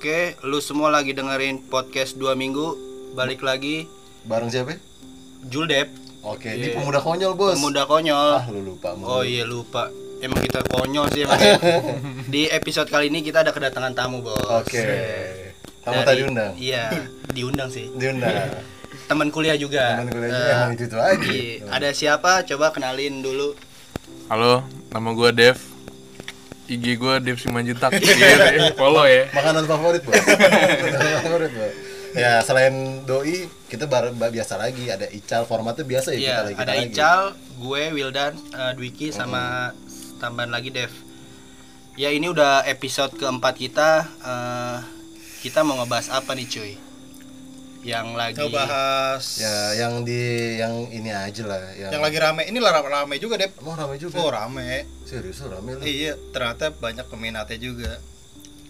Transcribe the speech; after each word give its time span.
Oke, 0.00 0.32
lu 0.40 0.64
semua 0.64 0.88
lagi 0.88 1.12
dengerin 1.12 1.60
podcast 1.60 2.16
dua 2.16 2.32
minggu. 2.32 2.72
Balik 3.12 3.44
lagi, 3.44 3.84
Bareng 4.24 4.48
siapa? 4.48 4.80
Juldep, 5.44 5.92
Oke, 6.24 6.48
ini 6.48 6.72
Iya. 6.72 6.80
pemuda 6.80 7.04
konyol, 7.04 7.36
Bos. 7.36 7.60
pemuda 7.60 7.84
konyol. 7.84 8.28
Ah, 8.34 8.48
lu 8.48 8.64
lupa. 8.66 8.96
mulu. 8.96 9.04
Oh 9.04 9.20
iya 9.20 9.44
lupa. 9.44 9.92
Emang 10.18 10.40
kita 10.40 10.64
konyol 10.64 11.04
sih 11.12 11.28
emang. 11.28 11.36
Di 12.32 12.48
episode 12.48 12.88
kali 12.88 13.12
ini 13.12 13.20
kita 13.20 13.44
ada 13.44 13.52
kedatangan 13.52 13.92
tamu, 13.92 14.24
Bos. 14.24 14.40
Oke. 14.40 14.80
Kamu 15.84 15.92
Dari- 15.94 16.08
tadi 16.08 16.20
undang. 16.24 16.52
Iya, 16.56 16.84
diundang 17.28 17.68
sih. 17.68 17.92
Diundang. 17.92 18.56
Teman 19.12 19.28
kuliah 19.28 19.60
juga. 19.60 20.00
Teman 20.00 20.08
kuliah 20.08 20.30
juga, 20.30 20.52
emang 20.56 20.72
itu-itu 20.72 20.96
aja. 20.96 21.28
iya. 21.28 21.60
Ada 21.68 21.88
siapa? 21.92 22.40
Coba 22.48 22.72
kenalin 22.72 23.20
dulu. 23.20 23.52
Halo, 24.32 24.64
nama 24.88 25.12
gue 25.12 25.28
Dev. 25.30 25.60
IG 26.70 26.96
gue 26.96 27.14
Dev 27.20 27.36
Simanjuntak. 27.36 27.90
Iya, 27.98 28.70
follow 28.72 29.02
ya. 29.02 29.26
Makanan 29.28 29.66
favorit. 29.66 30.02
Makanan 30.06 31.20
favorit, 31.20 31.50
Bos. 31.50 31.74
Ya, 32.12 32.38
selain 32.40 32.74
doi, 33.02 33.46
kita 33.66 33.86
bar 33.86 34.10
ba- 34.10 34.28
biasa 34.28 34.54
lagi 34.56 34.86
ada 34.86 35.06
Ical 35.06 35.42
formatnya 35.44 35.82
biasa 35.84 36.10
ya 36.10 36.16
kita 36.16 36.22
Iya, 36.22 36.38
lagi. 36.40 36.54
kita 36.54 36.62
ada 36.64 36.74
lagi. 36.76 36.86
Ical, 36.88 37.20
gue 37.56 37.82
Wildan, 37.92 38.32
eh, 38.50 38.72
Dwiki 38.74 39.08
sama 39.10 39.70
tambahan 40.18 40.50
lagi 40.50 40.70
Dev. 40.70 40.90
Ya 41.94 42.08
ini 42.08 42.26
udah 42.26 42.62
episode 42.64 43.14
keempat 43.14 43.54
kita. 43.56 43.90
eh, 44.20 44.78
kita 45.40 45.62
mau 45.62 45.74
ngebahas 45.76 46.10
apa 46.12 46.34
nih 46.34 46.46
cuy? 46.46 46.72
Yang 47.80 48.06
lagi 48.12 48.36
ngebahas 48.38 49.24
Ya, 49.36 49.56
yang 49.78 50.04
di 50.04 50.20
yang 50.56 50.84
ini 50.88 51.08
aja 51.08 51.42
lah, 51.44 51.60
yang, 51.72 51.90
yang 51.96 52.02
lagi 52.02 52.18
rame 52.18 52.44
ini 52.44 52.60
lah 52.60 52.76
rame 52.76 53.16
juga 53.16 53.40
deh 53.40 53.48
Emang 53.56 53.72
ramai 53.74 53.96
juga. 53.96 54.20
oh 54.20 54.28
rame 54.28 54.84
Serius 55.02 55.40
lu 55.40 55.48
rame 55.50 55.74
lu. 55.74 55.82
iya 55.82 56.12
ternyata 56.30 56.68
banyak 56.70 57.08
peminatnya 57.08 57.56
juga 57.56 57.96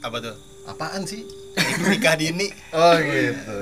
apa 0.00 0.16
tuh 0.20 0.36
Apaan 0.62 1.02
sih? 1.04 1.26
nikah 1.82 2.14
dini 2.14 2.46
Oh, 2.76 2.94
gitu. 2.96 3.58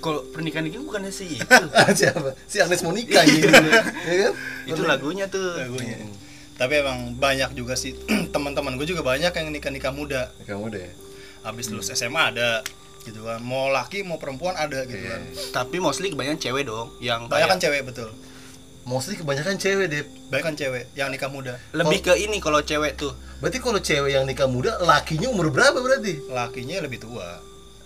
kalau 0.00 0.24
pernikahan 0.28 0.64
ini 0.64 0.80
bukannya 0.80 1.12
sih 1.12 1.36
itu, 1.36 1.44
Siapa? 2.00 2.32
Si 2.42 2.56
Agnes 2.58 2.80
mau 2.80 2.90
nikah 2.90 3.22
gitu. 3.22 3.46
ya 3.46 4.16
kan? 4.24 4.34
itu 4.64 4.82
lagunya 4.82 5.26
tuh. 5.28 5.52
lagunya 5.58 6.00
tapi 6.52 6.78
emang 6.78 7.12
banyak 7.14 7.52
juga 7.52 7.74
sih 7.74 7.92
teman-teman 8.34 8.74
gue 8.74 8.86
juga 8.86 9.02
banyak 9.02 9.30
yang 9.30 9.48
nikah 9.50 9.68
nikah 9.68 9.90
muda 9.90 10.30
Kamu 10.46 10.70
deh. 10.70 10.88
habis 11.42 11.68
lulus 11.68 11.90
SMA 11.90 12.22
ada 12.30 12.62
gitu 13.02 13.20
kan 13.20 13.38
mau 13.38 13.68
laki 13.68 14.02
mau 14.02 14.16
perempuan 14.16 14.54
ada 14.54 14.82
gitu 14.82 14.98
Iya. 14.98 15.12
kan 15.12 15.22
Tapi 15.52 15.76
mostly 15.76 16.08
kebanyakan 16.08 16.38
cewek 16.38 16.64
dong, 16.64 16.88
yang 16.98 17.26
banyak 17.26 17.46
kan 17.46 17.56
kayak- 17.56 17.64
cewek 17.64 17.82
betul 17.84 18.10
Mostly 18.82 19.14
kebanyakan 19.14 19.54
cewek, 19.56 19.86
Dep. 19.86 20.06
banyak 20.26 20.42
kan 20.44 20.54
cewek 20.56 20.84
yang 20.92 21.06
nikah 21.08 21.28
muda 21.28 21.54
lebih 21.70 21.98
ke 22.00 22.14
ini 22.16 22.38
kalau 22.38 22.58
cewek 22.60 22.94
tuh 22.94 23.14
Berarti 23.38 23.58
kalau 23.58 23.78
cewek 23.78 24.10
yang 24.12 24.22
nikah 24.22 24.46
muda, 24.46 24.74
lakinya 24.80 25.26
umur 25.28 25.50
berapa 25.50 25.74
berarti? 25.76 26.18
lakinya 26.28 26.78
lebih 26.80 26.98
tua 26.98 27.38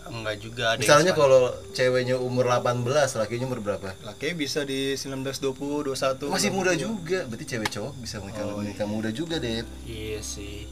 enggak 0.06 0.38
juga 0.38 0.64
ada 0.70 0.78
Misalnya 0.78 1.12
kalau 1.12 1.50
ceweknya 1.72 2.14
umur 2.14 2.46
18, 2.46 2.86
lakinya 3.12 3.44
umur 3.44 3.58
berapa? 3.58 3.90
laki 4.00 4.32
bisa 4.32 4.62
di 4.62 4.94
19 4.94 5.18
20 5.34 5.82
21 5.84 6.30
Masih 6.30 6.48
muda 6.48 6.70
22. 6.70 6.78
juga. 6.78 7.18
Berarti 7.26 7.44
cewek 7.44 7.68
cowok 7.68 7.92
bisa 7.98 8.16
menikah, 8.20 8.40
Oh, 8.40 8.48
iya. 8.54 8.56
menikah 8.62 8.86
muda 8.86 9.10
juga, 9.10 9.36
Dep. 9.36 9.66
Iya 9.82 10.22
sih. 10.22 10.70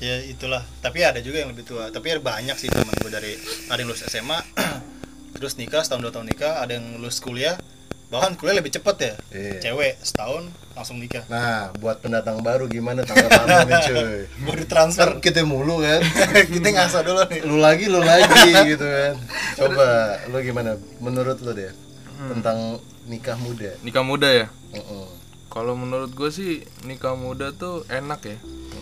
Ya 0.00 0.16
itulah 0.24 0.64
tapi 0.80 1.04
ada 1.04 1.20
juga 1.20 1.44
yang 1.44 1.52
lebih 1.52 1.64
tua 1.64 1.92
tapi 1.92 2.08
ada 2.10 2.20
banyak 2.20 2.56
sih 2.56 2.66
teman 2.66 2.88
gue 2.96 3.12
dari 3.12 3.32
ada 3.68 3.76
yang 3.76 3.92
lulus 3.92 4.08
SMA 4.08 4.40
terus 5.36 5.60
nikah 5.60 5.84
setahun 5.84 6.00
dua 6.00 6.12
tahun 6.12 6.26
nikah 6.32 6.64
ada 6.64 6.72
yang 6.74 6.96
lulus 6.96 7.20
kuliah 7.20 7.60
bahkan 8.10 8.34
kuliah 8.34 8.58
lebih 8.58 8.74
cepet 8.74 8.96
ya 8.98 9.14
Iya. 9.30 9.58
cewek 9.70 9.94
setahun 10.02 10.50
langsung 10.74 10.98
nikah 10.98 11.22
Nah, 11.30 11.70
buat 11.78 12.02
pendatang 12.02 12.42
baru 12.42 12.66
gimana 12.66 13.06
tanggapan 13.06 13.68
nih, 13.68 13.80
cuy? 13.86 14.20
baru 14.50 14.64
transfer 14.66 15.08
Kan 15.14 15.22
kita 15.22 15.46
mulu 15.46 15.78
kan. 15.78 16.02
kita 16.58 16.68
ngasah 16.74 17.06
dulu 17.06 17.22
nih 17.30 17.40
Lu 17.46 17.56
lagi, 17.62 17.86
lu 17.86 18.02
lagi 18.02 18.50
gitu 18.66 18.82
kan. 18.82 19.14
Coba 19.54 19.86
lu 20.26 20.42
gimana? 20.42 20.74
Menurut 20.98 21.38
lu 21.38 21.54
deh 21.54 21.70
tentang 22.34 22.82
nikah 23.06 23.38
muda. 23.38 23.78
Nikah 23.86 24.02
muda 24.02 24.26
ya. 24.26 24.46
Heeh. 24.74 25.06
Kalau 25.46 25.78
menurut 25.78 26.10
gue 26.10 26.30
sih 26.34 26.66
nikah 26.82 27.14
muda 27.14 27.54
tuh 27.54 27.86
enak 27.86 28.20
ya. 28.26 28.38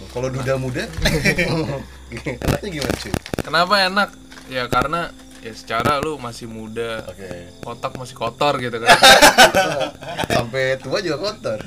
Kalau 0.09 0.29
duda 0.33 0.57
muda, 0.57 0.85
enaknya 2.49 2.69
gimana 2.73 2.95
cuy? 2.97 3.13
Kenapa 3.45 3.75
enak? 3.85 4.09
Ya 4.49 4.65
karena 4.73 5.13
ya 5.45 5.53
secara 5.53 6.01
lu 6.01 6.17
masih 6.17 6.49
muda, 6.49 7.05
Oke. 7.05 7.53
otak 7.69 7.93
masih 8.01 8.17
kotor 8.17 8.57
gitu 8.57 8.81
kan. 8.81 8.89
Sampai 10.35 10.81
tua 10.81 11.05
juga 11.05 11.21
kotor. 11.29 11.61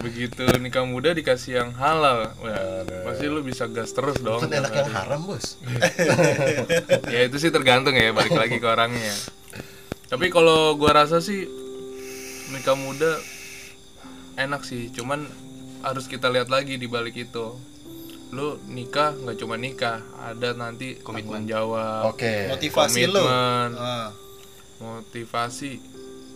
Begitu 0.00 0.44
nikah 0.60 0.84
muda 0.84 1.12
dikasih 1.12 1.64
yang 1.64 1.70
halal, 1.76 2.32
wah, 2.40 2.84
pasti 3.08 3.24
lu 3.28 3.40
bisa 3.40 3.68
gas 3.68 3.92
terus 3.92 4.20
dong. 4.20 4.40
Kan 4.42 4.52
enak 4.52 4.72
yang 4.72 4.92
haram 4.92 5.20
bos. 5.24 5.56
ya 7.14 7.20
itu 7.24 7.36
sih 7.40 7.48
tergantung 7.48 7.96
ya, 7.96 8.12
balik 8.12 8.36
lagi 8.36 8.60
ke 8.60 8.66
orangnya. 8.68 9.14
Tapi 10.08 10.28
kalau 10.28 10.76
gua 10.76 11.04
rasa 11.04 11.24
sih 11.24 11.48
nikah 12.52 12.76
muda 12.76 13.16
enak 14.36 14.64
sih, 14.66 14.92
cuman 14.92 15.24
harus 15.80 16.08
kita 16.08 16.28
lihat 16.32 16.48
lagi 16.52 16.76
di 16.76 16.88
balik 16.88 17.16
itu. 17.16 17.73
Lu 18.34 18.58
nikah 18.66 19.14
nggak 19.14 19.36
cuma 19.38 19.54
nikah, 19.54 20.02
ada 20.18 20.50
nanti 20.52 20.98
komitmen 20.98 21.46
jawab, 21.46 22.10
Oke. 22.10 22.50
motivasi 22.50 23.06
lu 23.06 23.14
komitmen, 23.16 23.70
Ah. 23.78 24.10
motivasi. 24.80 25.78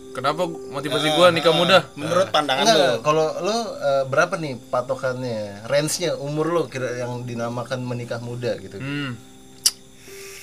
Kenapa 0.09 0.41
motivasi 0.47 1.07
gua 1.13 1.29
nikah 1.29 1.51
muda? 1.51 1.85
menurut 1.93 2.33
pandangan 2.33 2.65
Enggak, 2.65 2.79
lu 2.79 2.89
kalau 3.03 3.27
lo 3.37 3.57
eh, 3.77 4.03
berapa 4.07 4.33
nih 4.35 4.57
patokannya, 4.65 5.67
range-nya 5.67 6.17
umur 6.17 6.49
lo 6.49 6.61
kira 6.65 6.97
yang 6.97 7.21
dinamakan 7.21 7.83
menikah 7.83 8.17
muda 8.17 8.57
gitu. 8.57 8.79
Hmm. 8.79 9.13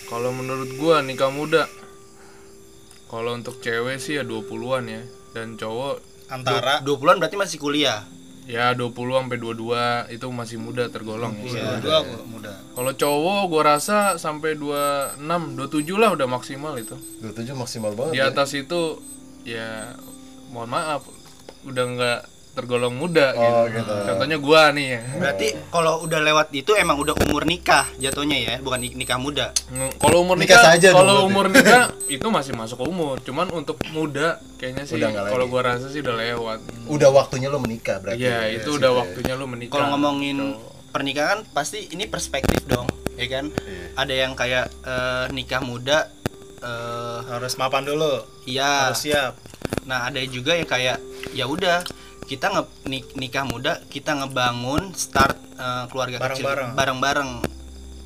Kalau 0.07 0.31
menurut 0.31 0.71
gua 0.77 1.03
nikah 1.03 1.35
muda 1.35 1.67
kalau 3.07 3.33
untuk 3.33 3.59
cewek 3.59 3.97
sih 3.97 4.19
ya 4.19 4.23
20-an 4.23 4.85
ya 4.85 5.03
dan 5.33 5.55
cowok 5.55 6.03
antara 6.27 6.83
20-an 6.83 7.17
berarti 7.17 7.35
masih 7.35 7.59
kuliah. 7.59 8.03
Ya 8.47 8.73
20 8.79 8.95
sampai 8.95 9.37
22 9.43 10.15
itu 10.15 10.27
masih 10.31 10.59
muda 10.63 10.87
tergolong 10.87 11.35
ya. 11.51 11.83
dua 11.83 11.99
gua 12.07 12.23
muda 12.31 12.53
Kalau 12.79 12.93
cowok 12.95 13.41
gua 13.51 13.63
rasa 13.75 14.23
sampai 14.23 14.55
26, 14.55 15.19
27 15.59 15.99
lah 15.99 16.15
udah 16.15 16.29
maksimal 16.31 16.79
itu. 16.79 16.95
27 17.27 17.59
maksimal 17.59 17.93
banget. 17.99 18.13
Di 18.15 18.21
ya. 18.23 18.31
atas 18.31 18.55
itu 18.55 19.03
ya 19.43 19.99
mohon 20.55 20.71
maaf 20.71 21.03
udah 21.67 21.85
nggak 21.91 22.21
tergolong 22.57 22.97
muda 22.97 23.37
Oh, 23.37 23.69
gitu. 23.69 23.85
gitu. 23.85 23.93
Contohnya 24.09 24.37
gua 24.41 24.73
nih 24.73 24.87
ya. 24.89 25.01
Berarti 25.21 25.47
kalau 25.69 26.01
udah 26.01 26.21
lewat 26.25 26.47
itu 26.51 26.73
emang 26.73 26.97
udah 26.97 27.13
umur 27.21 27.45
nikah 27.45 27.85
jatuhnya 27.97 28.37
ya, 28.41 28.55
bukan 28.59 28.81
nik- 28.81 28.97
nikah 28.97 29.21
muda. 29.21 29.53
Kalau 30.01 30.25
umur 30.25 30.41
Nikah 30.41 30.57
nikah, 30.57 30.73
saja 30.73 30.89
kalau 30.91 31.29
umur 31.29 31.53
nikah 31.53 31.93
itu 32.17 32.25
masih 32.27 32.57
masuk 32.57 32.81
umur. 32.81 33.21
Cuman 33.21 33.53
untuk 33.53 33.77
muda 33.93 34.41
kayaknya 34.57 34.89
sih 34.89 34.97
kalau 34.97 35.47
gua 35.47 35.77
rasa 35.77 35.93
sih 35.93 36.01
udah 36.01 36.17
lewat. 36.17 36.59
Udah 36.89 37.13
waktunya 37.13 37.47
lo 37.47 37.61
menikah 37.61 38.01
berarti. 38.01 38.25
Iya, 38.25 38.49
ya, 38.49 38.57
itu 38.57 38.73
situ 38.73 38.81
udah 38.81 38.91
ya. 38.91 38.97
waktunya 38.99 39.33
lu 39.37 39.45
menikah. 39.45 39.77
Kalau 39.77 39.93
ngomongin 39.93 40.37
Gitu. 40.37 40.57
pernikahan 40.89 41.45
pasti 41.47 41.93
ini 41.93 42.09
perspektif 42.09 42.65
dong, 42.65 42.89
ya 43.15 43.29
kan? 43.29 43.53
Iya. 43.53 43.85
Ada 43.95 44.15
yang 44.17 44.33
kayak 44.33 44.67
eh, 44.81 45.27
nikah 45.31 45.61
muda 45.61 46.09
eh 46.57 47.19
harus 47.29 47.53
mapan 47.55 47.85
dulu 47.85 48.17
iya. 48.45 48.89
harus 48.89 49.05
siap 49.05 49.37
Nah, 49.85 50.11
ada 50.11 50.19
juga 50.27 50.51
yang 50.51 50.67
kayak 50.67 50.99
ya 51.31 51.47
udah 51.47 51.85
kita 52.27 52.51
nge 52.53 52.63
nik- 52.91 53.15
nikah 53.15 53.45
muda, 53.47 53.79
kita 53.87 54.19
ngebangun 54.19 54.93
start 54.99 55.39
eh, 55.57 55.85
keluarga 55.89 56.19
kecil 56.31 56.45
Bareng-bareng. 56.75 57.31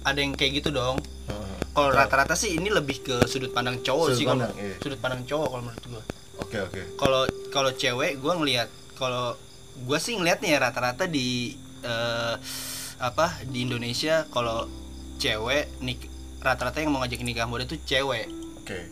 Ada 0.04 0.18
yang 0.20 0.32
kayak 0.36 0.62
gitu 0.64 0.70
dong. 0.72 1.00
Heeh. 1.28 1.56
Kalau 1.72 1.90
rata-rata 1.92 2.36
sih 2.36 2.56
ini 2.56 2.68
lebih 2.68 3.04
ke 3.04 3.16
sudut 3.28 3.52
pandang 3.52 3.80
cowok 3.80 4.12
Sudut 4.12 4.18
sih 4.20 4.24
kalau 4.28 4.46
iya. 4.56 4.76
sudut 4.80 5.00
pandang 5.00 5.22
cowok 5.24 5.48
kalau 5.48 5.62
menurut 5.64 5.84
gua. 5.88 6.02
Oke, 6.40 6.58
oke. 6.60 6.82
Kalau 6.96 7.22
kalau 7.52 7.70
cewek 7.74 8.20
gua 8.20 8.32
ngelihat 8.38 8.68
kalau 8.96 9.36
gua 9.84 9.98
sih 10.00 10.16
ngelihatnya 10.16 10.56
ya 10.56 10.58
rata-rata 10.60 11.04
di 11.08 11.56
eh, 11.84 12.34
apa 13.00 13.40
di 13.48 13.64
Indonesia 13.64 14.28
kalau 14.28 14.68
cewek 15.16 15.80
nik 15.80 16.00
rata-rata 16.40 16.80
yang 16.80 16.92
mau 16.92 17.00
ngajak 17.04 17.20
nikah 17.24 17.48
muda 17.48 17.68
tuh 17.68 17.80
cewek 17.84 18.28
Oke. 18.60 18.88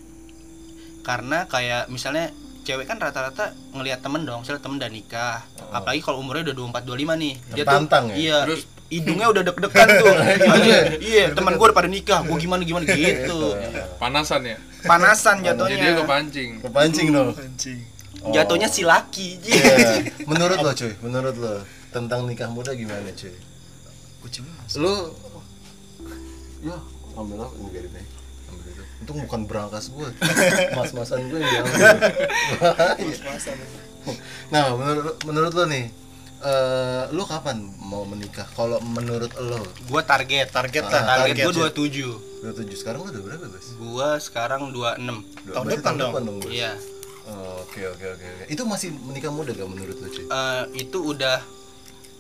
karena 1.04 1.48
kayak 1.48 1.88
misalnya 1.88 2.32
cewek 2.68 2.84
kan 2.84 3.00
rata-rata 3.00 3.56
ngelihat 3.72 4.04
temen 4.04 4.28
dong 4.28 4.44
misalnya 4.44 4.60
temen 4.60 4.76
udah 4.76 4.92
nikah 4.92 5.40
apalagi 5.72 6.04
kalau 6.04 6.20
umurnya 6.20 6.52
udah 6.52 6.84
24 6.84 7.16
25 7.16 7.22
nih 7.24 7.34
dia 7.56 7.64
tuh 7.64 7.64
Tertantang 7.64 8.04
ya? 8.12 8.16
iya 8.20 8.38
Terus- 8.44 8.68
hidungnya 8.88 9.26
udah 9.28 9.42
deg-degan 9.44 9.88
tuh 10.00 10.14
Anjir, 10.48 10.84
iya 11.12 11.24
teman 11.36 11.60
gue 11.60 11.66
udah 11.68 11.76
pada 11.76 11.88
nikah 11.88 12.24
gue 12.24 12.36
gimana 12.40 12.64
gimana 12.64 12.84
gitu 12.88 13.52
panasan 14.00 14.48
ya. 14.48 14.56
panasan 14.84 15.44
Jadi 15.44 15.44
dia 15.44 15.52
jatuhnya 15.52 15.92
kepancing. 16.00 16.50
Kepancing 16.64 17.06
dong. 17.12 17.28
Oh. 18.18 18.34
jatuhnya 18.34 18.66
si 18.66 18.82
laki 18.82 19.38
Ji. 19.38 19.54
Iya. 19.54 20.02
Menurut 20.30 20.58
lo 20.58 20.72
cuy, 20.74 20.90
menurut 21.06 21.36
lo 21.38 21.54
tentang 21.94 22.26
nikah 22.26 22.50
muda 22.50 22.74
gimana 22.74 23.12
cuy? 23.14 23.30
kucing 24.24 24.42
Lu 24.74 25.14
ya 26.58 26.74
ambil 27.14 27.38
apa 27.38 27.54
ini 27.54 27.68
biarin 27.70 27.92
aja. 27.94 28.02
Ambil 28.02 28.17
itu. 28.98 29.10
Bukan 29.12 29.40
berangkas 29.44 29.88
gue, 29.88 30.08
mas-masan 30.76 31.26
gue 31.26 31.38
yang 31.38 31.66
pasan 33.20 33.56
Nah, 34.48 34.72
menurut 34.72 35.16
menurut 35.22 35.52
lo 35.52 35.64
nih, 35.66 35.84
eh 36.40 37.02
lu 37.10 37.22
kapan 37.22 37.60
mau 37.78 38.02
menikah? 38.02 38.48
Kalau 38.48 38.80
menurut 38.80 39.28
lo? 39.36 39.60
Gua 39.84 40.00
target, 40.02 40.48
Target 40.48 40.82
Ah, 40.82 40.90
lah, 40.90 41.02
target 41.20 41.44
gua 41.44 41.52
target. 41.68 41.76
27. 41.76 42.40
27 42.72 42.80
sekarang 42.80 42.98
lu 43.02 43.10
udah 43.10 43.22
berapa, 43.22 43.44
Bos? 43.46 43.66
Gua 43.76 44.08
sekarang 44.16 44.60
26. 44.70 45.20
Dua- 45.44 45.54
Tahun 45.54 45.66
depan 45.68 45.92
dong. 45.94 46.40
Bos. 46.40 46.48
Iya. 46.48 46.72
Oke 47.60 47.84
oke 47.84 48.06
oke 48.08 48.24
oke. 48.24 48.44
Itu 48.48 48.62
masih 48.64 48.88
menikah 48.94 49.28
muda 49.28 49.52
gak 49.52 49.68
menurut 49.68 49.92
lu, 49.94 50.08
cuy? 50.08 50.24
Eh, 50.24 50.62
itu 50.80 50.98
udah 51.06 51.36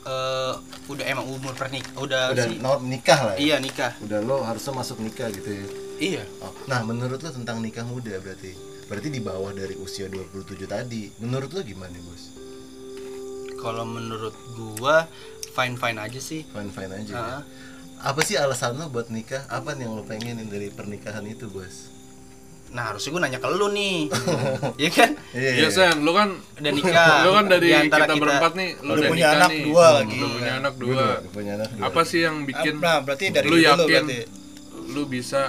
eh 0.00 0.52
udah 0.86 1.04
emang 1.06 1.26
umur 1.26 1.52
pernik 1.52 1.84
udah, 1.94 2.30
Udah 2.30 2.44
sih 2.44 2.60
nikah 2.82 3.20
lah 3.22 3.34
ya? 3.34 3.38
iya 3.38 3.56
nikah 3.58 3.92
Udah 3.98 4.20
lo 4.20 4.40
harusnya 4.40 4.72
masuk 4.74 5.00
nikah 5.00 5.28
gitu 5.28 5.48
ya. 5.48 5.64
Iya 5.98 6.24
Oh, 6.38 6.54
nah, 6.64 6.80
menurut 6.80 7.18
lo 7.18 7.30
tentang 7.30 7.58
nikah 7.58 7.82
muda 7.82 8.16
berarti? 8.16 8.54
Berarti 8.86 9.08
di 9.08 9.20
bawah 9.20 9.50
dari 9.50 9.76
usia 9.76 10.06
27 10.06 10.32
tadi. 10.64 11.12
Menurut 11.18 11.50
lo 11.50 11.60
gimana, 11.60 11.94
Bos? 12.00 12.40
kalau 13.58 13.82
menurut 13.82 14.30
gua 14.54 15.10
fine 15.50 15.74
fine 15.74 15.98
aja 15.98 16.20
sih 16.20 16.46
Fine 16.46 16.70
fine 16.70 16.92
aja. 16.94 17.10
ya? 17.10 17.18
Ah. 17.18 17.42
Apa 18.04 18.22
sih 18.22 18.38
alasan 18.38 18.78
lo 18.78 18.86
buat 18.86 19.10
nikah? 19.10 19.42
Apa 19.48 19.74
yang 19.74 19.92
lo 19.92 20.06
pengenin 20.06 20.46
dari 20.46 20.70
pernikahan 20.70 21.26
itu, 21.26 21.46
Bos? 21.48 21.90
nah 22.68 22.92
harusnya 22.92 23.10
gua 23.10 23.22
nanya 23.24 23.40
ke 23.40 23.48
lu 23.48 23.72
nih 23.72 24.12
Iya 24.80 24.90
kan 24.92 25.10
Iya 25.32 25.68
Sen, 25.68 26.04
lu 26.04 26.12
kan 26.12 26.36
udah 26.36 26.68
nikah 26.70 27.12
lu 27.24 27.30
kan 27.32 27.44
dari 27.48 27.66
Di 27.66 27.80
antara 27.80 28.04
kita, 28.06 28.14
berempat 28.14 28.52
nih, 28.54 28.68
lu 28.76 28.84
Udah 28.84 28.92
udah 28.94 29.08
punya 29.08 29.16
nikah 29.24 29.32
anak 29.34 29.48
nih. 29.50 29.64
dua 29.64 29.86
lagi. 29.90 30.12
Udah 30.14 30.28
punya 30.30 30.52
anak 30.54 30.74
dua. 30.76 30.92
dua, 30.94 31.32
punya 31.32 31.52
anak 31.56 31.68
dua. 31.72 31.82
Apa 31.82 32.00
sih 32.04 32.20
yang 32.22 32.36
bikin 32.44 32.74
Nah, 32.76 33.00
berarti 33.00 33.24
dari 33.32 33.48
lu 33.48 33.56
dulu 33.56 33.64
yakin 33.64 34.04
berarti. 34.04 34.18
lu 34.86 35.02
bisa 35.04 35.42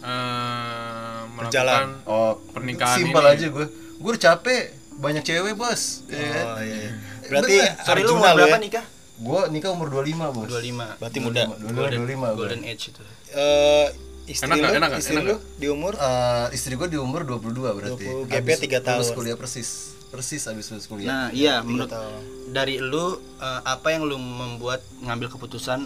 eh, 0.00 1.20
Berjalan. 1.30 1.86
melakukan 1.88 1.88
Oh, 2.06 2.32
pernikahan 2.50 2.96
simpel 2.96 3.22
ini? 3.22 3.32
aja 3.32 3.46
gue. 3.48 3.66
Gue 3.96 4.10
udah 4.12 4.22
capek, 4.24 4.62
banyak 4.96 5.22
cewek, 5.22 5.54
Bos. 5.54 6.02
Ya 6.06 6.18
kan? 6.28 6.44
Oh 6.48 6.60
iya. 6.60 6.76
iya. 6.76 6.90
Berarti 7.24 7.54
Bener. 7.56 7.84
sorry 7.84 8.00
lu 8.02 8.12
umur 8.14 8.30
berapa 8.32 8.48
ya? 8.50 8.60
nikah 8.60 8.86
Gue 9.18 9.40
nikah 9.50 9.70
umur 9.70 9.88
25, 9.88 10.30
Bos. 10.30 10.46
25 10.48 10.96
Berarti 10.96 11.18
muda. 11.18 11.42
25, 11.50 11.98
25 11.98 11.98
gue. 11.98 12.30
golden 12.36 12.62
age 12.64 12.84
itu 12.88 13.02
Eh, 13.28 13.86
istri 14.26 14.46
Enak 14.46 14.56
lu, 14.56 14.62
nggak? 14.62 14.78
Enak 14.78 14.88
nggak? 14.88 15.00
istri 15.00 15.12
Enak 15.12 15.24
lu 15.24 15.36
di 15.54 15.66
umur 15.66 15.92
Eh, 15.94 16.46
istri 16.52 16.72
gue 16.74 16.86
di 16.86 16.96
umur 16.96 17.20
22 17.22 17.50
berarti. 17.72 18.04
20, 18.06 18.24
gap-nya 18.24 18.38
Habis 18.48 18.58
tiga 18.60 18.78
lulus 18.78 18.86
tahun. 19.04 19.14
kuliah 19.14 19.36
persis. 19.36 19.68
Persis 20.08 20.42
abis 20.44 20.66
lulus 20.68 20.86
kuliah. 20.86 21.06
nah 21.06 21.26
iya 21.30 21.60
menurut 21.60 21.90
tahun. 21.90 22.22
dari 22.48 22.78
lu 22.78 23.12
eh, 23.36 23.60
apa 23.62 23.88
yang 23.90 24.02
lu 24.02 24.16
membuat 24.16 24.80
ngambil 25.00 25.28
keputusan 25.30 25.84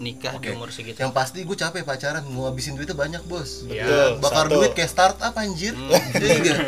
nikah 0.00 0.32
di 0.34 0.48
Oke. 0.48 0.56
umur 0.56 0.72
segitu 0.72 0.96
Yang 0.96 1.12
pasti 1.12 1.44
gue 1.44 1.52
capek 1.54 1.84
pacaran, 1.84 2.24
mau 2.26 2.44
habisin 2.44 2.72
duitnya 2.72 2.92
banyak, 2.94 3.20
Bos. 3.22 3.68
Iya. 3.68 3.84
Betul, 3.84 4.08
Bakar 4.18 4.44
satu. 4.44 4.54
duit 4.56 4.72
kayak 4.72 4.90
startup 4.90 5.34
anjir. 5.34 5.76
Iya 6.16 6.34
nggak? 6.40 6.58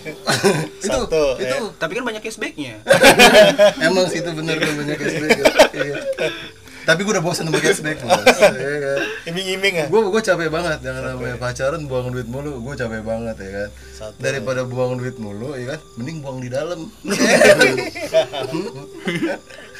itu 0.84 0.90
Satu, 0.90 1.24
itu 1.38 1.56
ya. 1.56 1.70
tapi 1.78 1.92
kan 1.94 2.04
banyak 2.04 2.20
cashbacknya 2.20 2.82
emang 3.86 4.06
sih 4.06 4.18
itu 4.18 4.30
bener 4.30 4.58
tuh 4.58 4.74
banyak 4.74 4.96
cashback. 4.96 5.30
Iya. 5.72 5.96
Tapi 6.80 7.04
gue 7.04 7.12
udah 7.12 7.22
bosan 7.22 7.46
sama 7.46 7.60
cashback, 7.60 8.02
Bos. 8.02 8.18
Iya 8.50 8.76
kan? 8.80 8.98
Iming-iming 9.28 9.74
ya. 9.76 9.86
gue 9.86 10.00
gue 10.02 10.22
capek 10.24 10.48
banget 10.48 10.78
yang 10.82 10.96
namanya 10.98 11.36
pacaran 11.36 11.86
buang 11.86 12.10
duit 12.10 12.26
mulu 12.26 12.58
gue 12.58 12.74
capek 12.74 13.00
banget 13.00 13.36
ya 13.38 13.50
kan 13.54 13.68
Satu. 13.94 14.16
daripada 14.18 14.64
buang 14.64 14.96
duit 14.96 15.14
mulu 15.14 15.54
ya 15.54 15.76
kan 15.76 15.80
mending 15.94 16.18
buang 16.18 16.40
di 16.40 16.48
dalam 16.48 16.88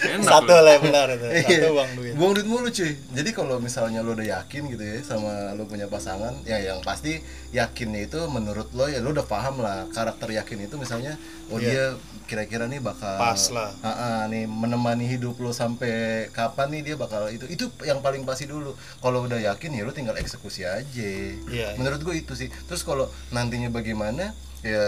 enak 0.03 0.25
Satu 0.25 0.55
lah 0.55 0.73
yang 0.73 0.83
benar 0.83 1.07
itu. 1.09 1.27
Satu 1.27 1.53
Iya. 1.53 1.69
uang 1.71 1.91
duit. 1.95 2.13
buang 2.15 2.33
duit 2.33 2.47
mulu 2.47 2.69
cuy 2.69 2.93
jadi 3.11 3.31
kalau 3.31 3.57
misalnya 3.57 4.01
lo 4.01 4.13
udah 4.13 4.25
yakin 4.25 4.63
gitu 4.67 4.81
ya 4.81 4.97
sama 5.01 5.53
lo 5.53 5.65
punya 5.65 5.87
pasangan 5.87 6.33
ya 6.43 6.57
yang 6.59 6.81
pasti 6.81 7.21
yakinnya 7.51 8.01
itu 8.03 8.21
menurut 8.27 8.71
lo 8.71 8.87
ya 8.87 8.99
lo 8.99 9.11
udah 9.11 9.25
paham 9.25 9.59
lah 9.59 9.85
karakter 9.89 10.31
yakin 10.31 10.63
itu 10.63 10.75
misalnya 10.75 11.21
oh 11.47 11.57
Iya. 11.57 11.67
dia 11.67 11.85
kira-kira 12.25 12.65
nih 12.65 12.79
bakal 12.79 13.19
Pas 13.19 13.43
lah. 13.51 13.75
Ah, 13.81 13.91
ah, 13.91 14.21
nih 14.25 14.47
menemani 14.47 15.05
hidup 15.05 15.37
lo 15.37 15.51
sampai 15.51 15.93
kapan 16.31 16.71
nih 16.71 16.83
dia 16.83 16.97
bakal 16.97 17.27
itu 17.29 17.45
itu 17.45 17.67
yang 17.83 17.99
paling 17.99 18.23
pasti 18.23 18.47
dulu 18.47 18.73
kalau 18.99 19.23
udah 19.23 19.37
yakin 19.39 19.71
ya 19.71 19.83
lo 19.83 19.91
tinggal 19.91 20.15
eksekusi 20.15 20.63
aja 20.63 21.11
Iya. 21.45 21.75
menurut 21.75 22.01
gue 22.01 22.15
itu 22.17 22.33
sih 22.33 22.49
terus 22.65 22.81
kalau 22.81 23.05
nantinya 23.29 23.69
bagaimana 23.69 24.33
ya 24.61 24.87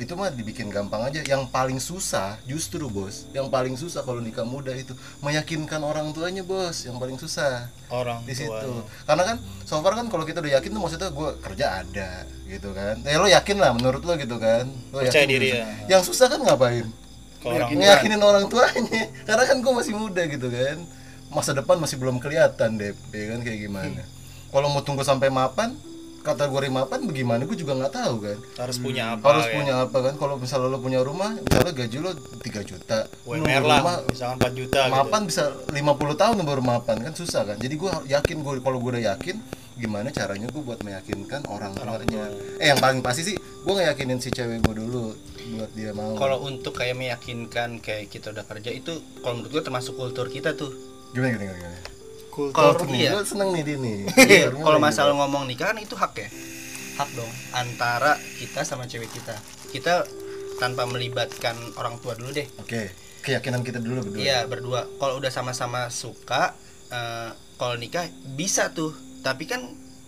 itu 0.00 0.16
mah 0.16 0.32
dibikin 0.32 0.72
gampang 0.72 1.04
aja. 1.04 1.20
Yang 1.20 1.52
paling 1.52 1.76
susah 1.76 2.40
justru 2.48 2.88
bos. 2.88 3.28
Yang 3.36 3.48
paling 3.52 3.74
susah 3.76 4.00
kalau 4.00 4.24
nikah 4.24 4.44
muda 4.48 4.72
itu 4.72 4.96
meyakinkan 5.20 5.84
orang 5.84 6.10
tuanya 6.16 6.40
bos. 6.40 6.88
Yang 6.88 6.96
paling 6.96 7.16
susah. 7.20 7.68
Orang 7.92 8.24
di 8.24 8.32
situ. 8.32 8.48
tuanya. 8.48 8.86
karena 9.04 9.22
kan 9.34 9.36
so 9.66 9.82
far 9.82 9.98
kan 9.98 10.06
kalau 10.08 10.24
kita 10.24 10.38
udah 10.38 10.62
yakin 10.62 10.70
tuh 10.72 10.80
maksudnya 10.80 11.10
gue 11.12 11.30
kerja 11.44 11.66
ada 11.84 12.10
gitu 12.48 12.72
kan. 12.72 12.96
Eh 13.04 13.16
lo 13.20 13.28
yakin 13.28 13.56
lah 13.60 13.70
menurut 13.76 14.02
lo 14.02 14.16
gitu 14.16 14.36
kan. 14.40 14.64
Lo 14.94 15.04
Percaya 15.04 15.24
yakin 15.24 15.28
diri 15.28 15.48
gitu. 15.52 15.60
ya. 15.60 15.66
yang 15.96 16.02
susah 16.06 16.26
kan 16.32 16.40
ngapain? 16.40 16.88
Tua. 17.40 17.72
ngeyakinin 17.72 18.20
orang 18.20 18.48
tuanya. 18.48 19.08
Karena 19.28 19.44
kan 19.44 19.56
gue 19.60 19.72
masih 19.72 19.94
muda 19.96 20.22
gitu 20.24 20.48
kan. 20.48 20.78
Masa 21.30 21.54
depan 21.54 21.78
masih 21.78 21.96
belum 22.00 22.18
kelihatan 22.18 22.80
deh 22.80 22.96
ya 23.12 23.24
kan 23.36 23.40
kayak 23.44 23.58
gimana. 23.68 24.02
Kalau 24.50 24.66
mau 24.72 24.82
tunggu 24.82 25.06
sampai 25.06 25.30
mapan 25.30 25.78
kategori 26.20 26.68
mapan 26.68 27.08
bagaimana? 27.08 27.42
Gue 27.48 27.58
juga 27.58 27.72
nggak 27.76 27.94
tahu 27.94 28.14
kan. 28.20 28.38
Harus 28.60 28.76
punya 28.78 29.16
apa 29.16 29.24
harus 29.24 29.46
ya. 29.48 29.54
punya 29.56 29.74
apa 29.84 29.98
kan? 30.04 30.14
Kalau 30.20 30.34
misalnya 30.36 30.68
lo 30.68 30.78
punya 30.78 31.00
rumah 31.00 31.32
misalnya 31.36 31.72
gaji 31.72 31.96
lo 32.00 32.10
3 32.14 32.70
juta. 32.70 32.98
UMR 33.24 33.62
lah, 33.64 33.80
rumah, 33.80 33.96
misalkan 34.08 34.36
4 34.52 34.60
juta 34.60 34.80
gitu. 34.86 34.94
mapan 34.94 35.22
bisa 35.24 35.42
50 35.72 36.22
tahun 36.22 36.36
baru 36.44 36.62
mapan 36.62 36.96
kan? 37.00 37.12
Susah 37.16 37.42
kan? 37.48 37.56
Jadi 37.56 37.74
gue 37.74 37.90
yakin 38.08 38.36
gue 38.44 38.54
kalau 38.60 38.78
gue 38.78 38.90
udah 38.96 39.04
yakin 39.16 39.36
gimana 39.80 40.12
caranya 40.12 40.44
gue 40.52 40.60
buat 40.60 40.84
meyakinkan 40.84 41.48
orang 41.48 41.72
tuanya? 41.72 42.28
eh 42.60 42.68
yang 42.68 42.76
paling 42.76 43.00
pasti 43.00 43.32
sih 43.32 43.36
gue 43.40 43.72
ngeyakinin 43.72 44.20
si 44.20 44.28
cewek 44.28 44.60
gue 44.60 44.74
dulu 44.76 45.16
buat 45.56 45.72
dia 45.72 45.96
mau. 45.96 46.20
Kalau 46.20 46.44
untuk 46.44 46.76
kayak 46.76 47.00
meyakinkan 47.00 47.80
kayak 47.80 48.12
kita 48.12 48.36
udah 48.36 48.44
kerja 48.44 48.70
itu 48.76 49.00
kalau 49.24 49.40
menurut 49.40 49.50
gue 49.56 49.62
termasuk 49.64 49.96
kultur 49.96 50.28
kita 50.28 50.52
tuh. 50.52 50.68
Gimana 51.16 51.32
gimana 51.32 51.56
gimana. 51.56 51.99
Kalau 52.30 52.72
iya. 52.94 53.18
gue 53.18 53.22
seneng 53.26 53.50
nih 53.52 53.62
dia 53.66 53.76
nih. 53.76 53.98
Iya, 54.30 54.46
kalau 54.54 54.78
masalah 54.78 55.12
ngomong 55.18 55.44
nikah 55.50 55.74
kan 55.74 55.78
itu 55.82 55.98
hak 55.98 56.12
ya? 56.16 56.28
Hak 56.96 57.10
dong 57.16 57.32
antara 57.52 58.16
kita 58.38 58.62
sama 58.62 58.86
cewek 58.86 59.10
kita. 59.10 59.34
Kita 59.74 60.06
tanpa 60.62 60.84
melibatkan 60.86 61.56
orang 61.76 61.98
tua 61.98 62.14
dulu 62.14 62.30
deh. 62.30 62.46
Oke 62.60 63.10
keyakinan 63.20 63.60
kita 63.60 63.78
dulu 63.78 64.10
berdua. 64.10 64.20
Iya 64.20 64.38
berdua. 64.48 64.80
Kalau 64.96 65.20
udah 65.20 65.32
sama-sama 65.32 65.92
suka 65.92 66.56
eh, 66.90 67.30
kalau 67.60 67.76
nikah 67.76 68.08
bisa 68.36 68.72
tuh. 68.72 68.96
Tapi 69.20 69.44
kan 69.44 69.60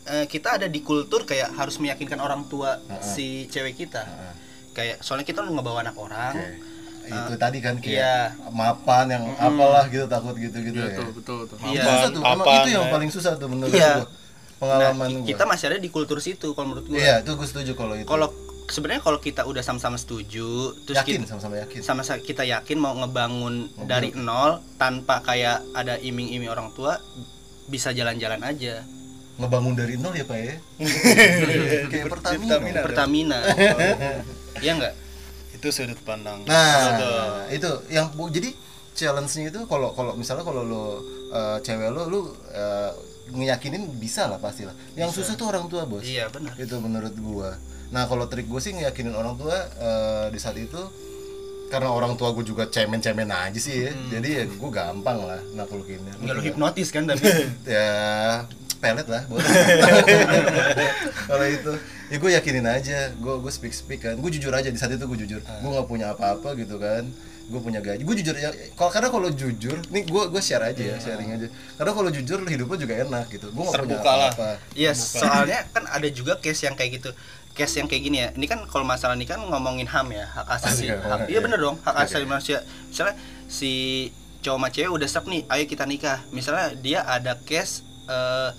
eh, 0.08 0.26
kita 0.26 0.56
ada 0.56 0.66
di 0.66 0.80
kultur 0.80 1.28
kayak 1.28 1.52
harus 1.56 1.76
meyakinkan 1.78 2.18
orang 2.18 2.48
tua 2.48 2.80
Ha-ha. 2.80 3.04
si 3.04 3.46
cewek 3.52 3.76
kita. 3.76 4.02
Heeh. 4.02 4.34
kayak 4.72 5.04
soalnya 5.04 5.28
kita 5.28 5.44
ngebawa 5.44 5.84
anak 5.84 6.00
orang 6.00 6.32
Oke. 6.32 6.71
Itu 7.04 7.34
tadi 7.34 7.58
kan 7.58 7.74
kayak 7.76 7.92
iya. 7.92 8.16
mapan 8.48 9.06
yang 9.10 9.24
apalah 9.36 9.84
gitu 9.86 10.06
takut 10.06 10.34
gitu 10.34 10.54
gitu 10.56 10.76
Iya, 10.76 10.86
ya 10.86 10.90
betul 10.92 11.08
betul 11.12 11.38
tuh. 11.44 11.56
Iya. 11.64 11.82
susah 11.84 12.08
tuh 12.08 12.22
Mapan, 12.22 12.54
itu 12.58 12.68
yang 12.70 12.84
ya. 12.84 12.90
paling 12.90 13.10
susah 13.10 13.32
tuh 13.34 13.48
menurut 13.48 13.70
Iya. 13.70 13.92
gua 13.96 14.06
pengalaman 14.56 15.08
Nah, 15.08 15.18
gua. 15.18 15.28
kita 15.28 15.44
masih 15.44 15.64
ada 15.66 15.78
di 15.78 15.88
kultur 15.88 16.18
situ 16.18 16.48
kalau 16.50 16.66
menurut 16.68 16.86
gue 16.86 16.96
iya 16.96 17.18
itu 17.18 17.30
gue 17.30 17.44
setuju 17.44 17.72
kalau 17.72 17.94
itu 17.94 18.06
kalau 18.06 18.28
sebenarnya 18.64 19.02
kalau 19.02 19.18
kita 19.18 19.42
udah 19.42 19.60
sama-sama 19.60 19.96
setuju 19.96 20.48
terus 20.80 20.96
yakin 20.96 21.18
kita, 21.18 21.28
sama-sama 21.28 21.54
yakin 21.58 21.80
sama 21.80 22.00
sa- 22.00 22.22
kita 22.22 22.42
yakin 22.42 22.78
mau 22.78 22.94
ngebangun 22.94 23.54
dari 23.82 24.14
nol 24.14 24.62
tanpa 24.76 25.18
kayak 25.20 25.60
ada 25.72 25.98
iming-iming 25.98 26.46
orang 26.46 26.70
tua 26.70 26.96
bisa 27.64 27.90
jalan-jalan 27.90 28.38
aja 28.40 28.86
ngebangun 29.34 29.74
dari 29.74 29.94
nol 29.96 30.14
ya 30.14 30.22
pak 30.22 30.38
ya 30.38 30.54
kayak 31.90 32.06
Pertamina 32.06 32.54
Pertamina. 32.54 32.80
Pertamina 32.86 33.38
ya 34.58 34.72
enggak 34.72 34.94
Itu 35.62 35.70
sudut 35.70 36.00
pandang. 36.02 36.42
nah 36.42 36.98
Betul. 36.98 37.30
itu 37.54 37.70
yang 37.94 38.10
jadi 38.34 38.50
challenge-nya 38.98 39.54
itu 39.54 39.60
kalau 39.70 39.94
kalau 39.94 40.18
misalnya 40.18 40.42
kalau 40.42 40.66
lo 40.66 40.84
eh, 41.30 41.58
cewek 41.62 41.94
lo 41.94 42.02
eh, 42.50 42.90
ngeyakinin 43.30 43.86
bisa 44.02 44.26
lah 44.26 44.42
pasti 44.42 44.66
lah. 44.66 44.74
Yang 44.98 45.22
susah 45.22 45.38
tuh 45.38 45.46
orang 45.54 45.70
tua 45.70 45.86
bos. 45.86 46.02
Iya 46.02 46.28
benar. 46.34 46.58
Itu 46.58 46.82
menurut 46.82 47.14
gua. 47.22 47.54
Nah 47.94 48.10
kalau 48.10 48.26
trik 48.26 48.50
gue 48.50 48.60
sih 48.60 48.74
ngeyakinin 48.74 49.14
orang 49.14 49.38
tua 49.38 49.54
eh, 49.78 50.26
di 50.34 50.38
saat 50.42 50.58
itu 50.58 50.82
karena 51.72 51.88
orang 51.88 52.20
tua 52.20 52.36
gue 52.36 52.44
juga 52.44 52.68
cemen-cemen 52.68 53.30
aja 53.30 53.56
sih 53.56 53.86
ya. 53.88 53.92
Jadi 54.18 54.28
ya 54.28 54.44
gue 54.50 54.70
gampang 54.74 55.24
lah 55.24 55.40
naklukinnya. 55.56 56.18
Enggak 56.20 56.34
lu 56.36 56.42
hipnotis 56.42 56.88
kan 56.92 57.08
tapi? 57.08 57.24
Ya 57.64 58.44
pelet 58.82 59.06
lah 59.06 59.22
kalau 61.28 61.44
itu 61.46 61.72
ya 62.10 62.16
gue 62.18 62.30
yakinin 62.34 62.66
aja 62.66 62.98
gue 63.14 63.34
gue 63.38 63.52
speak 63.52 63.72
speak 63.72 64.00
kan 64.02 64.14
gue 64.18 64.30
jujur 64.32 64.50
aja 64.50 64.68
di 64.68 64.76
saat 64.76 64.90
itu 64.90 65.02
gue 65.02 65.18
jujur 65.22 65.38
gue 65.40 65.68
nggak 65.70 65.86
punya 65.86 66.12
apa-apa 66.12 66.52
gitu 66.54 66.76
kan 66.76 67.06
gue 67.42 67.60
punya 67.60 67.78
gaji 67.78 68.00
gue 68.00 68.14
jujur 68.18 68.34
ya 68.34 68.48
kalau 68.74 68.88
karena 68.88 69.08
kalau 69.08 69.28
jujur 69.28 69.76
nih 69.88 70.02
gue 70.04 70.22
gue 70.28 70.40
share 70.40 70.62
aja 70.62 70.78
ya 70.78 70.96
sharing 70.96 71.28
aja 71.32 71.46
karena 71.76 71.90
kalau 71.92 72.08
jujur 72.08 72.38
hidupnya 72.42 72.76
juga 72.78 72.94
enak 73.00 73.24
gitu 73.28 73.46
gue 73.48 73.62
nggak 73.62 73.82
punya 73.82 73.98
lah. 73.98 74.30
apa-apa 74.30 74.48
Iya, 74.72 74.90
soalnya 74.94 75.58
kan 75.68 75.84
ada 75.86 76.06
juga 76.08 76.38
case 76.38 76.64
yang 76.64 76.72
kayak 76.72 76.98
gitu. 76.98 77.10
Case 77.52 77.76
yang 77.76 77.84
kayak 77.84 78.02
gini 78.02 78.16
ya. 78.18 78.28
Ini 78.32 78.46
kan 78.48 78.64
kalau 78.64 78.82
masalah 78.82 79.12
ini 79.12 79.28
kan 79.28 79.36
ngomongin 79.38 79.84
HAM 79.84 80.08
ya, 80.08 80.24
hak 80.24 80.46
asasi. 80.56 80.88
Asik, 80.88 81.04
hak- 81.04 81.28
iya. 81.28 81.28
iya 81.28 81.38
bener 81.44 81.60
dong, 81.60 81.76
hak 81.84 81.94
asasi 82.00 82.24
manusia. 82.24 82.64
Misalnya 82.88 83.14
si 83.44 83.70
cowok 84.40 84.56
sama 84.56 84.68
cewek 84.72 84.90
udah 84.90 85.04
stuck 85.04 85.28
nih, 85.28 85.44
ayo 85.52 85.68
kita 85.68 85.84
nikah. 85.84 86.24
Misalnya 86.32 86.72
dia 86.74 87.04
ada 87.04 87.36
case 87.38 87.84
eh, 88.08 88.50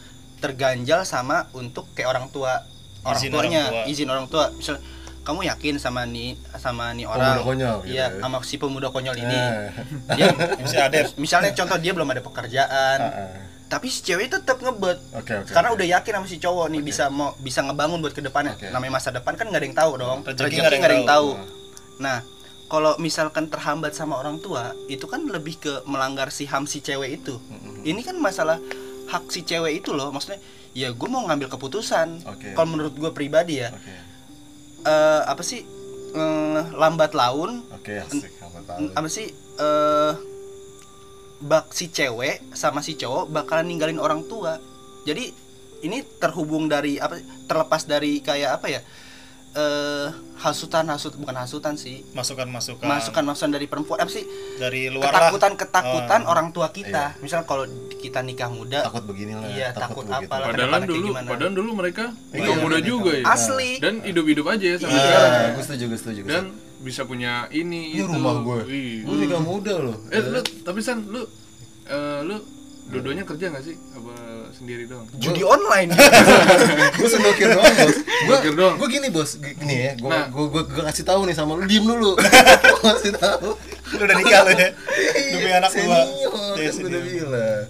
terganjal 0.43 1.01
sama 1.03 1.47
untuk 1.53 1.87
kayak 1.93 2.09
orang 2.09 2.27
tua 2.27 2.67
orang 3.01 3.15
Izin 3.17 3.31
orang 3.31 3.43
tuanya, 3.45 3.63
tua. 3.65 3.83
izin 3.85 4.07
orang 4.07 4.25
tua. 4.27 4.45
Misalnya 4.51 4.83
kamu 5.23 5.39
yakin 5.45 5.75
sama 5.77 6.03
nih 6.05 6.35
sama 6.53 6.91
nih 6.91 7.03
Pemuda 7.03 7.15
orang 7.15 7.35
konyol 7.41 7.75
gitu 7.79 7.87
iya 7.89 8.05
ya. 8.05 8.19
sama 8.19 8.37
si 8.41 8.55
pemuda 8.57 8.87
konyol 8.89 9.15
ini 9.15 9.31
Eh. 9.31 9.71
dia 10.11 10.27
Adep. 10.83 11.15
misalnya 11.15 11.51
contoh 11.53 11.79
dia 11.79 11.91
belum 11.91 12.03
ada 12.05 12.19
pekerjaan 12.19 12.97
Ah, 12.99 13.07
ah. 13.23 13.31
tapi 13.65 13.87
si 13.87 14.03
cewek 14.03 14.27
tetap 14.27 14.59
ngebet 14.59 14.99
Oke 15.15 15.31
oke. 15.37 15.47
karena 15.49 15.71
udah 15.71 15.87
yakin 15.89 16.11
sama 16.13 16.27
si 16.27 16.37
cowok 16.37 16.67
nih 16.69 16.81
bisa 16.81 17.07
mau 17.07 17.31
bisa 17.39 17.63
ngebangun 17.63 18.03
buat 18.03 18.11
ke 18.11 18.19
depannya 18.19 18.51
Oke. 18.53 18.67
namanya 18.67 18.91
masa 18.93 19.09
depan 19.09 19.31
kan 19.33 19.47
nggak 19.47 19.57
ada 19.57 19.65
yang 19.65 19.77
tahu 19.77 19.91
dong 19.95 20.19
Rezeki 20.27 20.55
nggak 20.59 20.71
ada 20.83 20.91
yang 20.93 21.07
tahu 21.07 21.29
nah 21.97 22.17
kalau 22.65 22.91
misalkan 22.97 23.47
terhambat 23.47 23.95
sama 23.95 24.17
orang 24.17 24.37
tua 24.37 24.75
itu 24.87 25.07
kan 25.07 25.23
lebih 25.23 25.55
ke 25.55 25.73
melanggar 25.85 26.35
si 26.35 26.43
ham 26.45 26.67
si 26.67 26.83
cewek 26.83 27.23
itu 27.23 27.39
ini 27.81 28.03
kan 28.03 28.19
masalah 28.19 28.59
hak 29.09 29.29
si 29.29 29.43
cewek 29.43 29.83
itu 29.83 29.91
loh 29.91 30.09
maksudnya 30.09 30.39
ya 30.73 30.89
gue 30.89 31.09
mau 31.09 31.23
ngambil 31.29 31.47
keputusan. 31.53 32.25
Oke. 32.25 32.57
kalau 32.57 32.67
menurut 32.73 32.93
gue 32.97 33.11
pribadi 33.13 33.61
ya. 33.61 33.69
Oke. 33.69 33.93
eh, 34.83 35.21
apa 35.23 35.43
sih 35.45 35.61
eh, 36.13 36.61
lambat 36.73 37.13
laun. 37.13 37.63
Oke 37.73 38.01
asik 38.01 38.31
apa 38.95 39.07
sih 39.09 39.27
eh 39.59 40.13
bak 41.43 41.75
si 41.75 41.91
cewek 41.91 42.55
sama 42.55 42.79
si 42.79 42.95
cowok 42.95 43.29
bakalan 43.29 43.67
ninggalin 43.69 43.99
orang 43.99 44.23
tua. 44.25 44.57
Jadi 45.03 45.29
ini 45.83 45.99
terhubung 46.17 46.71
dari 46.71 46.95
apa 46.97 47.19
terlepas 47.45 47.83
dari 47.83 48.23
kayak 48.23 48.63
apa 48.63 48.67
ya 48.71 48.81
eh 49.53 50.07
hasutan 50.43 50.83
hasut 50.85 51.15
bukan 51.15 51.31
hasutan 51.33 51.73
sih 51.73 52.03
masukan-masukan 52.11 52.83
masukan 52.83 53.23
masukan 53.23 53.49
dari 53.49 53.63
perempuan 53.63 53.97
apa 53.97 54.11
sih 54.11 54.27
dari 54.57 54.91
luar 54.91 55.07
lah 55.07 55.31
ketakutan 55.31 55.51
ketakutan 55.55 56.21
Oh. 56.21 56.29
orang 56.29 56.51
tua 56.51 56.67
kita 56.69 57.15
misal 57.17 57.41
kalau 57.43 57.63
kita 57.95 58.19
nikah 58.19 58.47
muda 58.47 58.83
Takut 58.83 59.03
beginilah. 59.05 59.47
Iya, 59.47 59.71
takut 59.71 60.03
begitu. 60.03 60.27
apalah. 60.27 60.45
Padahal 60.45 60.83
dulu, 60.83 61.07
gimana? 61.09 61.27
padahal 61.29 61.53
dulu 61.53 61.71
mereka 61.73 62.05
Iya, 62.29 62.35
nikah 62.37 62.55
muda 62.59 62.77
juga 62.79 63.11
ya. 63.13 63.23
asli 63.25 63.79
Dan 63.79 64.03
hidup-hidup 64.03 64.45
aja 64.45 64.65
ya 64.65 64.77
sampai 64.77 64.93
Iya. 64.93 65.07
Iya, 65.15 65.47
gue 65.49 65.63
setuju, 65.63 65.83
gue 65.87 65.97
setuju. 65.97 66.21
Dan 66.25 66.43
bisa 66.79 67.01
punya 67.03 67.47
ini 67.49 67.95
ini 67.95 67.97
itu. 67.97 68.11
rumah 68.11 68.35
gue. 68.37 68.59
Gue 69.01 69.15
nikah 69.17 69.39
muda 69.39 69.73
loh. 69.79 69.95
Eh 70.09 70.19
lu 70.19 70.37
tapi 70.61 70.79
San 70.79 71.07
lu 71.07 71.23
eh, 71.85 72.19
lu 72.21 72.35
dua-duanya 72.85 73.23
kerja 73.23 73.47
gak 73.49 73.63
sih? 73.63 73.79
Apa 73.93 74.11
sendiri 74.53 74.83
doang? 74.85 75.05
judi 75.15 75.41
online 75.41 75.89
gue 76.97 77.07
sendokir 77.07 77.49
doang 77.49 77.65
bos. 77.65 77.97
Gue 78.23 78.31
Sendokir 78.31 78.53
doang. 78.53 78.75
gue 78.77 78.87
gini 78.87 79.07
bos, 79.09 79.35
gini 79.35 79.75
ya. 79.81 79.91
Gue 79.95 80.07
Nah. 80.07 80.25
gue 80.27 80.45
gue 80.47 80.63
gue 80.63 80.83
kasih 80.85 81.03
tahu 81.03 81.25
nih 81.25 81.33
sama 81.33 81.53
lu, 81.53 81.65
diem 81.65 81.83
dulu. 81.83 82.15
gue 82.63 82.81
kasih 82.85 83.13
tahu. 83.13 83.49
lu 83.93 83.99
udah 83.99 84.15
nikah 84.15 84.41
lu 84.41 84.51
ya 84.53 84.69
demi 85.29 85.49
anak 85.51 85.69
lu 85.69 85.81
Pak. 85.83 86.05
Senior, 86.07 86.33
Iya, 86.55 86.69
kan 86.69 86.73
gue 86.73 86.89
udah 86.89 87.01
bilang 87.03 87.63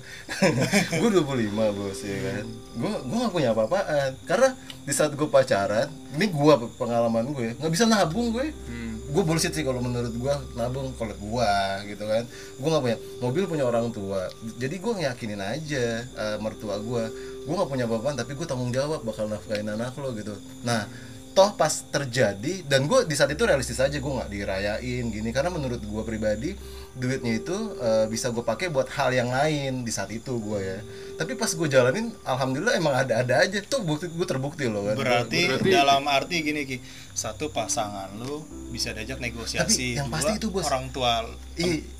Gue 0.93 1.09
25 1.09 1.77
bos 1.77 1.99
ya 1.99 2.17
kan 2.21 2.43
Gue 2.73 2.91
gue 3.01 3.17
gak 3.17 3.33
punya 3.33 3.49
apa-apaan 3.51 4.11
Karena 4.23 4.49
di 4.81 4.93
saat 4.93 5.11
gue 5.11 5.27
pacaran 5.27 5.87
Ini 6.13 6.25
gue 6.25 6.53
pengalaman 6.73 7.27
gue 7.29 7.55
Gak 7.55 7.67
bisa 7.69 7.83
nabung 7.85 8.31
gue 8.31 8.55
Hmm. 8.65 8.92
Gue 9.13 9.23
bullshit 9.23 9.53
sih 9.53 9.61
kalau 9.61 9.77
menurut 9.79 10.09
gue 10.09 10.33
nabung 10.57 10.89
kalau 10.97 11.13
gue 11.13 11.53
gitu 11.93 12.03
kan. 12.03 12.23
Gue 12.57 12.67
nggak 12.73 12.83
punya 12.83 12.97
mobil 13.21 13.43
punya 13.45 13.65
orang 13.69 13.93
tua. 13.93 14.25
Jadi 14.57 14.75
gue 14.81 14.93
ngeyakinin 14.97 15.41
aja 15.41 15.85
eh, 16.03 16.37
mertua 16.41 16.81
gue 16.81 17.03
gue 17.43 17.53
nggak 17.53 17.69
punya 17.69 17.85
apa-apaan 17.85 18.15
tapi 18.17 18.33
gue 18.33 18.47
tanggung 18.47 18.73
jawab 18.73 19.05
bakal 19.05 19.29
nafkahin 19.29 19.69
anak 19.69 19.93
lo 20.01 20.11
gitu. 20.17 20.33
Nah 20.65 20.89
toh 21.33 21.57
pas 21.57 21.69
terjadi 21.89 22.61
dan 22.63 22.85
gue 22.85 23.03
di 23.03 23.17
saat 23.17 23.33
itu 23.33 23.43
realistis 23.43 23.81
aja 23.81 23.93
gue 23.93 24.13
nggak 24.13 24.29
dirayain 24.29 25.03
gini. 25.09 25.29
Karena 25.33 25.49
menurut 25.49 25.81
gue 25.81 26.03
pribadi 26.05 26.53
duitnya 26.93 27.41
itu 27.41 27.57
eh, 27.81 28.05
bisa 28.05 28.29
gue 28.29 28.45
pakai 28.45 28.69
buat 28.69 28.85
hal 28.93 29.09
yang 29.11 29.33
lain 29.33 29.81
di 29.81 29.89
saat 29.89 30.13
itu 30.13 30.37
gue 30.37 30.59
ya. 30.61 30.79
Tapi 31.17 31.33
pas 31.33 31.49
gue 31.49 31.67
jalanin 31.67 32.13
alhamdulillah 32.23 32.77
emang 32.77 32.93
ada-ada 32.93 33.43
aja. 33.43 33.59
Tuh 33.65 33.81
bukti 33.81 34.07
gue 34.07 34.27
terbukti 34.29 34.69
loh 34.69 34.85
kan. 34.85 34.95
Berarti, 34.95 35.49
Berarti- 35.49 35.73
dalam 35.73 36.05
arti 36.05 36.45
gini 36.45 36.63
ki. 36.63 36.77
Satu 37.13 37.53
pasangan 37.53 38.09
lu 38.17 38.41
bisa 38.73 38.89
diajak 38.93 39.21
negosiasi. 39.21 39.93
Tapi 39.93 39.99
yang 40.01 40.09
Dua, 40.09 40.15
pasti 40.17 40.31
itu, 40.37 40.47
Bos. 40.49 40.65
orang 40.65 40.89
tua 40.89 41.25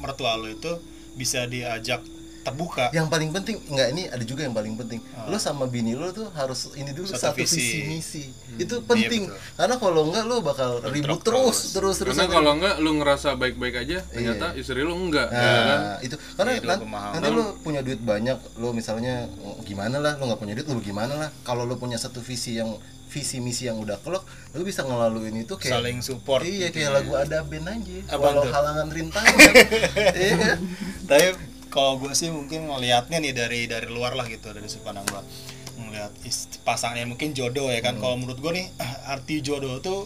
mertua 0.02 0.38
lu 0.38 0.50
itu 0.50 0.74
bisa 1.14 1.46
diajak 1.46 2.02
terbuka 2.44 2.92
yang 2.92 3.08
paling 3.08 3.32
penting 3.32 3.56
enggak 3.66 3.88
ini 3.90 4.04
ada 4.06 4.22
juga 4.22 4.44
yang 4.44 4.52
paling 4.52 4.76
penting 4.76 5.00
Ah. 5.14 5.26
lo 5.26 5.38
sama 5.38 5.64
bini 5.66 5.94
lo 5.94 6.10
tuh 6.10 6.28
harus 6.32 6.72
ini 6.74 6.92
dulu 6.92 7.08
Satu 7.08 7.32
satu, 7.32 7.38
visi. 7.38 7.56
visi 7.56 7.80
misi 7.86 8.24
itu 8.56 8.76
penting 8.82 9.26
betul. 9.26 9.40
karena 9.56 9.76
kalau 9.78 10.02
enggak 10.06 10.24
lo 10.24 10.36
bakal 10.40 10.70
ribut 10.86 11.20
terus 11.20 11.72
terus 11.72 11.96
terus 11.98 12.14
Karena 12.14 12.28
kalau 12.30 12.52
enggak 12.54 12.76
lu 12.78 12.92
ngerasa 12.96 13.34
baik-baik 13.34 13.76
aja, 13.80 14.04
ternyata 14.06 14.54
istri 14.54 14.80
lu 14.80 14.94
enggak, 14.94 15.26
ya 15.28 15.40
kan? 15.40 15.80
nah 15.80 15.96
itu 16.00 16.16
karena 16.36 16.52
Iya, 16.52 16.60
itu 16.60 16.68
nan- 16.68 16.82
pemahaman. 16.82 17.14
nanti 17.16 17.30
lo 17.32 17.44
punya 17.58 17.80
duit 17.80 17.98
banyak 18.00 18.38
lo 18.56 18.70
misalnya 18.70 19.26
gimana 19.64 19.98
lah 19.98 20.14
lo 20.16 20.28
nggak 20.28 20.38
punya 20.38 20.54
duit 20.54 20.68
lo 20.68 20.78
gimana 20.78 21.14
lah 21.18 21.30
kalau 21.42 21.64
lo 21.64 21.76
punya 21.76 21.96
satu 21.96 22.20
visi 22.20 22.56
yang 22.56 22.76
visi 23.06 23.38
misi 23.38 23.64
yang 23.64 23.78
udah 23.78 23.98
kelok 24.00 24.26
lo 24.52 24.62
bisa 24.62 24.82
ngelaluin 24.82 25.38
itu 25.40 25.54
kayak 25.54 25.74
saling 25.76 26.00
support 26.00 26.42
iya 26.42 26.68
kayak 26.68 26.92
lagu 26.94 27.14
ada 27.14 27.42
band 27.42 27.70
aja 27.72 27.98
Apaan 28.08 28.20
walau 28.20 28.44
tuh? 28.44 28.52
halangan 28.52 28.88
rintangan 28.90 29.34
iya 30.18 30.34
kan 30.36 30.58
tapi 31.06 31.28
kalau 31.74 31.98
gue 31.98 32.14
sih 32.14 32.30
mungkin 32.30 32.70
ngelihatnya 32.70 33.18
nih 33.18 33.34
dari 33.34 33.66
dari 33.66 33.90
luar 33.90 34.14
lah 34.14 34.26
gitu 34.26 34.46
dari 34.48 34.70
sudut 34.70 34.86
pandang 34.86 35.06
gue 35.06 35.22
ngelihat 35.76 36.14
ist- 36.22 36.62
pasangannya 36.62 37.10
mungkin 37.10 37.34
jodoh 37.34 37.68
ya 37.68 37.82
kan. 37.82 37.98
Kalau 37.98 38.14
menurut 38.14 38.38
gue 38.38 38.52
nih 38.54 38.66
arti 39.10 39.42
jodoh 39.42 39.82
tuh 39.82 40.06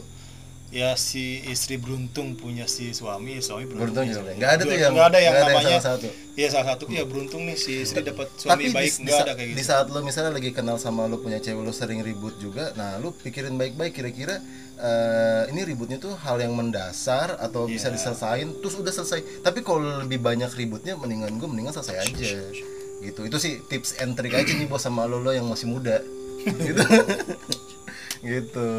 ya 0.68 0.96
si 0.96 1.44
istri 1.48 1.76
beruntung 1.76 2.36
punya 2.36 2.68
si 2.68 2.92
suami 2.92 3.40
suami 3.40 3.64
beruntung, 3.64 4.04
Beruntung 4.04 4.08
suami. 4.16 4.36
Nggak 4.36 4.52
ada 4.52 4.64
tuh 4.64 4.72
yang- 4.74 4.92
nggak 4.92 5.08
ada 5.08 5.20
yang 5.20 5.32
nggak 5.32 5.44
ada 5.44 5.52
yang 5.52 5.56
namanya 5.56 5.80
salah 5.80 5.96
satu. 5.96 6.08
iya 6.36 6.48
salah 6.48 6.68
satu 6.70 6.84
ya 6.90 7.04
beruntung 7.04 7.42
nih 7.44 7.56
si 7.56 7.72
istri 7.84 8.00
dapat 8.02 8.28
suami 8.36 8.52
tapi 8.52 8.66
baik. 8.72 8.88
di, 8.88 8.96
di, 8.96 9.04
nggak 9.04 9.20
ada 9.22 9.34
kayak 9.34 9.48
di 9.48 9.56
gitu. 9.56 9.64
saat 9.66 9.86
lo 9.88 10.00
misalnya 10.04 10.32
lagi 10.32 10.52
kenal 10.52 10.76
sama 10.76 11.08
lo 11.08 11.18
punya 11.18 11.40
cewek 11.40 11.64
lo 11.64 11.72
sering 11.72 12.00
ribut 12.02 12.36
juga 12.38 12.76
nah 12.76 12.96
lo 12.96 13.12
pikirin 13.12 13.56
baik-baik 13.56 13.92
kira-kira 13.92 14.44
eh, 14.78 15.44
ini 15.50 15.62
ributnya 15.64 15.98
tuh 15.98 16.14
hal 16.16 16.38
yang 16.38 16.54
mendasar 16.54 17.34
atau 17.38 17.66
bisa 17.66 17.90
Iya. 17.90 17.96
diselesain 17.98 18.48
terus 18.58 18.76
udah 18.76 18.94
selesai. 18.94 19.42
Tapi 19.42 19.62
kalau 19.62 19.82
lebih 20.02 20.18
banyak 20.18 20.50
ributnya 20.54 20.94
mendingan 20.94 21.36
gue 21.36 21.46
mendingan 21.46 21.74
selesai 21.74 21.98
aja. 22.04 22.38
gitu. 22.98 23.22
Itu 23.24 23.38
sih 23.38 23.62
tips 23.64 23.98
and 24.00 24.14
trick 24.14 24.34
aja 24.34 24.50
nih 24.50 24.66
bos 24.66 24.82
sama 24.82 25.04
lo 25.04 25.18
lo 25.18 25.30
yang 25.30 25.46
masih 25.46 25.68
muda. 25.68 26.02
Gitu. 26.48 26.80
Gitu. 28.24 28.70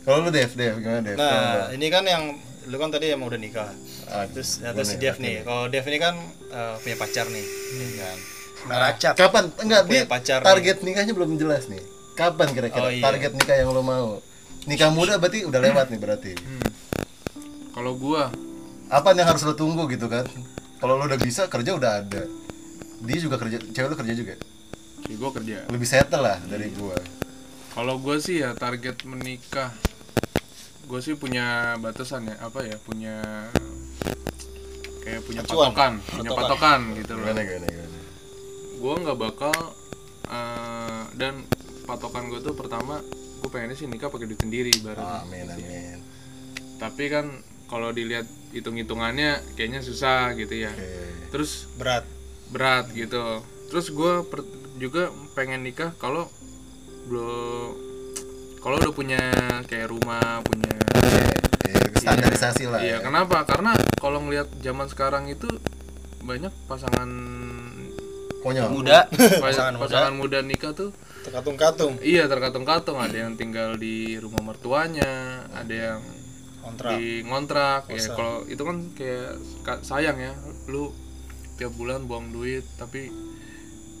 Kalau 0.00 0.18
lo 0.20 0.30
Dev 0.30 0.50
Dev 0.52 0.74
gimana 0.78 1.00
Dev? 1.00 1.16
Nah 1.16 1.70
ini 1.70 1.86
kan 1.88 2.04
yang 2.04 2.36
lu 2.68 2.76
kan 2.76 2.88
tadi 2.88 3.08
emang 3.08 3.28
udah 3.28 3.40
nikah. 3.40 3.70
Ah, 4.06 4.24
terus 4.26 4.60
gua 4.60 4.72
terus 4.74 4.88
si 4.88 4.96
nih, 4.96 5.00
Dev 5.00 5.16
nih. 5.16 5.36
Kalau 5.44 5.64
Dev 5.68 5.84
ini 5.86 5.98
kan 5.98 6.14
eh, 6.50 6.74
punya 6.80 6.96
pacar 6.96 7.26
nih 7.28 7.46
ya 7.76 8.04
kan? 8.04 8.18
Naracap 8.60 9.14
kapan? 9.16 9.44
Enggak 9.56 9.82
dia 9.88 10.02
pacar 10.04 10.40
target 10.44 10.84
nikahnya 10.84 11.12
belum 11.12 11.36
jelas 11.36 11.68
nih. 11.68 11.80
Kapan 12.12 12.48
kira-kira? 12.52 12.84
Oh, 12.84 12.92
iya. 12.92 13.00
target 13.00 13.32
nikah 13.32 13.56
yang 13.56 13.72
lo 13.72 13.80
mau 13.80 14.20
nikah 14.66 14.90
muda 14.92 15.16
berarti 15.16 15.44
udah 15.44 15.60
lewat 15.60 15.86
nih 15.88 16.00
berarti. 16.00 16.32
Kalau 17.70 17.96
gua 17.96 18.28
apa 18.90 19.14
yang 19.14 19.28
harus 19.30 19.46
lo 19.46 19.54
tunggu 19.54 19.86
gitu 19.88 20.10
kan? 20.10 20.26
Kalau 20.80 20.98
lo 20.98 21.06
udah 21.06 21.20
bisa 21.20 21.46
kerja 21.46 21.76
udah 21.76 21.92
ada. 22.02 22.22
Dia 23.00 23.18
juga 23.18 23.38
kerja 23.38 23.56
cewek 23.62 23.88
lo 23.88 23.96
kerja 23.96 24.14
juga? 24.16 24.34
ya 25.08 25.16
gua 25.16 25.32
kerja. 25.32 25.64
lebih 25.72 25.88
settle 25.88 26.22
lah 26.22 26.38
dari 26.46 26.70
gua. 26.74 26.94
Kalau 27.72 27.98
gua 27.98 28.20
sih 28.20 28.42
ya 28.42 28.52
target 28.54 29.02
menikah 29.06 29.72
gue 30.90 30.98
sih 30.98 31.14
punya 31.14 31.78
batasan 31.78 32.26
ya 32.26 32.34
apa 32.42 32.66
ya 32.66 32.74
punya 32.82 33.46
kayak 35.06 35.22
punya 35.22 35.40
Acuan. 35.46 35.70
patokan 35.70 35.92
punya 36.02 36.30
Patokan. 36.34 36.42
patokan 36.50 36.80
gitu 36.98 37.12
loh. 37.14 37.26
Gimana 37.30 37.40
gimana 37.46 37.66
gimana? 37.70 37.98
Gue 38.74 38.94
nggak 38.98 39.18
bakal 39.22 39.56
eh, 40.26 41.02
dan 41.14 41.34
patokan 41.86 42.26
gue 42.26 42.42
tuh 42.42 42.58
pertama 42.58 42.98
gue 43.40 43.50
pengennya 43.50 43.76
sih 43.76 43.88
nikah 43.88 44.12
pakai 44.12 44.28
duit 44.28 44.40
sendiri 44.40 44.68
ibaratnya 44.70 45.24
amin 45.24 45.46
amin. 45.48 45.98
Tapi 46.76 47.04
kan 47.08 47.26
kalau 47.68 47.92
dilihat 47.92 48.28
hitung-hitungannya 48.52 49.56
kayaknya 49.56 49.80
susah 49.80 50.32
gitu 50.36 50.64
ya. 50.64 50.72
Oke. 50.72 51.28
Terus 51.32 51.70
berat. 51.80 52.04
Berat 52.52 52.92
gitu. 52.92 53.40
Terus 53.70 53.86
gue 53.92 54.12
juga 54.80 55.12
pengen 55.36 55.64
nikah 55.64 55.92
kalau 55.96 56.28
belum 57.08 57.72
kalau 58.60 58.76
udah 58.76 58.92
punya 58.92 59.20
kayak 59.68 59.88
rumah 59.88 60.44
punya 60.44 60.68
Oke, 61.00 61.72
oke, 61.72 61.96
standarisasi 61.96 62.68
lah 62.68 62.80
iya 62.84 63.00
ya. 63.00 63.04
kenapa? 63.04 63.44
Karena 63.48 63.72
kalau 63.96 64.20
ngelihat 64.20 64.52
zaman 64.60 64.84
sekarang 64.88 65.32
itu 65.32 65.48
banyak 66.20 66.52
pasangan 66.68 67.08
konyol 68.40 68.68
muda. 68.76 69.06
Pasangan, 69.38 69.76
Pasangan 69.76 70.12
muda. 70.12 70.40
muda 70.40 70.48
nikah 70.48 70.72
tuh 70.72 70.90
terkatung-katung. 71.20 72.00
Iya 72.00 72.24
terkatung-katung. 72.26 72.96
Ada 72.96 73.24
yang 73.24 73.32
tinggal 73.34 73.76
di 73.76 74.16
rumah 74.16 74.40
mertuanya 74.42 75.10
ada 75.52 75.74
yang 75.94 76.00
kontrak 76.60 76.92
di 76.92 77.22
ngontrak. 77.22 77.82
Ya 77.86 78.08
kalau 78.10 78.44
itu 78.44 78.60
kan 78.60 78.76
kayak 78.92 79.30
ka- 79.60 79.82
sayang 79.82 80.16
ya. 80.16 80.32
Lu 80.66 80.92
tiap 81.54 81.72
bulan 81.72 82.04
buang 82.04 82.28
duit 82.30 82.64
tapi 82.74 83.12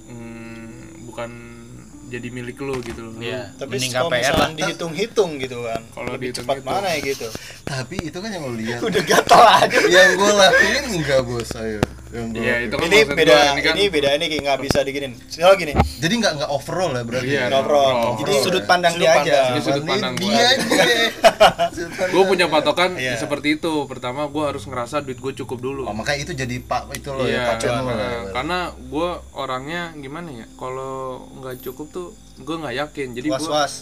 mm, 0.08 1.04
bukan 1.04 1.30
jadi 2.08 2.26
milik 2.26 2.58
lu 2.58 2.80
gitu 2.80 3.00
loh. 3.02 3.12
Lu- 3.14 3.22
Iya. 3.22 3.54
tapi 3.54 3.76
Mending 3.76 3.92
kalau 3.92 4.10
KPR 4.10 4.34
lah. 4.34 4.50
dihitung-hitung 4.50 5.38
gitu 5.38 5.62
kan 5.62 5.78
Kalau 5.90 6.10
lebih 6.10 6.32
cepat 6.32 6.58
mana 6.60 6.90
ya 6.90 7.04
gitu. 7.04 7.28
Tapi 7.62 7.96
itu 8.02 8.18
kan 8.18 8.28
yang 8.28 8.42
lo 8.42 8.52
lihat. 8.52 8.80
Udah 8.88 9.02
gatal 9.04 9.44
aja. 9.44 9.78
Yang 9.86 10.10
gue 10.16 10.32
lakuin 10.32 10.84
enggak 10.90 11.20
bos 11.22 11.50
ayo. 11.54 11.78
gua 11.78 11.99
Iya, 12.10 12.66
itu 12.66 12.74
kan 12.74 12.84
ini 12.84 12.98
beda 13.04 13.30
gua, 13.30 13.52
ini, 13.52 13.60
kan 13.62 13.74
beda 13.86 14.08
ini 14.12 14.26
nggak 14.36 14.58
bisa 14.58 14.82
diginin 14.82 15.14
soalnya 15.24 15.54
gini 15.56 15.72
Jadi 16.00 16.14
nggak 16.16 16.32
nggak 16.36 16.50
overall 16.50 16.90
ya 16.90 17.02
berarti. 17.02 17.28
Iya, 17.28 17.38
ya? 17.38 17.46
nggak 17.48 17.62
pro 17.62 17.78
overall. 17.78 18.14
jadi 18.18 18.32
sudut 18.36 18.64
pandang 18.64 18.92
sudut 18.92 19.04
dia 19.04 19.12
pandang. 19.12 19.30
aja. 19.30 19.40
Ini 19.46 19.60
sudut 19.60 19.78
Ini 19.78 19.90
pandang 19.92 20.14
gua. 20.16 20.26
dia. 20.26 20.48
Sudut 21.70 21.92
pandang. 21.92 22.10
gue 22.10 22.22
punya 22.26 22.46
patokan 22.46 22.90
Iya. 22.92 23.14
seperti 23.16 23.48
itu 23.54 23.72
pertama 23.86 24.26
gue 24.26 24.42
harus 24.44 24.64
ngerasa 24.64 25.00
duit 25.00 25.18
gue 25.18 25.32
cukup 25.36 25.58
dulu 25.60 25.82
Oh, 25.82 25.94
makanya 25.94 26.20
itu 26.24 26.32
jadi 26.34 26.56
pak 26.60 26.90
itu 26.92 27.08
loh 27.08 27.24
iya 27.24 27.36
ya 27.36 27.48
pacuan 27.48 27.72
lo. 27.76 27.84
karena, 27.86 28.08
karena 28.32 28.58
gue 28.74 29.08
orangnya 29.32 29.82
gimana 29.94 30.28
ya 30.34 30.46
kalau 30.54 30.94
nggak 31.36 31.62
cukup 31.62 31.86
tuh 31.88 32.06
gue 32.36 32.56
nggak 32.56 32.74
yakin 32.76 33.08
jadi 33.12 33.28
was 33.28 33.40
gue 33.40 33.48
was 33.48 33.74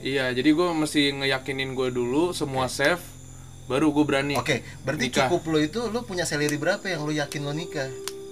iya 0.00 0.24
jadi 0.30 0.50
gue 0.50 0.68
mesti 0.72 1.00
ngeyakinin 1.14 1.72
gue 1.72 1.88
dulu 1.90 2.32
semua 2.32 2.66
save 2.66 3.02
baru 3.64 3.90
gue 3.90 4.04
berani 4.04 4.34
Oke, 4.34 4.60
berarti 4.82 5.06
Nikah. 5.06 5.26
cukup 5.26 5.42
lo 5.48 5.58
itu 5.58 5.80
lo 5.86 6.02
punya 6.02 6.22
salary 6.22 6.54
berapa 6.54 6.82
yang 6.84 7.02
lo 7.02 7.10
yakin 7.10 7.40
lo 7.40 7.52
nikah? 7.52 7.88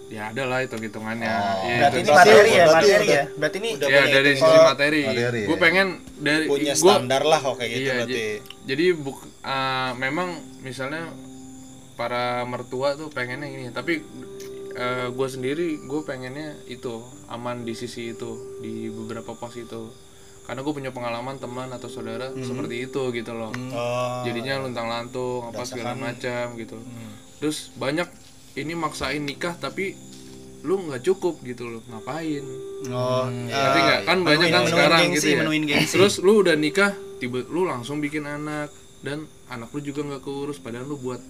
ya 0.09 0.27
ada 0.27 0.43
lah 0.43 0.59
hitung 0.59 0.83
hitungannya 0.83 1.23
Oh. 1.23 1.63
ya, 1.63 1.77
berarti 1.79 1.95
itu. 1.95 2.03
ini 2.03 2.11
Berarti- 2.11 2.11
materi 2.11 2.51
ya 2.51 2.65
berarti 2.67 2.75
materi 2.91 3.07
ya 3.07 3.23
berarti 3.31 3.57
ini 3.57 3.71
udah 3.71 3.87
ya 3.89 4.03
dari 4.11 4.31
sisi 4.33 4.59
materi, 4.61 5.01
materi, 5.07 5.41
gue 5.41 5.55
ya. 5.55 5.63
pengen 5.63 5.89
dari 6.19 6.45
punya 6.45 6.75
gua- 6.75 6.95
standar 6.99 7.23
lah 7.23 7.39
kok 7.41 7.55
kayak 7.57 7.71
gitu 7.71 7.79
iya, 7.81 7.95
berarti 7.95 8.23
jadi 8.67 8.85
buk, 8.93 9.19
uh, 9.41 9.91
memang 9.97 10.29
misalnya 10.61 11.03
para 11.95 12.43
mertua 12.45 12.97
tuh 12.97 13.07
pengennya 13.09 13.47
ini 13.47 13.71
tapi 13.71 14.03
gue 15.11 15.29
sendiri 15.29 15.79
gue 15.85 16.01
pengennya 16.03 16.57
itu 16.67 16.91
aman 17.29 17.63
di 17.63 17.75
sisi 17.75 18.11
itu 18.11 18.31
di 18.59 18.89
beberapa 18.89 19.37
pos 19.37 19.55
itu 19.55 19.93
karena 20.51 20.67
gue 20.67 20.75
punya 20.75 20.91
pengalaman 20.91 21.39
teman 21.39 21.71
atau 21.71 21.87
saudara 21.87 22.35
seperti 22.35 22.91
itu 22.91 23.15
gitu 23.15 23.39
loh. 23.39 23.55
Oh. 23.71 24.27
Jadinya 24.27 24.59
luntang 24.59 24.91
lantung 24.91 25.47
apa 25.47 25.63
segala 25.63 25.95
macam 25.95 26.59
gitu. 26.59 26.75
Terus 27.39 27.71
banyak 27.79 28.11
ini 28.59 28.75
maksain 28.75 29.23
nikah 29.23 29.55
tapi 29.55 29.95
lu 30.67 30.91
nggak 30.91 31.07
cukup 31.07 31.39
gitu 31.47 31.71
loh. 31.71 31.87
Ngapain? 31.87 32.43
Oh 32.91 33.31
Ngerti 33.31 33.79
nggak? 33.79 34.01
kan 34.11 34.19
banyak 34.27 34.49
kan 34.51 34.63
menuin 34.67 34.75
sekarang 34.75 35.01
gengsi, 35.07 35.15
gitu 35.15 35.29
ya. 35.31 35.39
menuin 35.39 35.65
gengsi. 35.71 35.93
terus 35.95 36.15
lu 36.19 36.43
udah 36.43 36.59
nikah 36.59 36.99
tiba 37.23 37.47
lu 37.47 37.71
langsung 37.71 38.03
bikin 38.03 38.27
anak 38.27 38.75
dan 39.07 39.31
anak 39.55 39.71
lu 39.71 39.79
juga 39.87 40.03
nggak 40.03 40.23
keurus. 40.27 40.59
Padahal 40.59 40.91
lu 40.91 40.99
buat 40.99 41.23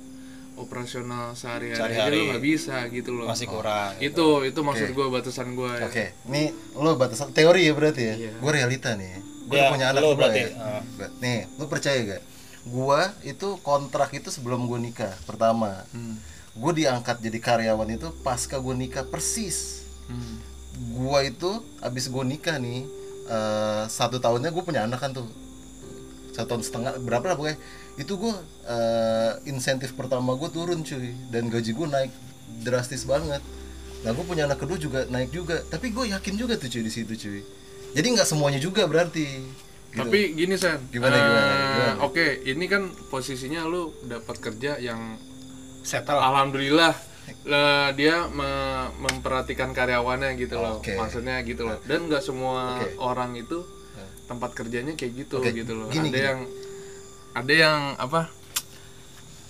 operasional 0.60 1.32
sehari-hari 1.32 1.96
aja 1.96 2.08
lu 2.08 2.30
nggak 2.30 2.44
bisa 2.44 2.76
gitu 2.92 3.16
loh 3.16 3.26
masih 3.26 3.48
kurang 3.48 3.96
itu 3.98 4.26
itu 4.44 4.60
maksud 4.60 4.88
gua 4.92 5.06
batasan 5.08 5.56
gua 5.56 5.74
ya. 5.80 5.88
Oke, 5.88 6.12
ini 6.28 6.52
lo 6.76 6.94
batasan 6.94 7.32
teori 7.32 7.66
ya 7.66 7.72
berarti 7.72 8.02
ya. 8.04 8.14
Iya. 8.14 8.32
Gue 8.38 8.50
realita 8.52 8.92
nih. 8.94 9.18
Gue 9.50 9.58
Ya, 9.58 9.66
punya 9.66 9.90
anak 9.90 10.06
berarti, 10.14 10.46
ya. 10.46 10.78
ah. 10.78 10.82
Nih, 11.18 11.50
lo 11.58 11.66
percaya 11.66 11.98
gak? 12.06 12.22
Gua 12.68 13.10
itu 13.26 13.58
kontrak 13.66 14.14
itu 14.14 14.30
sebelum 14.30 14.70
gue 14.70 14.78
nikah 14.78 15.10
pertama. 15.26 15.82
Hmm. 15.90 16.14
Gue 16.54 16.72
diangkat 16.78 17.18
jadi 17.18 17.38
karyawan 17.42 17.90
itu 17.90 18.14
pasca 18.22 18.62
gue 18.62 18.74
nikah 18.78 19.02
persis. 19.10 19.82
Hmm. 20.06 20.38
Gua 20.94 21.26
itu 21.26 21.50
abis 21.82 22.06
gue 22.06 22.22
nikah 22.22 22.62
nih 22.62 22.86
eh, 23.26 23.82
satu 23.90 24.22
tahunnya 24.22 24.54
gue 24.54 24.62
punya 24.62 24.86
anak 24.86 25.02
kan 25.02 25.10
tuh 25.10 25.26
satu 26.30 26.46
tahun 26.46 26.62
setengah 26.62 26.92
berapa 27.02 27.26
lah 27.26 27.34
pokoknya 27.34 27.58
itu 27.96 28.12
gue 28.14 28.34
insentif 29.44 29.92
pertama 29.92 30.34
gue 30.34 30.48
turun 30.48 30.80
cuy. 30.80 31.14
Dan 31.28 31.48
gaji 31.48 31.70
gue 31.70 31.86
naik 31.86 32.12
drastis 32.60 33.04
banget. 33.04 33.40
Nah 34.00 34.10
gue 34.10 34.24
punya 34.24 34.44
anak 34.44 34.58
kedua 34.58 34.76
juga 34.76 35.04
naik 35.06 35.30
juga. 35.30 35.60
Tapi 35.62 35.90
gue 35.90 36.10
yakin 36.10 36.34
juga 36.34 36.54
tuh 36.54 36.68
cuy 36.68 36.82
di 36.82 36.92
situ 36.92 37.12
cuy. 37.12 37.40
Jadi 37.90 38.06
nggak 38.12 38.26
semuanya 38.26 38.58
juga 38.58 38.84
berarti. 38.84 39.26
Gitu. 39.90 39.98
tapi 39.98 40.38
gini 40.38 40.54
sen. 40.54 40.78
Gimana, 40.88 41.10
gimana, 41.12 41.42
Eh, 41.42 41.58
gimana? 41.74 41.92
oke 42.00 42.26
ini 42.46 42.64
kan 42.64 42.82
posisinya 43.10 43.66
lu 43.66 43.90
dapat 44.06 44.38
kerja 44.38 44.78
yang 44.78 45.18
settle. 45.82 46.14
Alhamdulillah 46.14 46.94
eh, 47.42 47.88
dia 47.94 48.30
me- 48.30 48.90
memperhatikan 49.00 49.74
karyawannya 49.74 50.38
gitu 50.38 50.56
loh. 50.56 50.78
Oke. 50.78 50.94
maksudnya 50.94 51.42
gitu 51.42 51.66
loh. 51.66 51.82
Dan 51.82 52.06
nggak 52.06 52.22
semua 52.22 52.78
Oke. 52.78 52.94
orang 53.02 53.34
itu 53.34 53.66
tempat 54.30 54.54
kerjanya 54.54 54.94
kayak 54.94 55.26
gitu 55.26 55.42
Oke, 55.42 55.50
gitu 55.50 55.74
loh. 55.74 55.90
gini, 55.90 56.06
ada 56.06 56.14
gini. 56.14 56.22
yang 56.22 56.40
ada 57.30 57.52
yang 57.52 57.78
apa 57.96 58.26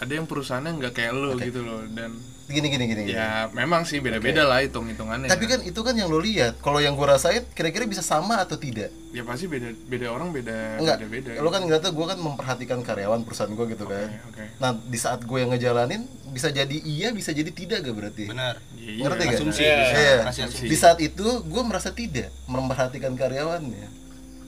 ada 0.00 0.12
yang 0.12 0.24
perusahaannya 0.24 0.80
nggak 0.80 0.92
kayak 0.96 1.12
lo 1.12 1.36
gitu 1.36 1.60
loh 1.60 1.84
dan 1.92 2.16
gini 2.50 2.66
gini 2.66 2.84
gini, 2.90 3.02
gini. 3.06 3.14
ya 3.14 3.46
memang 3.54 3.86
sih 3.86 4.02
beda-beda 4.02 4.42
lah 4.42 4.58
hitung 4.58 4.90
hitungannya 4.90 5.30
tapi 5.30 5.46
kan 5.46 5.62
itu 5.62 5.80
kan 5.86 5.94
yang 5.94 6.10
lo 6.10 6.18
lihat 6.18 6.58
kalau 6.58 6.82
yang 6.82 6.98
gue 6.98 7.06
rasain 7.06 7.46
kira-kira 7.54 7.86
bisa 7.86 8.02
sama 8.02 8.42
atau 8.42 8.58
tidak 8.58 8.90
ya 9.14 9.22
pasti 9.22 9.46
beda 9.46 9.70
beda 9.86 10.10
orang 10.10 10.34
beda 10.34 10.82
enggak 10.82 10.98
beda 11.06 11.30
beda 11.38 11.42
lo 11.46 11.48
kan 11.54 11.62
ngeliatnya 11.62 11.94
gue 11.94 12.06
kan 12.10 12.18
memperhatikan 12.18 12.78
karyawan 12.82 13.22
perusahaan 13.22 13.54
gue 13.54 13.66
gitu 13.70 13.86
kan 13.86 14.08
oke 14.34 14.44
nah 14.58 14.74
di 14.74 14.98
saat 14.98 15.22
gue 15.22 15.38
yang 15.38 15.54
ngejalanin 15.54 16.02
bisa 16.34 16.50
jadi 16.50 16.74
iya 16.74 17.14
bisa 17.14 17.30
jadi 17.30 17.50
tidak 17.54 17.86
gak 17.86 17.94
berarti 17.94 18.24
benar 18.26 18.58
Iya, 18.80 19.06
ngerti 19.06 19.22
gak? 19.22 19.34
asumsi 19.38 19.62
Iya. 19.62 19.76
bisa. 19.76 19.94
Iya. 19.94 20.16
Masih 20.26 20.42
asumsi. 20.48 20.66
Di 20.66 20.76
saat 20.78 20.98
itu 20.98 21.26
gue 21.46 21.62
merasa 21.62 21.90
tidak 21.92 22.32
memperhatikan 22.48 23.12
karyawannya. 23.12 23.86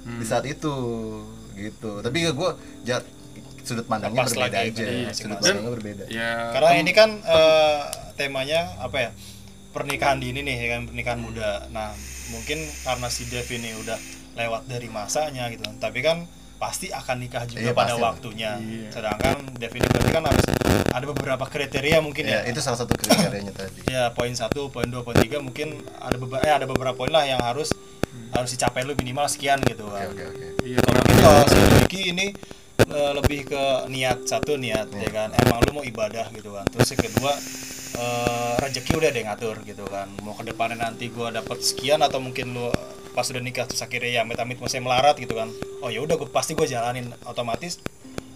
Hmm. 0.02 0.18
Di 0.18 0.26
saat 0.26 0.48
itu 0.48 0.74
gitu. 1.54 2.00
Tapi 2.00 2.18
ya 2.26 2.32
gue 2.32 2.50
sudut 3.62 3.86
pandangnya 3.86 4.20
Lepas 4.20 4.32
berbeda 4.32 4.46
lagi, 4.54 4.68
aja. 4.68 4.74
bener, 4.76 4.90
Sudut 4.92 5.08
masing-masing. 5.08 5.42
pandangnya 5.42 5.72
berbeda. 5.72 6.04
ya 6.08 6.30
karena 6.50 6.70
ini 6.76 6.92
kan 6.92 7.10
eh, 7.18 7.80
temanya 8.14 8.60
apa 8.78 8.96
ya 8.98 9.10
pernikahan 9.68 10.18
dini 10.18 10.40
nih 10.40 10.56
ya 10.58 10.68
kan 10.70 10.82
pernikahan 10.84 11.18
muda 11.18 11.50
nah 11.68 11.90
mungkin 12.28 12.58
karena 12.82 13.08
si 13.08 13.24
Dev 13.24 13.48
ini 13.48 13.72
udah 13.78 13.96
lewat 14.34 14.64
dari 14.66 14.88
masanya 14.88 15.48
gitu 15.48 15.62
kan 15.62 15.76
tapi 15.78 16.00
kan 16.00 16.24
pasti 16.56 16.88
akan 16.88 17.18
nikah 17.18 17.42
juga 17.44 17.58
Iya, 17.60 17.72
pada 17.72 17.92
pasti. 17.92 18.02
waktunya 18.02 18.52
Iya. 18.54 18.88
sedangkan 18.90 19.36
Dev 19.56 19.72
ini 19.72 19.82
berarti 19.84 20.10
kan 20.10 20.24
harus 20.24 20.44
ada 20.86 21.04
beberapa 21.04 21.44
kriteria 21.44 21.98
mungkin 21.98 22.22
Ya, 22.22 22.40
ya 22.40 22.48
itu 22.48 22.60
salah 22.60 22.78
satu 22.78 22.94
kriterianya 22.94 23.50
tadi. 23.50 23.80
ya 23.86 24.12
poin 24.12 24.30
satu 24.32 24.68
poin 24.68 24.86
dua 24.86 25.02
poin 25.02 25.16
tiga 25.16 25.38
mungkin 25.38 25.72
ada 25.96 26.14
beberapa 26.14 26.42
eh, 26.42 26.52
ada 26.52 26.64
beberapa 26.64 26.94
poin 26.94 27.10
lah 27.10 27.24
yang 27.24 27.40
harus 27.40 27.72
harus 28.30 28.50
dicapai 28.50 28.84
lu 28.84 28.92
minimal 28.94 29.24
sekian 29.24 29.56
gitu 29.62 29.84
Oke 29.84 29.96
kan 29.96 30.06
oke 30.06 30.24
oke. 30.28 30.46
iya 30.62 30.78
kalau 30.78 31.00
mungkin 31.00 31.16
kalau 31.18 31.42
si 31.48 31.98
ini 32.04 32.26
eh, 32.90 33.12
lebih 33.14 33.46
ke 33.46 33.64
niat 33.92 34.26
satu 34.26 34.58
niat 34.58 34.88
ya 34.90 35.10
kan? 35.12 35.28
Emang 35.36 35.58
lu 35.62 35.70
mau 35.78 35.84
ibadah 35.84 36.26
gitu 36.34 36.50
kan. 36.56 36.66
Terus 36.72 36.88
yang 36.96 37.02
kedua 37.06 37.32
eh, 38.00 38.54
rezeki 38.62 38.92
udah 38.98 39.08
ada 39.12 39.18
yang 39.18 39.28
ngatur 39.30 39.56
gitu 39.62 39.84
kan. 39.86 40.08
Mau 40.24 40.34
ke 40.34 40.42
depannya 40.48 40.78
nanti 40.80 41.12
gua 41.12 41.30
dapat 41.30 41.62
sekian 41.62 42.02
atau 42.02 42.18
mungkin 42.18 42.56
lu 42.56 42.66
pas 43.12 43.28
udah 43.28 43.44
nikah 43.44 43.68
terus 43.68 43.84
akhirnya 43.84 44.08
ya 44.08 44.20
amit-amit 44.24 44.56
masih 44.56 44.80
melarat 44.80 45.14
gitu 45.20 45.36
kan. 45.36 45.52
Oh 45.84 45.90
ya 45.92 46.02
udah 46.02 46.16
gua 46.18 46.28
pasti 46.32 46.58
gua 46.58 46.66
jalanin 46.66 47.12
otomatis 47.28 47.78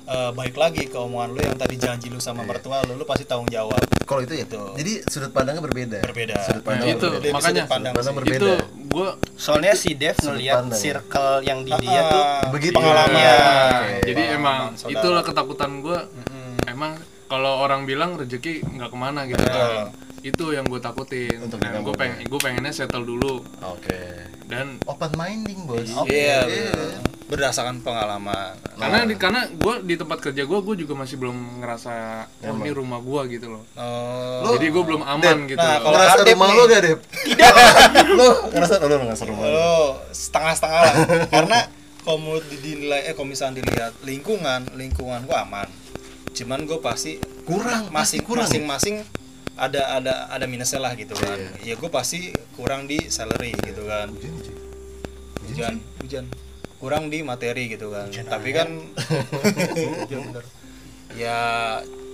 eh, 0.07 0.31
balik 0.31 0.55
lagi 0.55 0.87
ke 0.87 0.95
omongan 0.95 1.29
lu 1.31 1.41
yang 1.41 1.55
tadi 1.55 1.75
janji 1.75 2.07
lu 2.07 2.19
sama 2.19 2.43
mertua 2.43 2.81
lu 2.85 2.95
lu 2.95 3.03
pasti 3.03 3.23
tanggung 3.23 3.47
jawab 3.47 3.79
Kalau 4.07 4.23
itu 4.23 4.33
ya. 4.33 4.47
Gitu. 4.47 4.63
Jadi 4.79 4.93
sudut 5.11 5.35
pandangnya 5.35 5.59
berbeda. 5.61 5.99
Berbeda. 6.01 6.35
Sudut 6.41 6.63
Nah, 6.63 6.69
pandang 6.69 6.89
itu 6.89 7.07
berbeda. 7.11 7.35
Makanya 7.35 7.55
sudut 7.59 7.67
pandang 7.69 7.93
sudut 7.93 7.99
pandang 7.99 8.17
berbeda. 8.17 8.39
itu 8.39 8.51
gua 8.87 9.09
soalnya 9.35 9.73
si 9.75 9.91
Dev 9.93 10.15
ngelihat 10.17 10.57
pandang. 10.63 10.79
circle 10.79 11.37
yang 11.43 11.59
di 11.61 11.73
dia 11.77 12.01
tuh 12.07 12.23
Ah, 12.23 12.47
begitu. 12.49 12.77
pengalaman 12.79 13.19
Iya, 13.19 13.35
Oke. 13.37 13.95
jadi 14.07 14.23
emang 14.33 14.59
saudara. 14.73 14.95
itulah 14.95 15.23
ketakutan 15.23 15.71
gue 15.81 15.99
emang 16.67 16.93
kalau 17.27 17.53
orang 17.59 17.83
bilang 17.83 18.15
rezeki 18.15 18.63
nggak 18.65 18.89
ke 18.89 18.97
mana 18.97 19.27
gitu 19.27 19.43
kan 19.43 19.91
itu 20.23 20.45
yang 20.51 20.65
gue 20.65 20.79
takutin 20.79 21.39
Untuk 21.39 21.59
dan 21.59 21.79
gue 21.79 21.93
pengen 21.93 22.23
gue 22.23 22.39
pengennya 22.39 22.71
settle 22.71 23.03
dulu 23.03 23.45
Oke. 23.63 24.01
dan 24.47 24.79
Open 24.85 25.13
minding, 25.13 25.65
Bos. 25.65 25.91
iya 26.05 26.43
Iya. 26.43 26.73
bener. 26.73 27.03
berdasarkan 27.27 27.83
pengalaman 27.83 28.55
karena 28.73 29.03
di 29.03 29.15
karena 29.17 29.41
gue 29.49 29.75
di 29.83 29.95
tempat 29.95 30.19
kerja 30.21 30.43
gue 30.43 30.59
gue 30.61 30.75
juga 30.79 30.95
masih 30.95 31.17
belum 31.17 31.35
ngerasa 31.59 31.95
oh 32.41 32.55
ini 32.57 32.71
rumah 32.71 32.99
gue 32.99 33.21
gitu 33.33 33.51
loh 33.51 33.63
Oh, 33.75 34.55
jadi 34.55 34.71
gue 34.71 34.85
belum 34.85 35.03
aman 35.03 35.37
gitu 35.45 35.59
nah, 35.59 35.83
kalau 35.83 35.97
Ngerasa 35.97 36.23
rumah 36.25 36.49
lo 36.49 36.63
gak, 36.65 36.81
Dep? 36.81 36.99
Tidak. 37.03 37.55
lo 38.19 38.29
ngerasa 38.49 38.75
lo 38.79 38.95
ngerasa 39.03 39.25
rumah 39.27 39.43
lo. 39.43 39.51
lo 39.51 39.75
setengah-setengah 40.09 40.81
lah 40.81 40.95
karena 41.27 41.59
kalau 42.01 42.19
menurut 42.21 42.47
dinilai 42.53 43.01
eh 43.05 43.13
kalau 43.13 43.27
misalnya 43.27 43.59
dilihat 43.59 43.93
lingkungan 44.01 44.71
lingkungan 44.73 45.27
gua 45.27 45.43
aman 45.43 45.67
cuman 46.31 46.63
gue 46.63 46.79
pasti 46.79 47.19
Kurang, 47.43 47.91
pasti 47.91 47.91
masing 47.91 48.23
kurang 48.23 48.47
masing-masing 48.47 48.97
ada 49.57 49.97
ada 49.97 50.15
ada 50.29 50.45
minusnya 50.45 50.81
lah 50.81 50.93
gitu 50.95 51.17
kan. 51.17 51.41
Iya. 51.65 51.73
ya 51.73 51.75
gue 51.81 51.91
pasti 51.91 52.29
kurang 52.53 52.85
di 52.85 53.01
salary 53.09 53.57
gitu 53.65 53.89
kan. 53.89 54.13
Hujan, 54.13 54.37
hujan 55.49 55.75
hujan. 56.05 56.25
kurang 56.77 57.09
di 57.09 57.25
materi 57.25 57.73
gitu 57.73 57.89
kan. 57.89 58.13
Tapi 58.13 58.51
kan 58.53 58.69
ya 61.23 61.41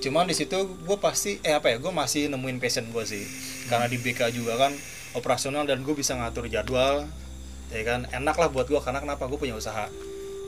cuman 0.02 0.30
di 0.30 0.34
situ 0.38 0.54
gue 0.86 0.98
pasti 1.02 1.42
eh 1.42 1.58
apa 1.58 1.74
ya 1.74 1.82
gue 1.82 1.90
masih 1.90 2.30
nemuin 2.30 2.62
passion 2.62 2.86
gue 2.94 3.02
sih. 3.02 3.26
Karena 3.66 3.90
di 3.90 3.98
BK 3.98 4.30
juga 4.30 4.54
kan 4.54 4.72
operasional 5.18 5.66
dan 5.66 5.82
gue 5.82 5.94
bisa 5.98 6.14
ngatur 6.14 6.46
jadwal 6.46 7.10
ya 7.74 7.82
kan. 7.82 8.06
Enak 8.14 8.38
lah 8.38 8.48
buat 8.54 8.70
gue 8.70 8.78
karena 8.78 9.02
kenapa? 9.02 9.26
Gue 9.26 9.42
punya 9.42 9.58
usaha. 9.58 9.90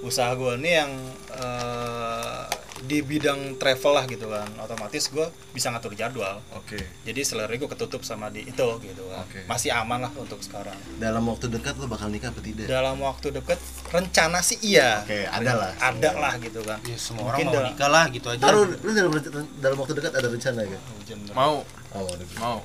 Usaha 0.07 0.31
gue 0.39 0.63
ini 0.63 0.79
yang 0.79 0.91
eh, 1.35 2.43
di 2.85 3.01
bidang 3.01 3.57
travel 3.57 3.92
lah 3.92 4.05
gitu 4.05 4.27
kan 4.27 4.44
otomatis 4.57 5.09
gue 5.09 5.25
bisa 5.51 5.68
ngatur 5.68 5.92
jadwal 5.92 6.37
Oke. 6.53 6.77
jadi 7.01 7.20
salary 7.20 7.57
gue 7.57 7.66
ketutup 7.66 8.01
sama 8.01 8.29
di 8.29 8.42
itu 8.42 8.68
gitu 8.79 9.03
kan 9.07 9.23
Oke. 9.23 9.42
masih 9.44 9.73
aman 9.73 10.01
lah 10.01 10.12
untuk 10.14 10.38
sekarang 10.38 10.77
Dalam 10.94 11.25
waktu 11.25 11.49
dekat 11.49 11.75
lo 11.75 11.87
bakal 11.87 12.07
nikah 12.07 12.29
apa 12.29 12.38
tidak? 12.38 12.66
dalam 12.66 12.97
waktu 12.99 13.33
deket 13.33 13.57
rencana 13.88 14.38
sih 14.38 14.61
iya 14.62 15.01
Oke, 15.01 15.25
ada 15.25 15.53
lah. 15.55 15.70
ada 15.75 16.11
lah 16.14 16.33
gitu 16.38 16.61
kan 16.61 16.77
ya 16.83 16.94
semua 16.94 17.25
orang 17.27 17.33
Mungkin 17.35 17.47
mau 17.47 17.55
dalam- 17.55 17.68
nikah 17.70 17.88
lah 17.88 18.05
gitu 18.09 18.27
aja 18.29 18.42
Taruh, 18.42 18.64
lu 18.68 18.90
dalam, 18.90 19.12
dalam 19.59 19.77
waktu 19.77 19.92
dekat 19.94 20.12
ada 20.12 20.29
rencana 20.29 20.61
gak? 20.62 20.81
hujan 20.94 21.16
bener. 21.20 21.35
mau 21.35 21.57
Oh, 21.90 22.05
ada. 22.05 22.25
mau 22.37 22.59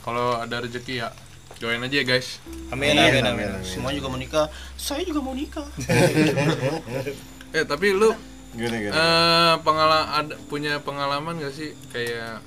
kalau 0.00 0.38
ada 0.38 0.56
rezeki 0.58 0.94
ya 0.96 1.10
join 1.56 1.76
aja 1.78 1.92
ya 1.92 2.06
guys 2.06 2.38
Amin 2.70 2.94
amin 2.94 3.20
amin. 3.22 3.50
Semua 3.60 3.90
juga 3.90 4.06
mau 4.06 4.16
nikah. 4.16 4.46
Saya 4.72 5.02
juga 5.02 5.18
mau 5.18 5.34
nikah. 5.34 5.66
eh 7.50 7.64
tapi 7.64 7.90
lu 7.90 8.14
Gini 8.50 8.76
gini. 8.80 8.90
eh 8.90 9.54
pengala 9.62 9.98
ada 10.12 10.34
punya 10.46 10.78
pengalaman 10.78 11.38
gak 11.38 11.50
sih 11.50 11.70
kayak 11.88 12.42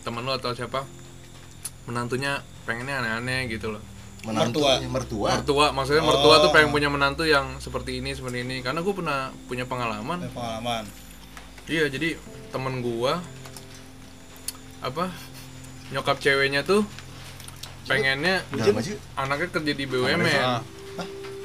temen 0.00 0.20
lu 0.20 0.32
atau 0.32 0.50
siapa 0.50 0.88
menantunya 1.84 2.40
pengennya 2.64 2.98
aneh-aneh 2.98 3.48
gitu 3.48 3.68
loh 3.70 3.82
Menantu, 4.24 4.64
mertua. 4.64 4.80
mertua. 4.88 5.28
mertua 5.36 5.66
maksudnya 5.70 6.00
mertua 6.00 6.40
tuh 6.40 6.48
pengen 6.48 6.72
punya 6.72 6.88
menantu 6.88 7.22
yang 7.22 7.60
seperti 7.60 8.00
ini 8.00 8.16
seperti 8.16 8.40
ini 8.40 8.64
karena 8.64 8.80
gue 8.80 8.94
pernah 8.94 9.28
punya 9.44 9.68
pengalaman 9.68 10.16
Ada 10.18 10.32
Pengalaman. 10.32 10.84
iya 11.66 11.84
jadi 11.86 12.16
temen 12.48 12.80
gua 12.80 13.20
apa 14.80 15.12
nyokap 15.90 16.16
ceweknya 16.18 16.64
tuh 16.64 16.88
pengennya 17.84 18.40
anaknya 19.14 19.48
kerja 19.50 19.72
di 19.72 19.84
BUMN 19.84 20.24
Hah? 20.24 20.62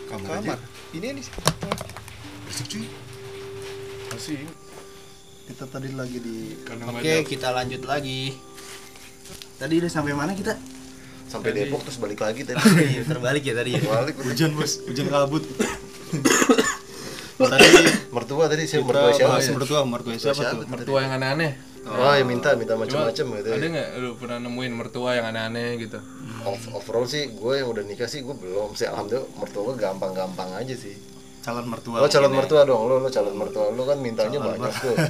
Kamar 0.07 0.39
aja. 0.39 0.55
Kamar. 0.55 0.59
Ini 0.89 1.05
ini 1.12 1.19
sih. 1.19 1.33
Berisik 2.43 2.65
cuy. 2.67 2.88
Masih 4.10 4.41
Kita 5.45 5.65
tadi 5.65 5.89
lagi 5.91 6.17
di 6.17 6.38
karena 6.62 6.84
Oke, 6.88 7.02
ada- 7.02 7.26
kita 7.26 7.48
lanjut 7.50 7.82
lagi. 7.84 8.38
Tadi 9.56 9.74
udah 9.76 9.89
sampai 9.89 10.13
mana 10.13 10.32
kita? 10.32 10.54
Sampai 11.26 11.52
Depok 11.52 11.82
terus 11.82 11.98
balik 11.98 12.19
lagi 12.19 12.41
tadi. 12.43 12.58
Iya, 12.88 13.02
terbalik 13.04 13.41
ya 13.41 13.54
tadi 13.56 13.74
ya. 13.74 13.82
Balik 13.82 14.17
hujan 14.19 14.54
bos, 14.54 14.78
hujan 14.84 15.08
kabut. 15.08 15.41
tadi 17.39 17.65
Mertua 18.10 18.45
tadi 18.45 18.63
siapa? 18.63 18.86
Mertua 18.86 19.10
siapa? 19.12 19.30
bahas 19.32 19.48
mertua, 19.50 19.80
mertua 19.84 20.13
siapa 20.15 20.38
Siapa 20.38 20.54
tuh? 20.56 20.67
mertua 20.67 20.98
yang 21.02 21.13
aneh-aneh 21.15 21.54
Oh, 21.82 22.12
ya 22.12 22.22
minta 22.22 22.54
minta 22.54 22.76
macam-macam 22.76 23.26
gitu. 23.34 23.50
ada 23.50 23.65
nggak 23.65 23.89
lu 23.98 24.13
pernah 24.13 24.38
nemuin 24.38 24.74
mertua 24.76 25.15
yang 25.15 25.26
aneh-aneh 25.26 25.80
gitu 25.80 25.98
Off- 26.43 26.69
overall 26.69 27.08
sih 27.08 27.32
gue 27.32 27.54
yang 27.56 27.72
udah 27.72 27.82
nikah 27.82 28.06
sih 28.06 28.19
gue 28.19 28.36
belum 28.36 28.76
sih 28.76 28.86
alhamdulillah 28.86 29.26
mertua 29.34 29.62
gue 29.65 29.76
gampang-gampang 29.80 30.54
aja 30.54 30.76
sih. 30.76 31.00
Calon 31.49 31.65
mertua. 31.65 31.97
Lo 31.97 32.05
calon 32.05 32.29
mungkin 32.29 32.39
mertua 32.39 32.62
dong, 32.63 32.81
lo 32.85 32.95
lo 32.97 33.09
calon 33.09 33.33
mertua 33.33 33.63
lo 33.69 33.83
kan 33.83 33.97
mintanya 33.97 34.38
banyak 34.38 34.73
tuh. 34.75 34.93
ya. 34.93 35.05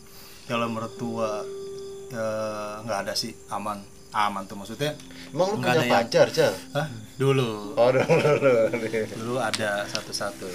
Calon 0.50 0.70
mertua 0.70 1.30
ya 2.10 2.26
nggak 2.82 2.98
ada 3.06 3.14
sih, 3.14 3.30
aman. 3.48 3.78
Aman 4.10 4.42
tuh 4.44 4.54
maksudnya. 4.54 4.94
Emang 5.30 5.50
lo 5.50 5.56
Nggak 5.56 5.62
punya 5.64 5.70
ada 5.72 5.82
yang- 5.82 5.94
pacar, 6.06 6.26
Cal? 6.30 6.54
Hah? 6.72 6.86
Dulu. 7.14 7.74
Oh, 7.74 7.88
dong. 7.90 8.06
Dulu 9.14 9.34
ada 9.38 9.82
satu-satu. 9.84 10.46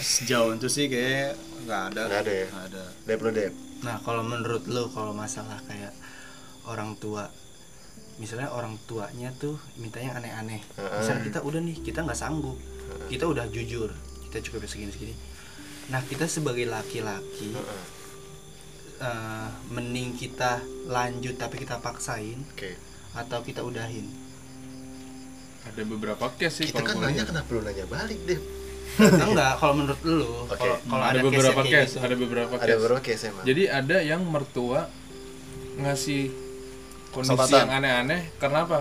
Sejauh 0.00 0.52
itu 0.54 0.68
sih 0.68 0.86
kayak 0.86 1.36
nggak 1.64 1.82
ada. 1.92 2.02
Nggak 2.06 2.20
ada 2.22 2.32
ya? 2.34 2.46
Nggak 2.48 2.66
ada. 2.72 2.82
Dep 3.04 3.20
lo 3.20 3.30
dep. 3.30 3.52
Nah, 3.78 3.96
kalau 4.00 4.22
menurut 4.22 4.64
lu 4.66 4.88
kalau 4.88 5.12
masalah 5.12 5.60
kayak 5.64 5.92
orang 6.64 6.96
tua 6.96 7.28
misalnya 8.18 8.50
orang 8.50 8.74
tuanya 8.84 9.30
tuh 9.32 9.54
minta 9.76 9.98
yang 9.98 10.10
aneh-aneh. 10.12 10.58
Misalnya 10.74 11.22
kita 11.22 11.38
udah 11.38 11.60
nih, 11.60 11.76
kita 11.80 12.02
nggak 12.02 12.18
sanggup. 12.18 12.58
Kita 13.06 13.24
udah 13.24 13.46
jujur, 13.48 13.90
kita 14.26 14.38
cukup 14.42 14.64
segini-segini. 14.64 15.14
Nah, 15.88 16.04
kita 16.04 16.24
sebagai 16.24 16.64
laki-laki 16.64 17.56
eh, 18.98 19.48
mending 19.68 20.12
kita 20.12 20.58
lanjut 20.86 21.34
tapi 21.34 21.56
kita 21.58 21.78
paksain 21.78 22.42
Oke. 22.52 22.76
atau 23.14 23.40
kita 23.40 23.62
udahin. 23.62 24.04
ada 25.60 25.84
beberapa 25.84 26.32
case 26.34 26.64
sih 26.64 26.66
Kita 26.66 26.80
kalau 26.80 26.96
kan 26.96 26.96
nanya 27.06 27.22
lihat. 27.22 27.28
kenapa 27.28 27.48
lo 27.52 27.60
nanya 27.60 27.84
balik 27.84 28.20
dep? 28.24 28.40
Enggak, 29.28 29.52
kalau 29.60 29.74
menurut 29.76 30.00
lu, 30.02 30.24
Oke. 30.48 30.56
kalau 30.56 30.76
kalau 30.82 31.04
ada, 31.04 31.12
ada, 31.12 31.20
beberapa 31.22 31.60
case, 31.62 31.72
case, 31.76 31.92
gitu. 31.92 32.04
ada 32.04 32.14
beberapa 32.16 32.52
Ada 32.56 32.64
case. 32.66 32.80
berapa 32.82 33.00
case 33.04 33.22
emang? 33.28 33.44
Jadi 33.44 33.62
ada 33.68 33.96
yang 34.00 34.22
mertua 34.24 34.80
ngasih 35.78 36.22
kondisi 37.08 37.36
Kesempatan. 37.36 37.58
yang 37.58 37.70
aneh-aneh 37.70 38.20
karena 38.36 38.58
apa? 38.64 38.78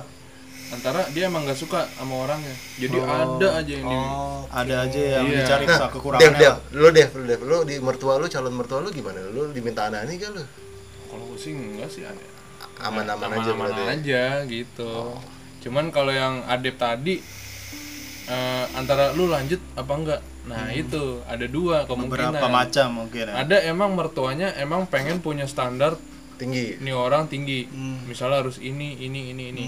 Antara 0.68 1.08
dia 1.10 1.26
emang 1.26 1.44
nggak 1.44 1.56
suka 1.56 1.88
sama 1.90 2.22
orangnya. 2.22 2.52
Jadi 2.76 2.98
ada 2.98 3.48
aja 3.56 3.72
yang 3.72 3.86
di 3.86 3.96
Oh, 3.96 4.44
Ada 4.48 4.76
aja 4.84 5.02
yang 5.14 5.26
Iya. 5.26 5.38
dicari 5.42 5.66
Nah, 5.66 5.78
nah, 5.78 5.90
kekurangannya. 5.90 6.32
Dep, 6.34 6.44
lah. 6.44 6.58
lo 6.74 6.88
Dep, 6.90 7.10
lo 7.14 7.24
Dep, 7.24 7.42
lo 7.42 7.58
di 7.64 7.76
mertua 7.78 8.14
lo, 8.16 8.26
calon 8.26 8.52
mertua 8.52 8.80
lo 8.80 8.90
gimana? 8.90 9.20
Lo 9.28 9.48
diminta 9.50 9.88
aneh 9.88 10.16
kan 10.16 10.32
lo? 10.34 10.44
kalau 11.08 11.24
gue 11.26 11.40
sih 11.40 11.52
enggak 11.52 11.88
sih 11.88 12.04
aneh. 12.04 12.28
Aman-aman 12.78 13.32
aja 13.34 13.56
Aman-aman 13.56 13.58
berarti. 13.66 13.82
ya? 13.82 13.88
aja 13.90 14.24
gitu. 14.46 14.92
Cuman 15.62 15.90
kalau 15.90 16.12
yang 16.12 16.44
adep 16.46 16.76
tadi 16.76 17.24
eh, 18.28 18.66
antara 18.74 19.16
lu 19.16 19.26
lanjut 19.26 19.64
apa 19.74 19.94
enggak? 19.94 20.22
Nah, 20.46 20.72
itu 20.72 21.24
ada 21.24 21.44
dua 21.46 21.84
kemungkinan. 21.84 22.32
Beberapa 22.34 22.48
macam 22.50 22.88
mungkin 22.98 23.24
ya. 23.26 23.36
Ada 23.38 23.58
emang 23.66 23.92
mertuanya 23.94 24.52
emang 24.56 24.84
pengen 24.86 25.20
punya 25.20 25.44
standar 25.44 25.96
Tinggi. 26.36 26.76
ini 26.78 26.92
orang 26.92 27.26
tinggi. 27.26 27.68
Hmm. 27.68 28.04
Misalnya 28.06 28.44
harus 28.44 28.60
ini 28.60 28.96
ini 28.98 29.32
ini 29.32 29.44
ini. 29.50 29.66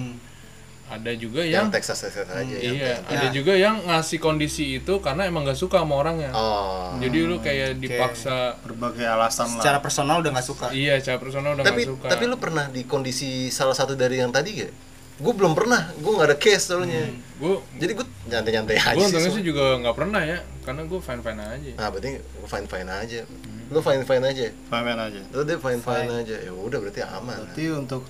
Ada 0.89 1.11
juga 1.13 1.45
yang 1.45 1.69
Yang 1.69 1.77
Texas 1.77 1.99
Texas 2.01 2.27
aja. 2.27 2.41
yang 2.41 2.75
Iya, 2.75 2.93
Texas. 2.97 3.13
ada 3.13 3.27
juga 3.29 3.53
yang 3.53 3.75
ngasih 3.85 4.17
kondisi 4.17 4.65
itu 4.75 4.93
karena 4.99 5.23
emang 5.23 5.45
gak 5.45 5.55
suka 5.55 5.79
sama 5.79 5.95
orangnya. 5.95 6.33
Oh. 6.33 6.97
Jadi 6.97 7.17
lu 7.23 7.37
kayak 7.37 7.77
dipaksa 7.77 8.57
Berbagai 8.59 9.05
alasan 9.05 9.45
lah. 9.47 9.61
secara 9.61 9.77
personal 9.79 10.19
udah 10.19 10.31
nggak 10.33 10.47
suka. 10.47 10.67
iya, 10.73 10.97
cara 10.97 11.21
personal 11.21 11.53
udah 11.53 11.63
tapi 11.63 11.85
gak 11.85 11.93
suka. 11.93 12.07
tapi 12.09 12.23
lu 12.25 12.35
pernah 12.35 12.65
di 12.67 12.83
kondisi 12.83 13.47
salah 13.47 13.73
satu 13.73 13.93
dari 13.93 14.17
yang 14.17 14.33
tadi 14.33 14.65
gak? 14.65 14.73
Gue 15.19 15.35
belum 15.35 15.51
pernah, 15.51 15.91
gue 15.93 16.07
nggak 16.09 16.27
ada 16.31 16.37
case 16.39 16.71
soalnya. 16.71 17.11
gue 17.37 17.53
Jadi 17.75 17.91
gue 17.91 18.07
nyantai-nyantai 18.25 18.79
aja 18.79 18.95
gue 18.95 19.03
sih. 19.03 19.07
untungnya 19.11 19.31
sih 19.35 19.43
juga 19.43 19.75
nggak 19.77 19.91
pernah 19.93 20.21
ya, 20.23 20.39
karena 20.63 20.87
gue 20.87 20.99
fine 20.99 21.19
fine 21.19 21.41
aja. 21.43 21.71
Nah 21.75 21.87
berarti 21.91 22.09
gue 22.17 22.47
fine 22.47 22.67
fine 22.67 22.87
aja. 22.89 23.21
Lu 23.67 23.79
fine 23.83 24.01
fine 24.01 24.23
aja. 24.23 24.47
Pamen 24.65 24.95
aja. 24.97 25.21
Lu 25.29 25.43
dia 25.43 25.59
fine 25.59 25.77
fine 25.77 26.09
aja. 26.09 26.35
Ya 26.39 26.49
udah 26.49 26.77
berarti 26.79 27.03
aman. 27.03 27.35
Berarti 27.45 27.63
untuk 27.69 28.01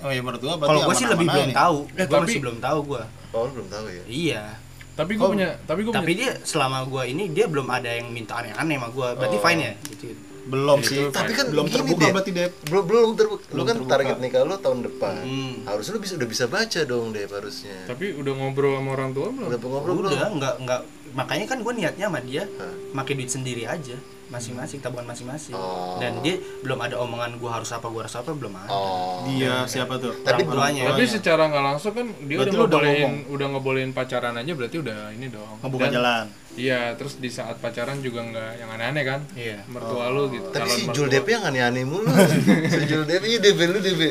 Oh 0.00 0.08
ya 0.08 0.20
mertua 0.20 0.52
berarti 0.54 0.70
Kalau 0.70 0.80
gue 0.82 0.94
sih 0.94 1.06
lebih 1.06 1.26
belum 1.26 1.50
tahu. 1.52 1.76
Eh, 1.90 1.96
gue 1.98 2.06
tapi- 2.08 2.24
masih 2.26 2.40
belum 2.40 2.58
tahu 2.58 2.78
gue. 2.86 3.02
Oh 3.30 3.40
lu 3.42 3.50
belum 3.52 3.68
tahu 3.68 3.86
ya? 3.86 4.02
Iya. 4.06 4.44
Tapi 4.90 5.12
gue 5.14 5.28
punya, 5.28 5.48
tapi 5.62 5.80
gue 5.80 5.92
Tapi 5.92 6.12
punya. 6.12 6.20
dia 6.20 6.30
selama 6.42 6.78
gue 6.84 7.02
ini 7.06 7.24
dia 7.30 7.46
belum 7.46 7.66
ada 7.66 7.88
yang 7.90 8.08
minta 8.08 8.36
aneh-aneh 8.36 8.76
sama 8.76 8.88
gue. 8.90 9.08
Berarti 9.14 9.36
Oh. 9.36 9.42
fine 9.42 9.60
ya. 9.60 9.72
Gitu. 9.86 10.04
Belum 10.42 10.78
sih. 10.80 10.98
Tapi 11.06 11.30
kan 11.30 11.46
belum 11.46 11.64
gini, 11.64 11.74
terbuka 11.74 12.00
Dep. 12.02 12.12
berarti 12.12 12.32
Dep. 12.32 12.52
Belum 12.66 12.84
belum 12.84 13.08
terbuka. 13.14 13.44
Lu 13.50 13.62
kan 13.62 13.76
terbuka. 13.76 13.92
target 13.94 14.16
nikah 14.18 14.40
lu 14.42 14.56
tahun 14.56 14.78
depan. 14.82 15.14
Hmm. 15.20 15.54
Harusnya 15.64 15.92
lu 15.92 16.00
bisa 16.00 16.14
udah 16.16 16.28
bisa 16.28 16.44
baca 16.46 16.80
dong 16.82 17.06
deh 17.10 17.24
harusnya. 17.24 17.76
Tapi 17.86 18.04
udah 18.14 18.32
ngobrol 18.34 18.72
sama 18.74 18.90
orang 18.90 19.10
tua 19.10 19.28
belum? 19.28 19.46
Udah 19.46 19.58
ngobrol 19.62 19.94
belum? 19.96 20.10
Udah 20.10 20.28
nggak 20.32 20.54
nggak 20.60 20.80
makanya 21.10 21.46
kan 21.46 21.58
gue 21.60 21.72
niatnya 21.72 22.06
sama 22.06 22.20
dia 22.20 22.44
Hah. 22.52 22.74
pakai 22.94 23.12
duit 23.14 23.26
sendiri 23.28 23.64
aja 23.64 23.96
masing-masing 24.30 24.78
tabungan 24.78 25.06
masing-masing 25.06 25.52
Oh. 25.52 25.98
dan 25.98 26.22
dia 26.22 26.34
belum 26.62 26.78
ada 26.78 26.94
omongan 26.96 27.34
gue 27.34 27.50
harus 27.50 27.68
apa 27.68 27.84
gue 27.84 27.98
harus 27.98 28.14
apa 28.14 28.30
belum 28.30 28.54
ada 28.54 28.70
Oh. 28.70 29.26
Dia 29.26 29.66
siapa 29.66 29.98
tuh? 29.98 30.14
Tapi 30.20 30.42
Orang 30.42 30.54
tuanya. 30.70 30.82
Tapi 30.88 31.02
secara 31.04 31.42
nggak 31.44 31.64
langsung 31.66 31.92
kan 31.92 32.06
dia 32.20 32.38
Berarti 32.38 32.54
udah 32.54 32.62
ngebolehin, 32.64 33.12
udah 33.26 33.46
ngebolehin 33.50 33.90
pacaran 33.90 34.34
aja 34.34 34.52
berarti 34.52 34.76
udah 34.78 35.10
ini 35.10 35.26
dong. 35.28 35.58
ngebuka 35.60 35.84
Dan- 35.84 35.94
jalan. 35.94 36.26
Iya, 36.50 36.98
terus 36.98 37.14
di 37.16 37.30
saat 37.30 37.58
pacaran 37.58 37.98
juga 38.00 38.22
nggak 38.22 38.50
yang 38.58 38.70
aneh-aneh 38.70 39.04
kan? 39.04 39.20
Iya. 39.32 39.62
Mertua 39.66 40.10
lu 40.10 40.30
gitu. 40.30 40.50
Tapi 40.50 40.66
si. 40.68 40.82
Jul 40.90 41.06
DP 41.06 41.26
yang 41.30 41.44
aneh-aneh 41.44 41.84
mulu. 41.84 42.10
si 42.72 42.82
Jul 42.86 43.06
DP, 43.06 43.22
iya 43.24 43.38
DP 43.38 43.58
lu 43.66 43.78
DP. 43.78 44.02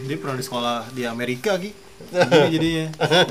Dia 0.00 0.16
pernah 0.16 0.34
di 0.34 0.44
sekolah 0.44 0.90
di 0.90 1.02
Amerika. 1.04 1.58
Gini 1.58 1.74
jadinya. 2.48 2.86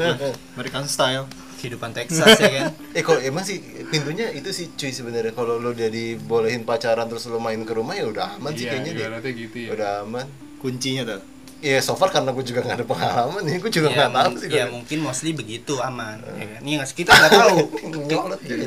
American 0.55 0.83
style. 0.85 1.25
Kehidupan 1.61 1.93
Texas 1.93 2.33
ya 2.35 2.49
kan 2.51 2.65
Eh 2.97 3.01
kalau 3.01 3.21
emang 3.21 3.41
sih 3.41 3.61
pintunya 3.85 4.27
itu 4.29 4.49
sih 4.49 4.73
cuy 4.73 4.89
sebenarnya 4.89 5.31
kalau 5.31 5.55
lu 5.55 5.69
udah 5.69 5.87
dibolehin 5.87 6.61
pacaran 6.61 7.05
terus 7.05 7.23
lu 7.25 7.37
main 7.37 7.61
ke 7.61 7.71
rumah 7.71 7.93
ya 7.93 8.03
udah 8.03 8.35
aman 8.35 8.51
sih 8.51 8.65
Iya, 8.65 8.71
kayaknya 8.75 8.91
deh. 9.21 9.33
gitu 9.37 9.57
ya. 9.59 9.69
Udah 9.71 9.91
aman. 10.01 10.25
Kuncinya 10.57 11.05
tuh. 11.07 11.21
Iya 11.59 11.77
so 11.77 11.93
far 11.93 12.09
karena 12.09 12.29
gue 12.31 12.41
juga 12.41 12.61
gak 12.63 12.73
ada 12.75 12.83
pengalaman 12.83 13.41
nih, 13.43 13.55
gue 13.59 13.69
juga 13.71 13.87
ya, 13.87 13.97
gak 14.01 14.11
tahu 14.11 14.33
sih. 14.35 14.47
ya 14.47 14.53
kalau- 14.59 14.73
mungkin 14.73 14.97
mostly 14.99 15.29
begitu 15.31 15.77
aman 15.77 16.17
ya 16.33 16.45
kan 16.49 16.59
Iya 16.59 16.73
nggak 16.75 16.89
sih? 16.89 16.95
kita 16.97 17.11
nggak 17.13 17.31
tahu 17.31 17.57
Nyolot 18.09 18.41
juga. 18.41 18.65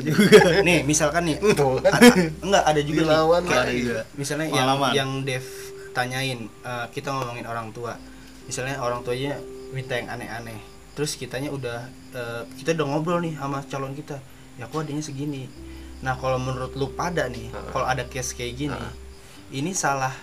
nih 0.63 0.79
misalkan 0.81 1.23
nih 1.25 1.35
Tuh 1.59 1.75
kan. 1.77 1.91
enggak 2.39 2.63
ada 2.63 2.79
juga 2.79 2.95
nih 2.95 3.03
Dilawan 3.03 3.43
kayak 3.43 3.65
lagi. 3.67 3.79
juga. 3.83 4.01
misalnya 4.15 4.45
yang 4.45 4.55
Pengalaman. 4.55 4.91
yang 4.95 5.09
Dev 5.21 5.45
tanyain 5.91 6.39
eh, 6.47 6.85
kita 6.89 7.07
ngomongin 7.09 7.45
orang 7.45 7.67
tua 7.69 7.93
misalnya 8.43 8.75
orang 8.77 8.99
tuanya 9.01 9.35
minta 9.71 9.93
yang 9.93 10.07
aneh-aneh 10.07 10.59
terus 10.95 11.13
kitanya 11.13 11.51
udah 11.51 11.85
eh, 12.11 12.41
kita 12.57 12.71
udah 12.73 12.87
ngobrol 12.87 13.19
nih 13.19 13.35
sama 13.35 13.59
calon 13.67 13.91
kita 13.91 14.17
ya 14.55 14.65
kok 14.65 14.81
adanya 14.81 15.03
segini 15.03 15.51
nah 15.99 16.15
kalau 16.15 16.39
menurut 16.39 16.71
lu 16.73 16.87
pada 16.89 17.27
nih 17.27 17.51
kalau 17.69 17.83
ada 17.83 18.07
case 18.07 18.31
kayak 18.31 18.55
gini 18.57 18.79
ini 19.51 19.71
salah 19.71 20.15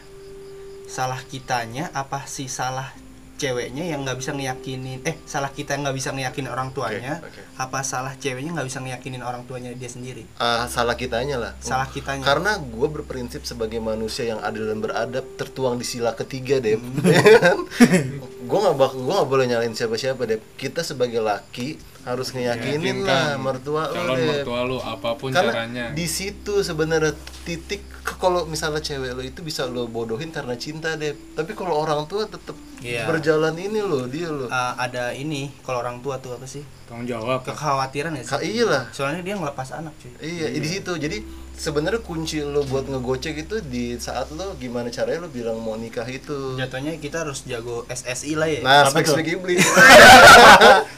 salah 0.85 1.21
kitanya 1.23 1.89
apa 1.93 2.25
sih 2.25 2.49
salah 2.49 2.93
ceweknya 3.33 3.83
yang 3.83 4.07
nggak 4.07 4.23
bisa 4.23 4.31
ngeyakinin 4.31 5.03
eh 5.03 5.19
salah 5.27 5.51
kita 5.51 5.75
yang 5.75 5.83
nggak 5.83 5.99
bisa 5.99 6.15
ngeyakinin 6.15 6.47
orang 6.47 6.71
tuanya 6.71 7.19
oke. 7.19 7.43
apa 7.59 7.83
salah 7.83 8.15
ceweknya 8.15 8.55
nggak 8.55 8.69
bisa 8.71 8.79
ngeyakinin 8.79 9.19
orang 9.19 9.43
tuanya 9.51 9.75
dia 9.75 9.91
sendiri 9.91 10.23
Ah, 10.39 10.71
salah 10.71 10.95
kitanya 10.95 11.43
lah. 11.43 11.53
salah 11.59 11.91
kitanya 11.91 12.23
Karena 12.23 12.55
gue 12.63 12.87
berprinsip 12.87 13.43
sebagai 13.43 13.83
manusia 13.83 14.31
yang 14.31 14.39
adil 14.39 14.71
dan 14.71 14.79
beradab 14.79 15.27
tertuang 15.35 15.75
di 15.75 15.83
sila 15.83 16.15
ketiga 16.15 16.63
deh. 16.63 16.79
Hmm. 16.79 17.67
gue 18.43 18.59
nggak 18.59 18.75
bak 18.75 18.93
gue 18.99 19.13
nggak 19.15 19.31
boleh 19.31 19.45
nyalain 19.47 19.73
siapa-siapa 19.73 20.23
deh. 20.27 20.39
Kita 20.59 20.83
sebagai 20.83 21.23
laki 21.23 21.79
harus 22.03 22.35
ngeyakinin 22.35 23.07
lah 23.07 23.39
mertua 23.39 23.87
lo 23.87 23.95
calon 23.95 24.19
Dep. 24.19 24.27
mertua 24.43 24.61
lu 24.67 24.83
apa 24.83 25.15
pun 25.15 25.31
Karena 25.31 25.55
caranya. 25.55 25.85
di 25.95 26.03
situ 26.11 26.67
sebenarnya 26.67 27.15
titik 27.47 27.87
kalau 28.19 28.43
misalnya 28.51 28.83
cewek 28.83 29.15
lo 29.15 29.23
itu 29.23 29.47
bisa 29.47 29.71
lo 29.71 29.87
bodohin 29.87 30.35
karena 30.35 30.59
cinta 30.59 30.99
deh. 30.99 31.15
Tapi 31.39 31.55
kalau 31.55 31.79
orang 31.79 32.11
tua 32.11 32.27
tetap 32.27 32.59
Iya. 32.83 33.07
berjalan 33.07 33.55
ini 33.55 33.79
loh 33.79 34.05
dia 34.05 34.27
loh 34.27 34.47
Ah, 34.47 34.75
ada 34.77 35.11
ini 35.11 35.55
kalau 35.61 35.81
orang 35.81 35.99
tua 35.99 36.19
tuh 36.19 36.35
apa 36.35 36.45
sih 36.45 36.61
tanggung 36.85 37.07
jawab 37.07 37.41
kekhawatiran 37.41 38.13
ya 38.13 38.23
sih 38.23 38.43
iya 38.53 38.65
lah 38.65 38.83
soalnya 38.91 39.23
dia 39.23 39.35
ngelepas 39.35 39.71
anak 39.73 39.95
cuy 39.97 40.11
Iya, 40.19 40.51
di 40.53 40.69
situ. 40.69 40.93
Jadi 40.93 41.23
sebenarnya 41.53 42.01
kunci 42.01 42.41
lo 42.41 42.63
buat 42.63 42.85
ngegocek 42.85 43.35
itu 43.41 43.61
di 43.63 43.95
saat 43.97 44.29
lo 44.31 44.57
gimana 44.57 44.89
caranya 44.89 45.23
lo 45.23 45.29
bilang 45.29 45.57
mau 45.57 45.75
nikah 45.75 46.05
itu. 46.05 46.57
jatuhnya 46.57 46.97
kita 46.97 47.23
harus 47.23 47.45
jago 47.45 47.87
SSI 47.87 48.35
lah 48.35 48.47
ya 48.47 48.61
Nah, 48.61 48.83
spek 48.85 49.05
spek 49.05 49.29
iblis. 49.33 49.63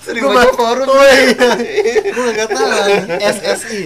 Sering 0.00 0.24
baca 0.24 0.52
forum. 0.52 0.86
gue 0.86 2.24
nggak 2.32 2.48
tahu 2.48 2.68
SSI 3.34 3.80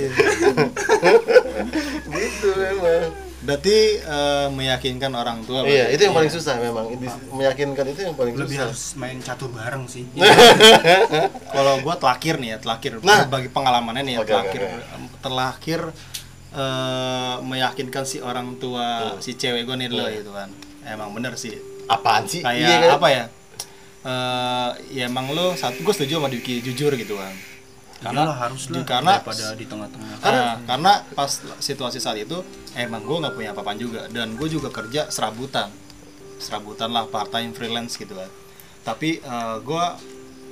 gitu 2.08 2.48
memang. 2.54 3.27
Berarti 3.48 3.76
eh, 3.96 4.48
meyakinkan 4.50 5.08
orang 5.10 5.40
tua 5.42 5.64
Iya, 5.64 5.88
berarti. 5.88 5.94
itu 5.94 6.02
yang 6.02 6.14
paling 6.14 6.28
susah 6.30 6.54
memang. 6.58 6.84
Ini- 6.92 7.32
Meyakinkan 7.32 7.86
itu 7.88 8.00
yang 8.02 8.12
paling 8.12 8.34
lebih 8.36 8.52
susah. 8.52 8.68
harus 8.68 8.82
main 8.94 9.16
catur 9.18 9.48
bareng 9.50 9.88
sih 9.88 10.04
kalau 11.50 11.80
gua 11.80 11.96
telakir 11.96 12.36
nih 12.36 12.48
ya 12.50 12.58
telakir 12.58 12.92
Nah. 13.00 13.24
bagi 13.24 13.48
pengalamannya 13.48 14.02
nih 14.02 14.14
ya 14.14 14.20
Oke, 14.20 14.30
telakir 14.30 14.60
oke, 14.62 14.84
telakir 15.18 15.80
eh, 16.50 17.36
meyakinkan 17.42 18.04
si 18.04 18.20
orang 18.20 18.56
tua 18.56 18.86
Hmm. 19.10 19.18
si 19.18 19.32
cewek 19.32 19.64
gue 19.64 19.76
nih 19.76 19.88
dulu 19.88 20.04
gitu 20.06 20.30
kan 20.30 20.48
emang 20.84 21.08
bener 21.10 21.32
sih 21.34 21.56
Apaan 21.86 22.24
sih? 22.24 22.40
kayak 22.40 22.60
Iya 22.60 22.76
kan? 22.78 22.90
apa 22.94 23.08
ya 23.08 23.24
Eh 24.00 24.70
ya 24.94 25.04
emang 25.04 25.26
lo 25.28 25.52
satu 25.52 25.80
gue 25.80 25.90
setuju 25.90 26.16
sama 26.16 26.28
Diki 26.28 26.60
jujur 26.60 26.94
gitu 26.94 27.16
kan 27.16 27.34
karena 27.98 28.30
harus 28.30 28.62
lah 28.70 28.84
karena 28.86 29.12
daripada 29.18 29.46
di 29.58 29.66
tengah-tengah. 29.66 30.14
Karena 30.22 30.44
karena 30.62 30.92
pas 31.12 31.30
situasi 31.58 31.98
saat 31.98 32.18
itu 32.22 32.38
emang 32.78 33.02
gue 33.02 33.16
nggak 33.18 33.34
punya 33.34 33.50
apa-apa 33.50 33.74
juga. 33.74 34.06
Dan 34.06 34.38
gue 34.38 34.46
juga 34.46 34.70
kerja 34.70 35.10
serabutan. 35.10 35.70
Serabutan 36.38 36.94
lah 36.94 37.10
part 37.10 37.34
time 37.34 37.50
freelance 37.50 37.98
gitu 37.98 38.14
kan. 38.14 38.30
Tapi 38.86 39.18
gue 39.66 39.84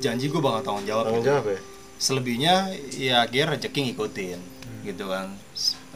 janji 0.02 0.26
gue 0.28 0.40
bakal 0.42 0.60
tanggung 0.66 0.84
jawab 0.84 1.04
Tanggung 1.08 1.22
gitu. 1.24 1.30
jawab 1.32 1.46
ya? 1.48 1.60
selebihnya 1.96 2.54
ya 2.92 3.24
dia 3.24 3.48
rezeki 3.48 3.88
ngikutin 3.88 4.40
gitu 4.84 5.08
kan. 5.08 5.32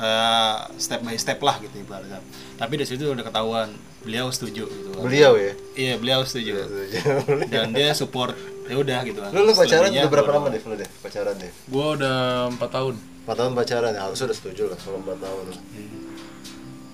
Eh, 0.00 0.58
step 0.80 1.04
by 1.04 1.12
step 1.20 1.36
lah 1.44 1.60
gitu 1.60 1.76
ibaratnya. 1.76 2.24
Tapi 2.56 2.72
dari 2.80 2.88
situ 2.88 3.04
udah 3.04 3.20
ketahuan 3.20 3.68
beliau 4.00 4.32
setuju 4.32 4.64
gitu 4.64 4.88
kan. 4.96 5.04
Beliau 5.04 5.36
ya? 5.36 5.52
iya 5.76 5.94
beliau 6.00 6.24
setuju. 6.24 6.64
Dan 7.52 7.76
dia 7.76 7.92
support 7.92 8.32
ya 8.70 8.76
udah 8.76 8.98
gitu 9.02 9.18
kan 9.18 9.30
Lu 9.30 9.40
lu 9.42 9.52
pacaran 9.52 9.90
udah 9.90 10.06
berapa 10.08 10.30
lama 10.30 10.48
deh? 10.48 10.62
Lu 10.62 10.74
deh 10.74 10.88
pacaran 11.02 11.34
deh. 11.34 11.50
gua 11.66 11.86
udah 11.92 12.16
empat 12.48 12.70
tahun 12.70 12.94
4 13.20 13.34
tahun 13.36 13.52
pacaran 13.52 13.90
ya, 13.90 14.00
harusnya 14.00 14.26
udah 14.26 14.38
setuju 14.38 14.62
lah 14.66 14.78
kalau 14.78 14.98
4 15.00 15.18
tahun. 15.18 15.44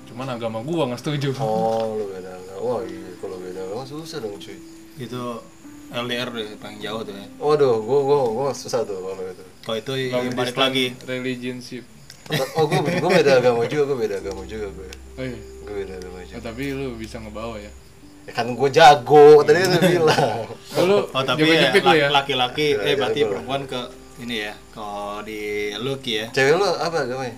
cuman 0.07 0.27
agama 0.31 0.59
gua 0.61 0.83
nggak 0.87 1.01
setuju 1.01 1.31
Oh, 1.37 1.95
lu 1.95 2.05
beda 2.09 2.31
agama. 2.31 2.59
Wah, 2.59 2.81
iya 2.83 3.13
kalau 3.17 3.37
beda 3.37 3.61
agama 3.63 3.83
susah 3.85 4.19
dong 4.19 4.37
cuy. 4.37 4.57
itu 4.97 5.23
LDR 5.87 6.29
deh 6.31 6.49
paling 6.57 6.81
jauh 6.81 7.01
tuh 7.01 7.13
ya 7.13 7.27
Waduh, 7.39 7.77
gua 7.79 8.01
gua 8.03 8.19
gua 8.27 8.49
susah 8.51 8.81
tuh 8.83 8.97
kalau 8.97 9.23
itu. 9.23 9.45
kalau 9.63 9.77
itu 9.77 9.93
ya 10.03 10.13
Long 10.17 10.33
balik 10.35 10.57
lagi 10.57 10.87
relationship 11.05 11.85
Oh, 12.57 12.67
gua, 12.67 12.83
gua 12.83 13.11
beda 13.13 13.39
agama 13.39 13.63
juga, 13.67 13.83
gua 13.87 13.99
beda 13.99 14.17
agama 14.19 14.43
juga 14.45 14.67
gue. 14.69 14.89
oh, 15.15 15.23
iya. 15.23 15.39
Gua 15.63 15.75
beda 15.77 15.95
agama 15.95 16.19
juga. 16.21 16.39
tapi 16.43 16.63
lu 16.71 16.97
bisa 16.97 17.17
ngebawa 17.19 17.55
ya 17.57 17.71
Ya 18.27 18.33
kan 18.35 18.47
gua 18.53 18.67
jago, 18.69 19.47
tadi 19.47 19.63
udah 19.63 19.81
bilang. 19.81 20.51
oh, 20.51 20.83
lu 20.83 20.99
oh 21.07 21.23
tapi 21.23 21.47
ya, 21.47 21.71
ya 21.71 22.11
laki-laki 22.11 22.75
Iya, 22.75 22.83
eh 22.83 22.95
berarti 22.99 23.21
jago. 23.23 23.31
perempuan 23.33 23.63
ke 23.65 23.81
ini 24.17 24.37
ya 24.43 24.55
kalau 24.73 25.21
di 25.23 25.41
Lucky 25.77 26.13
ya 26.19 26.27
Cewek 26.33 26.57
lu 26.57 26.67
apa 26.67 27.05
agamanya? 27.05 27.37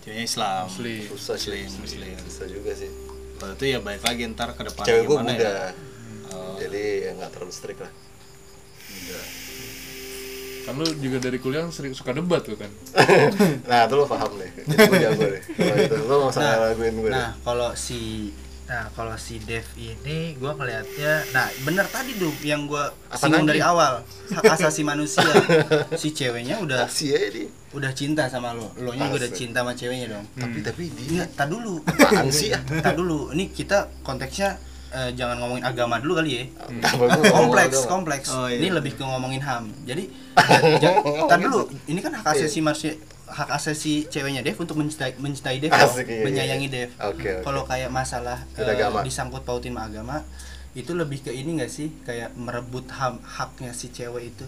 ceweknya 0.00 0.24
Islam 0.24 0.64
Muslim. 0.66 1.00
Susah 1.12 1.36
sih. 1.36 1.50
Muslim, 1.54 1.80
Muslim. 1.80 2.16
Susah 2.24 2.46
juga 2.46 2.72
sih. 2.74 2.90
kalau 3.36 3.52
itu 3.54 3.64
ya 3.66 3.78
balik 3.80 4.02
lagi 4.02 4.22
ntar 4.28 4.52
ke 4.52 4.62
depan 4.64 4.84
Cewek 4.84 5.02
gimana 5.06 5.32
Buddha. 5.32 5.48
ya 5.48 5.68
Oh. 6.30 6.54
Jadi 6.56 6.82
ya 7.02 7.10
nggak 7.16 7.30
terlalu 7.32 7.50
strict 7.50 7.80
lah. 7.80 7.92
kan 10.60 10.76
lu 10.76 10.86
juga 11.00 11.18
dari 11.18 11.38
kuliah 11.40 11.64
sering 11.72 11.90
suka 11.90 12.12
debat 12.12 12.44
tuh 12.44 12.54
kan 12.54 12.68
nah, 13.70 13.88
itu 13.88 13.94
lu 13.96 14.04
paham 14.04 14.30
deh. 14.36 14.50
Jadi 14.68 14.76
gua 14.86 14.98
jago 15.00 15.22
deh. 15.26 15.42
Kalau 15.42 15.74
itu 15.80 15.94
lu 15.96 16.14
nggak 16.20 16.30
usah 16.30 16.42
ngelakuin 16.44 16.94
gue 16.94 17.08
deh. 17.08 17.12
nah 17.16 17.28
kalau 17.40 17.70
si 17.74 18.30
nah 18.70 18.86
kalau 18.94 19.18
si 19.18 19.42
Dev 19.42 19.66
ini 19.74 20.38
gua 20.38 20.54
ngelihatnya 20.54 21.26
nah 21.34 21.50
bener 21.66 21.82
tadi 21.90 22.14
tuh 22.14 22.30
yang 22.46 22.70
gua 22.70 22.86
Apa 23.10 23.26
singgung 23.26 23.50
dari 23.50 23.58
awal. 23.58 24.06
Hak 24.30 24.46
asasi 24.46 24.86
manusia. 24.86 25.26
Si 25.98 26.14
ceweknya 26.14 26.62
udah 26.62 26.86
aja 26.86 27.18
dia. 27.34 27.50
udah 27.74 27.90
cinta 27.90 28.30
sama 28.30 28.54
lo. 28.54 28.70
Lo 28.78 28.94
nya 28.94 29.10
udah 29.10 29.26
cinta 29.34 29.66
sama 29.66 29.74
ceweknya 29.74 30.14
dong. 30.14 30.22
Tapi 30.38 30.62
tapi 30.62 30.86
dia 30.94 31.26
tak 31.34 31.50
dulu. 31.50 31.82
apaan 31.82 32.30
sih 32.30 32.50
ah? 32.54 32.62
tak 32.78 32.94
dulu. 32.94 33.34
Ini 33.34 33.50
kita 33.50 33.90
konteksnya 34.06 34.54
eh, 34.94 35.10
jangan 35.18 35.42
ngomongin 35.42 35.66
agama 35.66 35.98
dulu 35.98 36.22
kali 36.22 36.30
ya. 36.30 36.42
Ngomong 36.70 37.26
kompleks 37.26 37.74
agama? 37.74 37.90
kompleks. 37.90 38.28
Oh, 38.30 38.46
iya. 38.46 38.62
ini 38.62 38.70
lebih 38.70 38.94
ke 38.94 39.02
ngomongin 39.02 39.42
ham 39.42 39.66
jadi 39.82 40.06
ja- 40.82 41.02
tar 41.26 41.42
dulu. 41.42 41.66
Ini 41.90 41.98
kan 41.98 42.14
hak 42.14 42.38
asasi 42.38 42.62
manusia 42.62 42.94
hak 43.30 43.48
asasi 43.52 44.04
ceweknya 44.04 44.40
Dev 44.40 44.54
untuk 44.54 44.74
mencintai 44.74 45.14
mencintai 45.16 45.58
Dev 45.58 45.70
Asik, 45.70 46.04
iya, 46.04 46.12
iya. 46.12 46.24
menyayangi 46.24 46.68
Dev 46.68 46.90
Oke, 47.00 47.30
oke. 47.30 47.32
kalau 47.42 47.62
kayak 47.62 47.88
masalah 47.88 48.42
agama. 48.54 49.00
disangkut 49.00 49.40
pautin 49.40 49.70
sama 49.70 49.86
agama 49.86 50.16
itu 50.72 50.92
lebih 50.92 51.18
ke 51.20 51.30
ini 51.30 51.56
gak 51.56 51.66
sih 51.68 51.90
kayak 52.00 52.30
merebut 52.34 52.86
ham 52.92 53.18
haknya 53.20 53.70
si 53.70 53.88
cewek 53.88 54.28
itu 54.28 54.46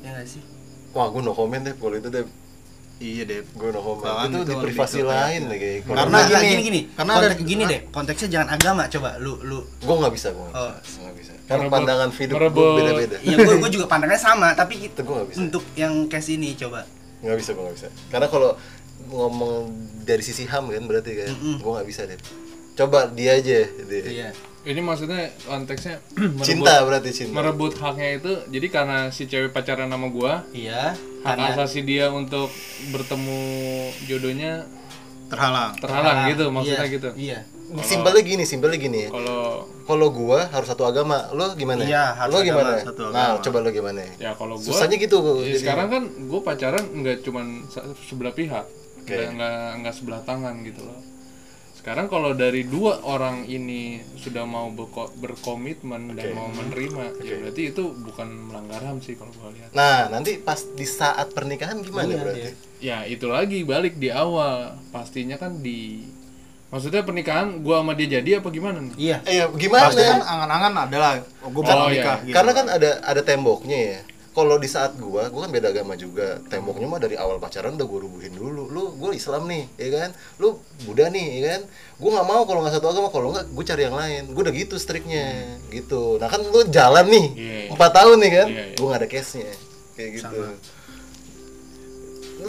ya 0.00 0.12
gak 0.12 0.26
sih 0.28 0.42
Wah, 0.90 1.08
gua 1.08 1.18
no 1.20 1.32
comment 1.32 1.58
deh 1.58 1.72
kalau 1.72 1.94
itu 1.94 2.06
deh. 2.06 2.22
iya 2.98 3.24
deh 3.24 3.42
Gue 3.50 3.70
no 3.70 3.80
comment. 3.80 4.04
Bahkan 4.04 4.28
itu 4.28 4.38
itu 4.38 4.52
di 4.52 4.56
privasi 4.60 4.98
kayak- 4.98 5.08
lain 5.08 5.42
lagi. 5.48 5.70
Kalau 5.80 5.96
Karena 5.96 6.12
Nah, 6.12 6.22
gini, 6.22 6.44
gini 6.44 6.62
gini 6.62 6.80
karena 6.92 7.12
konteks, 7.12 7.32
ada- 7.32 7.42
gini 7.44 7.62
deh 7.64 7.80
konteksnya 7.88 8.28
jangan 8.30 8.48
agama 8.52 8.82
coba 8.88 9.10
lu 9.16 9.32
lu 9.40 9.58
gue 9.64 9.94
nggak 9.96 10.12
bisa, 10.12 10.28
gue 10.30 10.44
nggak 10.44 10.54
Oh. 10.54 10.70
bisa. 10.76 10.98
Nggak 11.00 11.14
bisa. 11.16 11.32
Karena 11.42 11.48
Merebut- 11.60 11.74
pandangan 11.74 12.08
hidup 12.12 12.36
gue 12.36 12.68
beda-beda. 12.76 13.16
Iya, 13.20 13.36
gue 13.40 13.56
gue 13.58 13.70
juga 13.74 13.86
pandangnya 13.88 14.20
sama, 14.20 14.48
tapi 14.52 14.74
Itu 14.84 15.00
gue 15.00 15.10
nggak 15.12 15.28
bisa. 15.28 15.38
untuk 15.40 15.64
yang 15.74 15.92
case 16.06 16.30
ini 16.30 16.54
coba. 16.54 16.84
Nggak 17.22 17.36
bisa, 17.38 17.50
gue 17.52 17.62
nggak 17.62 17.76
bisa. 17.76 17.88
Karena 18.08 18.26
kalau 18.26 18.50
ngomong 19.04 19.70
dari 20.02 20.20
sisi 20.20 20.44
ham 20.44 20.66
kan 20.66 20.82
berarti 20.82 21.12
kan, 21.16 21.30
Mm-mm. 21.30 21.56
gue 21.58 21.70
nggak 21.70 21.88
bisa 21.88 22.02
deh. 22.04 22.18
Coba 22.72 23.06
dia 23.06 23.34
aja, 23.34 23.58
dia. 23.64 24.02
Iya. 24.02 24.30
ini 24.62 24.78
maksudnya 24.78 25.26
konteksnya 25.42 25.98
merebut, 26.14 26.46
Cinta 26.46 26.74
berarti 26.82 27.10
cinta. 27.12 27.34
merebut 27.34 27.74
haknya 27.76 28.14
itu 28.16 28.32
jadi 28.48 28.66
karena 28.68 28.98
si 29.08 29.26
cewek 29.26 29.50
pacaran 29.50 29.90
sama 29.90 30.06
gua 30.06 30.46
Iya. 30.50 30.94
hak 31.20 31.34
Karena 31.34 31.46
asasi 31.50 31.82
dia 31.82 32.06
untuk 32.08 32.46
bertemu 32.88 33.42
jodohnya 34.06 34.62
terhalang 35.26 35.74
terhalang 35.76 36.14
Ah, 36.16 36.30
gitu 36.30 36.46
maksudnya 36.48 36.78
iya, 36.80 36.94
gitu 36.94 37.10
Iya. 37.12 37.38
Simpelnya 37.80 38.20
gini, 38.20 38.44
simpelnya 38.44 38.76
gini 38.76 38.98
ya. 39.02 39.10
kalau 39.10 39.64
Kalau 39.82 40.08
gua 40.08 40.46
harus 40.46 40.68
satu 40.68 40.82
agama, 40.82 41.30
lo 41.30 41.52
gimana? 41.52 41.82
Iya, 41.82 42.12
harus 42.14 42.32
lo 42.32 42.38
gimana? 42.40 42.76
agama, 42.76 42.86
satu 42.86 43.02
Nah, 43.08 43.26
agama. 43.32 43.42
coba 43.42 43.58
lo 43.58 43.70
gimana? 43.70 44.00
ya 44.16 44.30
kalau 44.32 44.54
gua 44.54 44.66
Susahnya 44.68 44.96
gitu. 44.96 45.16
ya 45.38 45.48
jadi. 45.48 45.58
sekarang 45.58 45.88
kan 45.88 46.02
gua 46.26 46.40
pacaran 46.40 46.84
nggak 46.92 47.16
cuman 47.22 47.46
sa- 47.66 47.82
sebelah 48.02 48.30
pihak 48.30 48.66
Oke. 48.98 49.16
nggak 49.26 49.52
nggak 49.80 49.94
sebelah 49.94 50.20
tangan 50.20 50.60
gitu 50.60 50.82
loh 50.82 51.00
sekarang 51.74 52.06
kalau 52.06 52.30
dari 52.32 52.62
dua 52.64 53.02
orang 53.02 53.42
ini 53.44 53.82
sudah 54.14 54.44
mau 54.44 54.70
berko- 54.70 55.10
berkomitmen 55.16 56.14
dan 56.14 56.30
Oke. 56.30 56.36
mau 56.36 56.46
menerima 56.48 57.04
ya 57.18 57.26
Oke. 57.26 57.34
berarti 57.42 57.62
itu 57.66 57.82
bukan 57.92 58.28
melanggar 58.46 58.80
ham 58.80 58.98
sih 58.98 59.14
kalau 59.14 59.34
gua 59.34 59.50
lihat 59.50 59.72
Nah, 59.72 60.06
nanti 60.08 60.38
pas 60.38 60.62
di 60.62 60.84
saat 60.84 61.30
pernikahan 61.30 61.80
gimana 61.80 62.06
Iya, 62.08 62.20
berarti? 62.20 62.40
iya. 62.40 62.52
ya 62.78 62.98
itu 63.08 63.26
lagi 63.26 63.58
balik 63.62 63.96
di 63.96 64.08
awal 64.08 64.78
pastinya 64.88 65.34
kan 65.34 65.58
di 65.58 66.06
maksudnya 66.72 67.04
pernikahan 67.04 67.60
gua 67.60 67.84
sama 67.84 67.92
dia 67.92 68.08
jadi 68.16 68.40
apa 68.40 68.48
gimana 68.48 68.80
nih 68.80 68.94
Iya. 68.96 69.16
Eh, 69.22 69.34
ya, 69.38 69.44
gimana? 69.52 69.92
pasti 69.92 70.02
kan 70.02 70.20
angan-angan 70.24 70.72
adalah 70.88 71.12
oh, 71.44 71.50
gue 71.52 71.60
Oh, 71.60 71.62
bakal 71.62 71.86
iya. 71.86 71.94
nikah 71.94 72.18
gitu 72.24 72.32
Karena 72.32 72.52
kan 72.52 72.66
ada 72.66 72.90
ada 73.04 73.20
temboknya 73.20 73.78
ya. 73.78 74.00
Kalau 74.32 74.56
di 74.56 74.64
saat 74.64 74.96
gua, 74.96 75.28
gua 75.28 75.44
kan 75.44 75.52
beda 75.52 75.68
agama 75.68 75.92
juga. 75.92 76.40
Temboknya 76.48 76.88
mah 76.88 76.96
dari 76.96 77.20
awal 77.20 77.36
pacaran 77.36 77.76
udah 77.76 77.84
gua 77.84 78.00
rubuhin 78.00 78.32
dulu. 78.32 78.64
Lu 78.64 78.96
gua 78.96 79.12
Islam 79.12 79.44
nih, 79.44 79.68
ya 79.76 79.88
kan? 79.92 80.10
Lu 80.40 80.56
Buddha 80.88 81.12
nih, 81.12 81.26
ya 81.36 81.42
kan? 81.52 81.60
Gua 82.00 82.10
nggak 82.16 82.28
mau 82.32 82.42
kalau 82.48 82.64
nggak 82.64 82.72
satu 82.72 82.88
agama, 82.88 83.12
kalau 83.12 83.28
nggak 83.28 83.52
gua 83.52 83.64
cari 83.68 83.82
yang 83.84 83.92
lain. 83.92 84.22
Gua 84.32 84.48
udah 84.48 84.54
gitu 84.56 84.80
striknya, 84.80 85.28
gitu. 85.68 86.16
Nah 86.16 86.32
kan 86.32 86.40
lu 86.48 86.64
jalan 86.64 87.12
nih, 87.12 87.26
Iya, 87.36 87.56
iya. 87.68 87.70
empat 87.76 87.90
tahun 87.92 88.16
nih 88.24 88.30
kan? 88.32 88.46
Iya, 88.48 88.64
iya. 88.72 88.76
Gua 88.80 88.86
nggak 88.88 89.00
ada 89.04 89.08
case-nya, 89.12 89.52
kayak 90.00 90.10
gitu. 90.16 90.40
Lu 90.40 90.48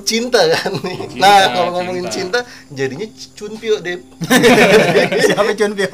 cinta 0.02 0.42
kan 0.48 0.74
nih. 0.76 0.98
Cinta, 1.08 1.22
nah 1.22 1.42
kalau 1.52 1.70
ngomongin 1.76 2.06
cinta. 2.08 2.42
cinta, 2.42 2.50
jadinya 2.70 3.06
cunpio 3.34 3.76
deh. 3.78 3.98
siapa 5.24 5.52
Chun 5.54 5.74
Pyo 5.74 5.90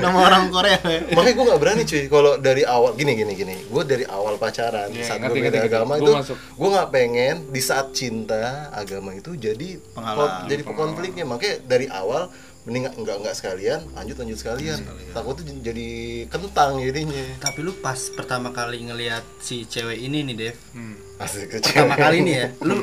nama 0.00 0.18
orang 0.24 0.48
Korea 0.48 0.80
ya 0.80 1.00
makanya 1.10 1.34
gue 1.34 1.44
nggak 1.44 1.60
berani 1.60 1.82
cuy 1.84 2.04
kalau 2.06 2.32
dari 2.38 2.62
awal 2.64 2.92
gini 2.94 3.12
gini 3.14 3.32
gini 3.34 3.54
gue 3.62 3.82
dari 3.84 4.04
awal 4.06 4.36
pacaran 4.36 4.88
Iya, 4.90 5.04
saat 5.06 5.20
gue 5.20 5.28
ngerti, 5.30 5.44
beda 5.46 5.60
agama 5.62 5.94
Gua 5.94 6.00
itu 6.00 6.12
masuk. 6.14 6.36
gue 6.40 6.68
nggak 6.70 6.88
pengen 6.90 7.34
di 7.46 7.60
saat 7.60 7.86
cinta 7.92 8.44
agama 8.72 9.12
itu 9.12 9.36
jadi 9.36 9.76
Penghalang. 9.92 10.16
kon- 10.16 10.48
jadi 10.48 10.62
konfliknya 10.64 11.24
makanya 11.26 11.56
dari 11.62 11.86
awal 11.86 12.32
mending 12.62 12.84
nggak- 12.84 12.96
nggak 12.98 13.16
nggak 13.18 13.34
sekalian 13.34 13.80
lanjut 13.90 14.16
lanjut 14.16 14.36
sekalian 14.36 14.78
takutnya 15.10 15.42
j- 15.46 15.62
jadi 15.62 15.88
kentang 16.28 16.76
jadinya 16.78 17.24
Tapi 17.38 17.58
lu 17.60 17.72
pas 17.74 17.96
pertama 18.10 18.48
kali 18.50 18.84
ngelihat 18.84 19.24
si 19.38 19.64
cewek 19.64 19.96
ini 19.98 20.20
nih, 20.22 20.34
Dev. 20.36 20.56
Hmm. 20.70 20.94
asik 21.18 21.48
Pertama 21.50 21.64
kecil 21.88 22.04
kali 22.04 22.18
nih 22.20 22.34
ya, 22.34 22.46
lu 22.60 22.74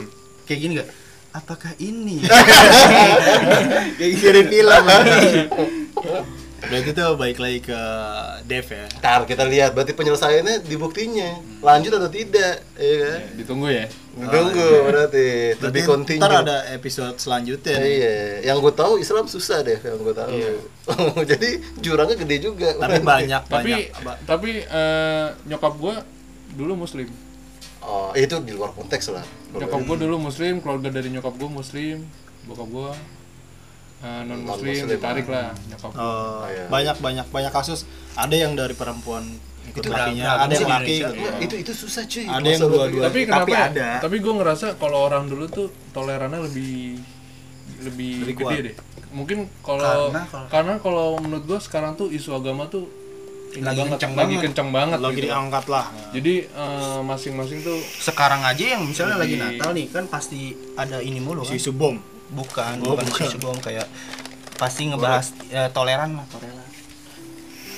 kayak 0.43 0.59
gini 0.59 0.73
gak? 0.75 0.89
Apakah 1.31 1.73
ini? 1.77 2.17
kayak 3.97 4.11
dari 4.17 4.43
film 4.43 4.85
Berarti 6.67 6.91
tuh 6.91 7.15
baik 7.15 7.37
lagi 7.37 7.59
ke 7.61 7.79
Dev 8.43 8.67
ya. 8.67 8.85
Ntar 8.99 9.23
kita 9.23 9.43
lihat 9.43 9.71
berarti 9.71 9.91
penyelesaiannya 9.91 10.61
di 10.61 10.75
buktinya. 10.75 11.39
Lanjut 11.59 11.91
atau 11.91 12.09
tidak, 12.09 12.59
ya 12.73 12.95
kan? 12.99 13.17
Ya, 13.17 13.31
ditunggu 13.33 13.67
ya 13.67 13.85
Ditunggu 14.13 14.67
berarti 14.83 15.27
to 15.55 15.69
be 15.69 15.71
Berarti 15.71 15.81
continue. 15.83 16.19
ntar 16.19 16.43
ada 16.43 16.57
episode 16.69 17.15
selanjutnya. 17.15 17.77
nih. 17.77 17.91
Iya, 17.93 18.15
yang 18.45 18.57
gue 18.59 18.73
tahu 18.73 18.97
Islam 18.97 19.25
susah 19.25 19.61
deh, 19.61 19.77
yang 19.77 19.95
gue 19.97 20.11
tahu. 20.11 20.31
Jadi 21.31 21.49
jurangnya 21.79 22.17
gede 22.17 22.37
juga. 22.41 22.75
Tapi 22.75 22.99
banyak 22.99 23.41
tapi 23.45 23.71
banyak. 23.71 24.03
ba- 24.03 24.19
tapi 24.25 24.51
eh, 24.61 25.27
nyokap 25.45 25.73
gua 25.75 26.03
dulu 26.49 26.73
muslim 26.77 27.07
Oh, 27.79 28.11
itu 28.11 28.35
di 28.41 28.51
luar 28.51 28.73
konteks 28.73 29.07
lah. 29.09 29.23
nyokap 29.53 29.79
gua 29.81 29.95
dulu 29.95 30.19
muslim 30.19 30.59
keluarga 30.59 30.91
dari 30.91 31.07
nyokap 31.07 31.31
gua 31.33 31.47
muslim 31.53 32.03
bokap 32.43 32.67
gua 33.97 34.23
non 34.23 34.39
muslim 34.39 34.85
ditarik 34.85 35.25
lah 35.25 35.51
nyokap. 35.65 35.91
Oh, 35.93 36.45
iya. 36.45 36.65
banyak 36.67 36.97
banyak 36.97 37.25
banyak 37.27 37.51
kasus. 37.51 37.83
Ada 38.13 38.35
yang 38.37 38.53
dari 38.53 38.71
perempuan 38.71 39.25
ikut 39.67 39.79
Itu 39.79 39.89
lakinya, 39.89 40.25
ada 40.39 40.53
yang 40.53 40.69
laki 40.71 40.95
Iya, 40.97 41.09
itu 41.39 41.55
itu 41.57 41.71
susah 41.75 42.03
cuy. 42.03 42.23
Ada 42.23 42.47
yang 42.47 42.61
Masalah 42.61 42.75
dua-dua. 42.77 43.03
tapi 43.03 43.19
kenapa 43.21 43.39
tapi 43.39 43.51
ya? 43.51 43.63
ada. 43.67 43.87
tapi 43.99 44.15
gue 44.17 44.33
ngerasa 44.33 44.65
kalau 44.75 44.99
orang 45.03 45.23
dulu 45.25 45.45
tuh 45.47 45.67
tolerannya 45.91 46.39
lebih 46.41 47.01
lebih, 47.79 48.13
Lebih 48.23 48.33
gede 48.33 48.43
kuat. 48.43 48.57
deh 48.63 48.75
mungkin 49.09 49.37
kalau 49.61 50.11
Karena 50.47 50.73
kalau- 50.77 51.15
menurut 51.17 51.45
gue 51.45 51.59
sekarang 51.59 51.95
tuh 51.95 52.07
isu 52.09 52.31
agama 52.33 52.67
tuh 52.67 52.87
ini 53.49 53.63
Lagi 53.63 53.77
banget, 53.77 53.91
kencang 53.97 54.13
lagi 54.13 54.27
banget. 54.29 54.43
kencang 54.45 54.69
banget 54.69 54.99
lagi 54.99 55.15
gitu. 55.15 55.25
diangkat 55.25 55.65
lah. 55.67 55.85
jadi 56.11 56.33
eh, 56.45 56.99
masing-masing 57.01 57.59
tuh 57.61 57.77
sekarang 57.97 58.41
aja 58.41 58.63
yang 58.69 58.83
misalnya 58.83 59.15
lagi 59.17 59.35
Lebih- 59.35 59.47
Natal 59.53 59.69
nih 59.73 59.85
kan 59.89 60.03
pasti 60.05 60.39
ada 60.75 60.97
ini 60.99 61.17
mulu 61.17 61.41
kan 61.41 61.53
Isu 61.53 61.71
bom. 61.71 61.95
Bukan 62.29 62.75
Oh, 62.81 62.93
bukan 62.93 63.05
bukan. 63.05 63.25
isu 63.25 63.37
bom 63.37 63.57
kayak 63.57 63.87
pasti 64.55 64.85
ngebahas 64.85 65.27
ya, 65.47 65.69
toleran 65.69 66.13
lah 66.13 66.25
toleran. 66.27 66.65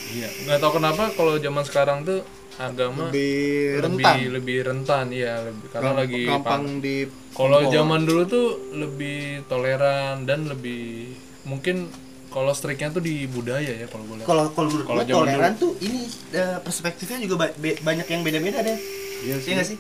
Iya 0.09 0.29
nggak 0.43 0.57
tahu 0.57 0.71
kenapa 0.75 1.03
kalau 1.13 1.37
zaman 1.37 1.61
sekarang 1.61 2.01
tuh 2.01 2.25
agama 2.55 3.07
Lebih 3.07 3.79
lebih 3.79 3.79
rentan. 3.79 4.15
lebih 4.31 4.57
rentan 4.63 5.05
ya 5.09 5.33
lebih, 5.41 5.67
karena 5.69 5.89
Gamp- 5.89 5.99
lagi 6.01 6.23
gampang 6.25 6.43
pan- 6.65 6.81
di 6.81 6.95
kalau 7.31 7.59
zaman 7.65 8.01
dulu 8.03 8.21
tuh 8.25 8.47
lebih 8.73 9.19
toleran 9.45 10.23
dan 10.23 10.43
lebih 10.45 11.13
mungkin 11.43 11.87
kalau 12.27 12.51
strike-nya 12.51 12.91
tuh 12.91 12.99
di 12.99 13.25
budaya 13.25 13.73
ya 13.75 13.85
kalau 13.85 14.05
gue 14.05 14.17
lihat. 14.17 14.27
Kalau 14.27 14.43
kalau 14.51 14.71
toleran 15.03 15.53
tuh 15.55 15.73
ini 15.79 16.03
eh, 16.31 16.57
perspektifnya 16.59 17.17
juga 17.19 17.35
ba- 17.39 17.55
be- 17.55 17.79
banyak 17.79 18.05
yang 18.07 18.21
beda-beda 18.21 18.59
deh. 18.61 18.77
Iya 19.21 19.35
nggak 19.39 19.67
sih? 19.67 19.77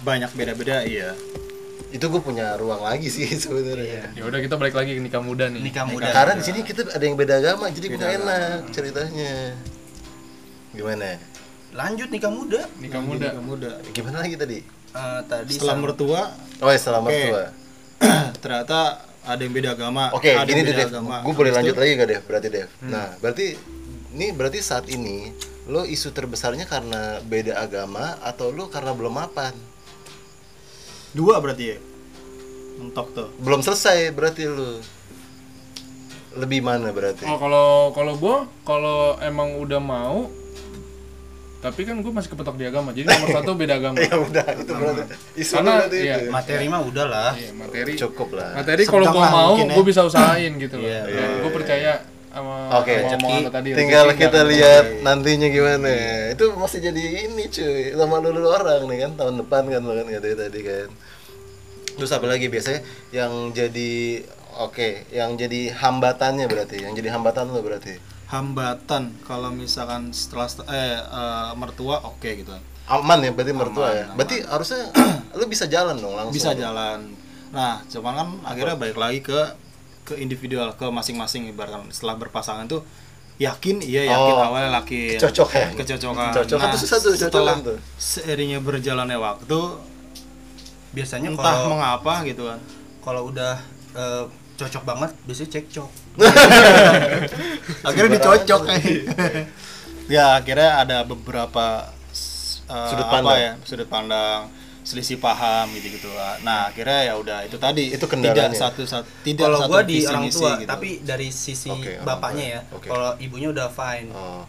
Banyak 0.00 0.30
beda-beda 0.32 0.82
iya. 0.82 1.14
Itu 1.88 2.06
gue 2.06 2.18
punya 2.18 2.54
ruang 2.54 2.80
lagi 2.80 3.06
sih 3.06 3.24
sebenarnya. 3.38 4.10
ya 4.12 4.22
udah 4.22 4.38
kita 4.38 4.54
balik 4.54 4.74
lagi 4.74 4.92
ke 4.92 5.00
nikah 5.00 5.20
muda 5.20 5.46
nih 5.46 5.62
nikah 5.62 5.84
muda 5.84 6.08
Karena 6.08 6.34
di 6.34 6.44
sini 6.44 6.60
kita 6.60 6.82
ada 6.88 7.00
yang 7.00 7.14
beda 7.14 7.34
agama, 7.36 7.66
jadi 7.68 7.86
gue 7.88 7.98
enak 8.00 8.60
ceritanya. 8.70 9.54
Gimana? 10.70 11.16
lanjut 11.72 12.08
nikah 12.08 12.32
muda 12.32 12.64
nikah 12.78 13.00
muda 13.00 13.28
Nikah 13.28 13.42
muda. 13.42 13.70
Gimana 13.90 14.16
lagi 14.18 14.32
tadi? 14.34 14.58
Eh, 14.88 15.20
tadi 15.26 15.52
Setelah 15.52 15.76
sama- 15.76 15.84
mertua 15.84 16.20
Oh 16.58 16.68
ya 16.68 16.78
setelah 16.78 17.00
mertua. 17.00 17.42
ternyata 18.42 18.78
ada 19.22 19.40
yang 19.42 19.52
beda 19.52 19.74
agama. 19.74 20.08
Oke, 20.10 20.30
ada 20.30 20.46
gini 20.46 20.62
yang 20.62 20.64
deh 20.64 20.72
beda 20.72 20.82
Dev. 20.82 20.90
agama. 20.90 21.16
Gue 21.20 21.34
boleh 21.34 21.52
lanjut 21.52 21.74
itu, 21.74 21.80
lagi 21.82 21.90
gak 21.92 22.08
Dev? 22.08 22.22
Berarti 22.24 22.48
Dev. 22.48 22.68
Nah, 22.80 23.08
berarti 23.18 23.46
ini 24.14 24.26
berarti 24.32 24.58
saat 24.62 24.86
ini 24.86 25.34
lo 25.66 25.82
isu 25.82 26.14
terbesarnya 26.14 26.64
karena 26.64 27.18
beda 27.20 27.58
agama 27.58 28.16
atau 28.22 28.48
lo 28.48 28.66
karena 28.66 28.94
belum 28.94 29.12
mapan? 29.12 29.52
Dua 31.16 31.40
berarti 31.40 31.64
ya. 31.66 31.78
Mentok 32.76 33.08
tuh. 33.10 33.28
Belum 33.40 33.64
selesai 33.64 34.12
berarti 34.12 34.44
lo. 34.44 34.84
Lebih 36.36 36.60
mana 36.60 36.92
berarti? 36.92 37.24
oh 37.24 37.40
kalau 37.40 37.68
kalau 37.90 38.12
gue 38.14 38.36
kalau 38.62 39.16
emang 39.18 39.56
udah 39.56 39.80
mau 39.80 40.28
tapi 41.56 41.82
kan 41.82 41.96
gue 41.98 42.12
masih 42.12 42.28
kepetok 42.28 42.60
di 42.60 42.68
agama 42.68 42.92
jadi 42.92 43.08
nomor 43.08 43.32
satu 43.32 43.56
beda 43.56 43.80
agama 43.80 43.96
ya 44.04 44.12
udah 44.14 44.44
itu 44.54 44.70
berarti 44.70 45.02
isu 45.34 45.52
Karena, 45.56 45.72
berarti 45.80 45.98
iya, 45.98 46.16
itu. 46.20 46.30
materi 46.30 46.66
mah 46.68 46.82
udah 46.84 47.06
lah 47.08 47.32
iya 47.32 47.50
materi 47.50 47.92
Cukup 47.96 48.28
lah. 48.36 48.52
materi 48.52 48.82
kalau 48.84 49.06
gue 49.08 49.24
mau 49.24 49.52
ya. 49.56 49.72
gue 49.72 49.84
bisa 49.88 50.04
usahain 50.04 50.52
gitu 50.60 50.76
loh 50.76 50.84
Iya, 50.84 51.00
Dan 51.08 51.16
iya, 51.16 51.26
gue 51.40 51.48
iya. 51.48 51.56
percaya 51.56 51.92
sama 52.36 52.68
Oke, 52.84 52.92
lo 53.00 53.48
tadi 53.48 53.72
Tinggal 53.72 54.12
rezeki 54.12 54.20
kita 54.28 54.40
lihat 54.44 54.84
nantinya 55.00 55.48
gimana. 55.48 55.92
Itu 56.36 56.52
masih 56.52 56.84
jadi 56.84 57.32
ini 57.32 57.48
cuy, 57.48 57.96
sama 57.96 58.20
lulu 58.20 58.44
orang 58.52 58.84
nih 58.84 59.08
kan 59.08 59.12
tahun 59.16 59.34
depan 59.40 59.62
kan 59.72 59.80
lo 59.80 59.92
kan 59.96 60.06
katanya 60.12 60.36
tadi 60.44 60.60
kan. 60.60 60.88
Terus 61.96 62.10
apa 62.12 62.26
lagi 62.28 62.46
biasanya 62.52 62.80
yang 63.16 63.32
jadi 63.56 64.20
oke, 64.60 65.08
yang 65.16 65.40
jadi 65.40 65.72
hambatannya 65.72 66.44
berarti, 66.44 66.84
yang 66.84 66.92
jadi 66.92 67.08
hambatan 67.16 67.48
lo 67.48 67.64
berarti. 67.64 67.96
Hambatan 68.28 69.16
kalau 69.24 69.48
misalkan 69.54 70.12
setelah 70.12 70.50
eh 70.68 71.00
eh, 71.00 71.50
mertua 71.56 72.04
oke 72.04 72.28
gitu. 72.28 72.52
Aman 72.86 73.18
ya 73.24 73.32
berarti 73.32 73.54
mertua 73.56 73.86
Aman, 73.88 73.96
ya. 73.96 74.04
aman. 74.12 74.16
Berarti 74.20 74.36
harusnya 74.44 74.82
lu 75.40 75.44
bisa 75.48 75.64
jalan 75.72 75.96
dong 75.96 76.12
langsung. 76.12 76.36
Bisa 76.36 76.52
jalan. 76.52 77.16
Nah, 77.54 77.80
cuman 77.88 78.12
kan 78.12 78.28
akhirnya 78.44 78.76
balik 78.76 78.98
lagi 79.00 79.24
ke 79.24 79.40
ke 80.06 80.14
individual, 80.22 80.70
ke 80.78 80.86
masing-masing 80.86 81.50
ibaratkan. 81.50 81.90
Setelah 81.90 82.14
berpasangan 82.14 82.70
tuh 82.70 82.86
yakin 83.36 83.84
iya 83.84 84.08
yakin. 84.08 84.32
Oh, 84.32 84.46
awalnya 84.48 84.80
yakin 84.80 85.18
kecocokan. 85.20 85.76
kecocokan. 85.76 86.32
Kecocokan. 86.32 86.66
Tuh 86.72 86.80
susah 86.80 86.98
tuh, 87.02 87.12
setelah 87.12 87.58
tuh. 87.60 87.76
seiringnya 88.00 88.62
berjalannya 88.64 89.18
waktu 89.20 89.60
biasanya 90.96 91.28
entah 91.36 91.52
kalau 91.60 91.76
mengapa 91.76 92.24
gitu 92.24 92.48
kan. 92.48 92.60
kalau 93.04 93.28
udah 93.28 93.60
eh, 93.92 94.24
cocok 94.56 94.82
banget 94.88 95.10
biasanya 95.28 95.50
cekcok. 95.52 95.90
Akhirnya 97.86 98.10
dicocok. 98.16 98.62
ya 100.14 100.38
akhirnya 100.38 100.70
ada 100.86 100.98
beberapa 101.02 101.90
eh, 102.70 102.88
Sudut 102.88 103.06
apa 103.10 103.14
pandang. 103.20 103.38
ya 103.42 103.52
sudut 103.66 103.88
pandang 103.90 104.40
selisih 104.86 105.18
paham 105.18 105.66
gitu 105.74 105.90
gitu 105.90 106.06
nah 106.40 106.70
akhirnya 106.70 107.00
ya 107.04 107.14
udah 107.16 107.38
itu 107.42 107.58
tadi 107.58 107.90
Itu 107.90 108.06
tidak 108.06 108.54
satu 108.54 108.86
satu 108.86 109.02
tidak 109.20 109.50
kalau 109.50 109.66
gua 109.66 109.82
di 109.82 109.98
orang 110.00 110.30
tua 110.30 110.52
gitu. 110.56 110.70
tapi 110.70 110.88
dari 111.02 111.28
sisi 111.28 111.66
orang 111.66 112.06
bapaknya 112.06 112.44
ya 112.48 112.60
Oke. 112.70 112.86
kalau 112.86 113.18
ibunya 113.18 113.50
udah 113.50 113.66
fine 113.68 114.08
Oh. 114.08 114.46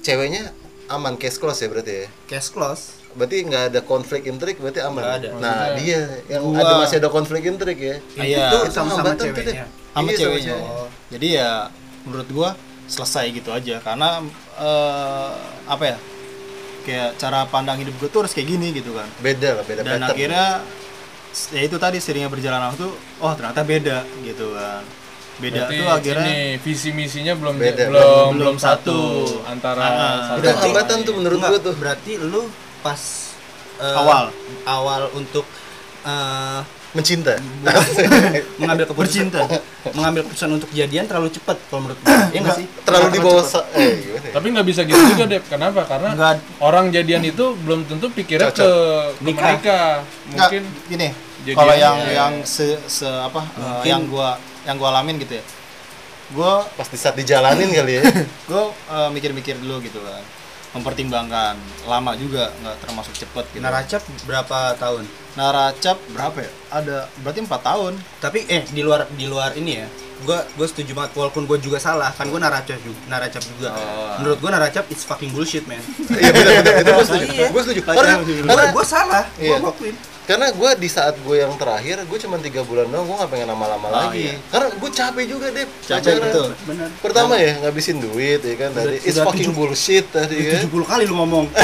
Ceweknya 0.00 0.48
aman 0.88 1.14
case 1.14 1.36
close 1.36 1.60
ya 1.60 1.68
berarti 1.68 1.92
ya. 1.94 2.06
cash 2.26 2.48
close 2.48 2.96
Berarti 3.10 3.42
nggak 3.42 3.64
ada 3.68 3.80
konflik 3.82 4.22
intrik 4.24 4.56
berarti 4.56 4.78
aman. 4.80 5.02
Nggak 5.02 5.14
ada. 5.18 5.28
Nah, 5.36 5.56
dia 5.74 5.98
yang 6.30 6.46
Gua- 6.46 6.62
ada 6.62 6.72
masih 6.78 6.96
ada 6.96 7.10
konflik 7.10 7.42
intrik 7.42 7.74
ya. 7.76 7.96
Iya. 8.16 8.46
itu 8.48 8.58
sama-sama 8.70 9.10
hambatan 9.10 9.18
tuh, 9.18 9.26
ceweknya 9.34 9.66
sama 9.90 10.06
Iya, 10.06 10.16
ceweknya 10.16 10.54
cewek. 10.54 10.88
jadi 11.10 11.26
ya 11.34 11.50
menurut 12.00 12.28
gua 12.30 12.50
selesai 12.86 13.26
gitu 13.32 13.50
aja 13.50 13.76
karena 13.78 14.22
eh, 14.56 15.30
apa 15.66 15.84
ya 15.84 15.96
kayak 16.90 17.14
cara 17.16 17.46
pandang 17.46 17.78
hidup 17.78 17.94
gue 17.96 18.08
tuh 18.08 18.20
harus 18.20 18.32
kayak 18.32 18.48
gini 18.48 18.74
gitu 18.74 18.90
kan 18.92 19.06
Beda 19.18 19.54
lah, 19.54 19.64
beda 19.64 19.80
dan 19.80 19.90
pattern. 19.96 20.10
akhirnya 20.10 20.46
ya 21.48 21.60
itu 21.62 21.76
tadi 21.76 21.96
seringnya 21.96 22.26
berjalan 22.26 22.60
waktu 22.66 22.90
oh 23.16 23.32
ternyata 23.32 23.62
beda 23.62 23.98
gitu 24.20 24.50
kan 24.50 24.82
beda 25.38 25.56
Berarti 25.62 25.76
tuh 25.78 25.88
akhirnya 25.88 26.26
ini 26.26 26.38
visi 26.58 26.90
misinya 26.90 27.32
belum 27.32 27.54
Beda, 27.56 27.86
belum 27.86 27.94
belum 27.94 28.30
belum 28.36 28.56
satu. 28.58 28.98
satu 29.24 29.46
antara 29.46 29.80
Ah, 29.80 30.18
satu 30.28 30.42
Itu 30.42 30.48
hambatan 30.60 30.98
tuh 31.00 31.14
menurut 31.14 31.38
Enggak, 31.38 31.50
gua 31.50 31.60
tuh. 31.62 31.74
berarti 31.78 32.12
lu 32.18 32.42
pas 32.80 33.00
eh, 33.78 33.96
Awal. 33.96 34.24
awal 34.66 35.02
untuk 35.14 35.46
eh, 36.02 36.60
Mencinta. 36.90 37.38
mengambil 38.60 38.84
keputusan 38.90 39.30
mengambil 39.94 40.26
keputusan 40.26 40.50
untuk 40.58 40.68
jadian 40.74 41.06
terlalu 41.06 41.30
cepat 41.30 41.56
kalau 41.70 41.86
menurut 41.86 41.98
gue 42.02 42.10
ya 42.34 42.38
nggak 42.42 42.56
sih 42.58 42.66
Terlalu 42.82 43.06
di 43.14 43.20
bawah 43.22 43.44
eh 43.78 43.92
ya? 44.10 44.18
Tapi 44.34 44.46
nggak 44.50 44.66
bisa 44.66 44.80
gitu 44.82 44.98
juga 45.14 45.24
deh. 45.30 45.40
Kenapa? 45.46 45.86
Karena 45.86 46.10
Nggak. 46.12 46.34
orang 46.58 46.90
jadian 46.90 47.22
itu 47.22 47.44
belum 47.62 47.86
tentu 47.86 48.10
pikirnya 48.10 48.50
Cocok. 48.50 48.58
ke, 48.58 48.70
ke 48.70 49.22
Nikah. 49.22 49.44
menikah. 49.46 49.88
Enggak, 50.30 50.48
Mungkin 50.50 50.62
gini 50.86 51.08
kalau 51.56 51.72
yang 51.72 51.96
ya. 52.04 52.12
yang 52.26 52.32
se, 52.44 52.76
se 52.84 53.06
apa 53.06 53.40
Mungkin- 53.56 53.86
yang 53.86 54.02
gua 54.10 54.36
yang 54.68 54.76
gua 54.76 54.88
alamin 54.92 55.16
gitu 55.18 55.40
ya 55.40 55.44
gua 56.30 56.62
Pas 56.74 56.86
di 56.86 56.98
saat 56.98 57.16
dijalanin 57.16 57.70
kali 57.70 57.92
ya. 57.96 58.02
gua 58.50 58.70
eh, 58.70 59.08
mikir-mikir 59.10 59.56
dulu 59.56 59.80
gitu 59.80 60.02
kan 60.02 60.20
mempertimbangkan 60.70 61.58
lama 61.90 62.14
juga 62.14 62.54
nggak 62.62 62.76
termasuk 62.78 63.10
cepet 63.16 63.42
gitu 63.50 63.58
naracap 63.58 64.02
berapa 64.22 64.78
tahun 64.78 65.02
naracap 65.32 65.96
berapa 66.08 66.38
ya? 66.38 66.50
Ada 66.70 66.96
berarti 67.18 67.40
empat 67.40 67.60
tahun. 67.60 67.92
Tapi 68.18 68.38
eh 68.46 68.62
di 68.66 68.80
luar 68.80 69.06
di 69.10 69.24
luar 69.24 69.54
ini 69.54 69.74
ya 69.76 69.88
gua 70.20 70.44
gue 70.46 70.66
setuju 70.66 70.92
banget 70.92 71.16
walaupun 71.16 71.48
gue 71.48 71.56
juga 71.58 71.80
salah 71.80 72.12
kan 72.12 72.28
gue 72.28 72.36
naracap 72.36 72.76
juga 72.78 73.00
naracap 73.08 73.40
juga 73.40 73.72
Oh. 73.72 74.20
menurut 74.20 74.36
gue 74.36 74.50
naracap 74.52 74.84
it's 74.88 75.00
fucking 75.00 75.32
bullshit 75.32 75.64
man. 75.64 75.80
Iya 76.12 76.28
benar 76.30 76.52
benar 76.60 76.76
itu 76.78 76.92
gue 76.92 77.06
setuju. 77.08 77.26
Iya. 77.32 77.46
Gue 77.48 77.62
setuju. 77.64 77.80
Karena 77.82 78.14
karena 78.20 78.64
gue 78.68 78.84
salah. 78.84 79.24
Gue 79.32 79.48
Iya. 79.48 79.56
ngakuin 79.58 79.96
karena 80.20 80.46
gue 80.52 80.70
di 80.78 80.86
saat 80.86 81.18
gue 81.18 81.36
yang 81.36 81.50
terakhir 81.56 82.06
gue 82.06 82.18
cuma 82.20 82.38
tiga 82.38 82.62
bulan 82.62 82.86
doang 82.86 83.02
gue 83.02 83.16
nggak 83.18 83.30
pengen 83.32 83.48
lama-lama 83.50 83.82
Oh, 83.82 83.94
lagi. 84.06 84.30
iya. 84.30 84.34
karena 84.46 84.68
gue 84.70 84.90
capek 84.92 85.24
juga 85.26 85.46
deh 85.50 85.66
Capek, 85.82 86.14
betul. 86.22 86.48
benar 86.68 86.86
pertama 87.00 87.34
ya 87.34 87.52
ngabisin 87.58 87.98
duit 87.98 88.38
ya 88.40 88.54
kan 88.56 88.70
tadi. 88.70 89.00
It's 89.00 89.18
fucking 89.18 89.50
tujuh- 89.50 89.56
bullshit 89.56 90.04
tadi 90.06 90.36
kan. 90.54 90.68
70 90.68 90.84
kali 90.86 91.02
lu 91.04 91.16
ngomong 91.16 91.50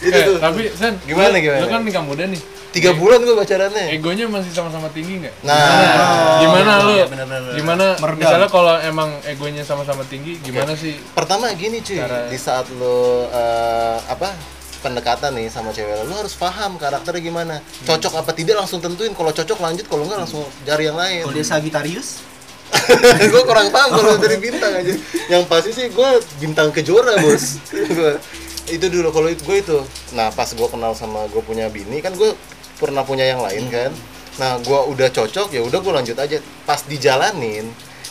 itu 0.00 0.10
Eh, 0.10 0.24
tuh 0.24 0.36
tapi 0.38 0.70
Sen, 0.70 0.94
Gimana, 1.02 1.30
lu- 1.30 1.40
gimana? 1.40 1.58
Lu 1.58 1.66
kan 1.68 1.80
nikah 1.82 2.02
muda 2.02 2.24
nih. 2.24 2.42
tiga 2.68 2.92
bulan 2.92 3.18
gue 3.18 3.32
pacarannya 3.32 3.90
Egonya 3.90 4.28
masih 4.28 4.52
sama-sama 4.52 4.86
tinggi 4.88 5.18
nggak? 5.18 5.34
nah 5.40 6.36
gimana 6.38 6.72
lu? 6.82 6.92
iya, 6.92 7.04
bener-bener. 7.06 7.52
Gimana? 7.54 7.86
Meredam. 7.96 8.20
Misalnya 8.20 8.48
kalau 8.48 8.74
emang 8.78 9.08
egonya 9.24 9.62
sama-sama 9.62 10.04
tinggi, 10.04 10.36
gimana 10.38 10.72
sih? 10.74 10.92
pertama 11.10 11.48
gini 11.52 11.80
cuy 11.80 11.96
Cara- 11.96 12.28
di 12.28 12.36
saat 12.36 12.68
lo 12.70 13.24
eh, 13.26 13.98
apa 14.04 14.36
pendekatan 14.78 15.34
nih 15.34 15.48
sama 15.48 15.72
cewek 15.72 15.90
lo, 15.96 16.04
lo 16.06 16.14
harus 16.18 16.34
paham 16.34 16.76
karakternya 16.76 17.18
gimana 17.20 17.54
cocok 17.82 18.14
apa 18.16 18.30
tidak 18.30 18.54
langsung 18.56 18.78
tentuin 18.78 19.10
kalau 19.10 19.32
cocok 19.32 19.58
lanjut 19.58 19.82
kalau 19.84 20.04
enggak 20.04 20.20
langsung 20.20 20.44
cari 20.60 20.84
yang 20.84 20.94
lain 20.94 21.24
Kalau 21.24 21.34
dia 21.34 21.42
Sagittarius, 21.44 22.22
gue 23.32 23.42
kurang 23.42 23.68
paham 23.68 23.90
kalau 23.92 24.14
dari 24.18 24.36
bintang 24.36 24.70
aja 24.72 24.92
yang 25.26 25.42
pasti 25.46 25.72
sih 25.72 25.88
gue 25.88 26.08
bintang 26.38 26.68
kejora 26.68 27.16
bos 27.18 27.58
Gua- 27.88 28.20
itu 28.68 28.86
dulu 28.88 29.08
kalau 29.10 29.28
gue 29.32 29.56
itu. 29.58 29.78
Nah 30.14 30.30
pas 30.32 30.48
gue 30.48 30.68
kenal 30.68 30.92
sama 30.94 31.26
gue 31.28 31.42
punya 31.42 31.66
bini 31.72 32.00
kan 32.04 32.14
gue 32.14 32.36
pernah 32.78 33.02
punya 33.02 33.24
yang 33.26 33.40
lain 33.42 33.66
kan. 33.72 33.90
Nah 34.38 34.60
gue 34.62 34.80
udah 34.94 35.08
cocok 35.10 35.52
ya 35.56 35.60
udah 35.64 35.78
gue 35.80 35.92
lanjut 35.92 36.16
aja. 36.16 36.38
Pas 36.68 36.84
dijalanin 36.84 37.66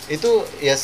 itu 0.07 0.31
ya 0.63 0.75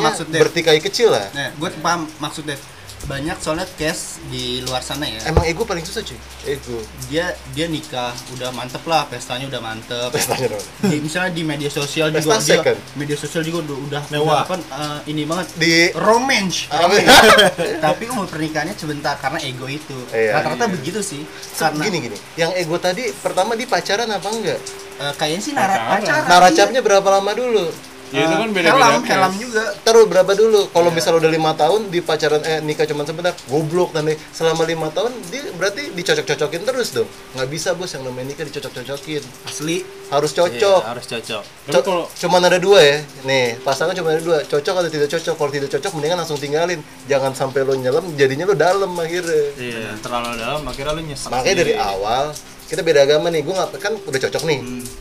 maksudnya. 0.00 0.40
bertikai 0.40 0.78
kecil 0.80 1.12
lah. 1.12 1.28
Nah 1.32 1.50
gue 1.54 1.68
paham 1.80 2.08
maksudnya 2.18 2.56
banyak 3.00 3.36
soalnya 3.40 3.64
case 3.74 4.20
di 4.28 4.60
luar 4.60 4.80
sana 4.80 5.04
ya. 5.04 5.18
emang 5.24 5.42
ego 5.42 5.64
paling 5.64 5.80
susah 5.80 6.00
cuy? 6.00 6.18
Ego. 6.44 6.78
Dia 7.08 7.32
dia 7.50 7.66
nikah 7.66 8.12
udah 8.36 8.52
mantep 8.52 8.84
lah, 8.84 9.08
pestanya 9.08 9.48
udah 9.48 9.58
mantep. 9.58 10.12
pestanya 10.12 10.52
dong 10.52 10.64
Di, 10.84 10.96
misalnya 11.00 11.32
di 11.32 11.42
media 11.42 11.70
sosial 11.72 12.12
Pesta 12.12 12.36
juga 12.38 12.76
dia 12.76 12.76
media 12.94 13.16
sosial 13.16 13.42
juga 13.42 13.64
udah 13.64 13.76
udah 13.88 14.02
Mewah. 14.12 14.24
udah 14.24 14.38
apa 14.44 14.54
eh, 14.60 15.00
ini 15.10 15.22
banget. 15.24 15.46
Di 15.56 15.74
romance. 15.96 16.68
Tapi 17.86 18.02
umur 18.12 18.28
pernikahannya 18.28 18.76
sebentar 18.76 19.16
karena 19.16 19.38
ego 19.40 19.66
itu. 19.66 19.96
Iya. 20.12 20.36
rata-rata 20.36 20.68
begitu 20.68 21.00
sih 21.00 21.24
karena 21.56 21.80
gini 21.82 21.98
gini. 22.04 22.16
Yang 22.36 22.50
ego 22.60 22.76
tadi 22.76 23.10
pertama 23.16 23.56
di 23.56 23.64
pacaran 23.64 24.06
apa 24.06 24.28
enggak? 24.28 24.60
Eh, 25.00 25.12
kayaknya 25.16 25.40
sih 25.40 25.52
nara 25.56 25.72
Pacaran. 25.72 25.88
pacaran. 26.04 26.28
Naracapnya 26.28 26.80
berapa 26.84 27.08
lama 27.10 27.32
dulu 27.32 27.66
Ya 28.10 28.26
itu 28.26 28.34
kan 28.36 28.50
beda-beda. 28.50 28.86
helm 28.90 29.02
case. 29.06 29.12
helm 29.14 29.32
juga. 29.38 29.64
Taruh 29.86 30.06
berapa 30.10 30.32
dulu? 30.34 30.66
Kalau 30.70 30.90
misal 30.90 31.14
udah 31.16 31.30
lima 31.30 31.54
tahun 31.54 31.90
di 31.94 32.02
pacaran 32.02 32.42
eh 32.42 32.58
nikah 32.58 32.86
cuma 32.90 33.06
sebentar 33.06 33.30
goblok 33.46 33.94
nanti. 33.94 34.18
Selama 34.34 34.66
lima 34.66 34.90
tahun 34.90 35.14
dia 35.30 35.46
berarti 35.54 35.94
dicocok-cocokin 35.94 36.62
terus 36.66 36.90
dong. 36.90 37.06
Nggak 37.38 37.48
bisa 37.48 37.68
bos 37.78 37.90
yang 37.94 38.02
namanya 38.02 38.34
nikah 38.34 38.44
dicocok-cocokin. 38.50 39.22
Asli. 39.46 39.86
Harus 40.10 40.34
cocok. 40.34 40.80
Iya, 40.82 40.90
harus 40.90 41.06
cocok. 41.06 41.42
Co- 41.70 41.84
kalau 41.86 42.04
cuman 42.10 42.42
ada 42.50 42.58
dua 42.58 42.78
ya. 42.82 42.98
Nih 43.22 43.62
pasangan 43.62 43.94
cuma 43.94 44.10
ada 44.10 44.22
dua. 44.22 44.42
Cocok 44.42 44.74
atau 44.82 44.90
tidak 44.90 45.08
cocok? 45.08 45.34
Kalau 45.38 45.50
tidak 45.54 45.68
cocok 45.70 45.90
mendingan 45.94 46.18
langsung 46.18 46.38
tinggalin. 46.42 46.82
Jangan 47.06 47.32
sampai 47.32 47.62
lo 47.62 47.78
nyelam 47.78 48.10
jadinya 48.18 48.50
lo 48.50 48.58
dalam 48.58 48.90
akhirnya. 48.98 49.44
Iya 49.54 49.94
terlalu 50.02 50.34
dalam 50.34 50.62
akhirnya 50.66 50.92
lu 50.98 51.02
nyesek 51.06 51.30
makanya 51.30 51.56
dari 51.62 51.74
sendiri. 51.78 51.86
awal 51.94 52.26
kita 52.70 52.80
beda 52.80 53.02
agama 53.02 53.28
nih 53.28 53.42
gue 53.42 53.50
nggak 53.50 53.70
kan 53.76 53.98
udah 53.98 54.20
cocok 54.20 54.42
nih 54.46 54.58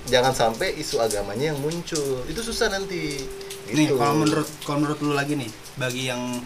jangan 0.08 0.34
sampai 0.34 0.74
isu 0.76 0.98
agamanya 0.98 1.54
yang 1.54 1.60
muncul 1.60 2.26
itu 2.26 2.42
susah 2.42 2.68
nanti 2.68 3.22
nih 3.70 3.86
Gitu. 3.86 3.96
kalau 3.96 4.18
menurut 4.18 4.50
kalau 4.60 4.78
menurut 4.82 4.98
lu 5.00 5.14
lagi 5.14 5.38
nih 5.38 5.46
bagi 5.78 6.10
yang 6.10 6.42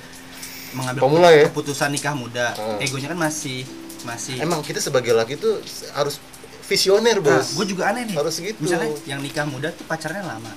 mengambil 0.74 1.00
Pemula 1.00 1.30
ya? 1.32 1.48
keputusan 1.48 1.90
nikah 1.90 2.12
muda 2.12 2.52
Hmm. 2.54 2.78
egonya 2.78 3.08
kan 3.08 3.20
masih 3.22 3.64
masih 4.04 4.36
emang 4.38 4.60
kita 4.60 4.78
sebagai 4.78 5.16
laki 5.16 5.40
tuh 5.40 5.64
harus 5.94 6.20
visioner 6.64 7.18
nah, 7.18 7.40
bos 7.40 7.56
gue 7.56 7.66
juga 7.70 7.88
aneh 7.90 8.04
nih 8.04 8.16
Harus 8.16 8.36
gitu. 8.38 8.60
misalnya 8.60 8.92
yang 9.06 9.24
nikah 9.24 9.46
muda 9.46 9.72
tuh 9.72 9.86
pacarnya 9.86 10.24
lama 10.26 10.52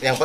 yang 0.00 0.16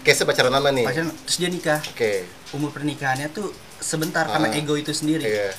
case 0.00 0.24
pacaran 0.24 0.48
lama 0.48 0.68
nih 0.70 0.84
pacaran 0.84 1.12
terus 1.18 1.36
dia 1.36 1.48
nikah 1.48 1.80
oke 1.82 2.10
umur 2.52 2.68
pernikahannya 2.70 3.28
tuh 3.28 3.52
sebentar 3.76 4.24
Ah. 4.24 4.32
karena 4.32 4.48
ego 4.54 4.74
itu 4.74 4.92
sendiri 4.92 5.24
iya 5.24 5.52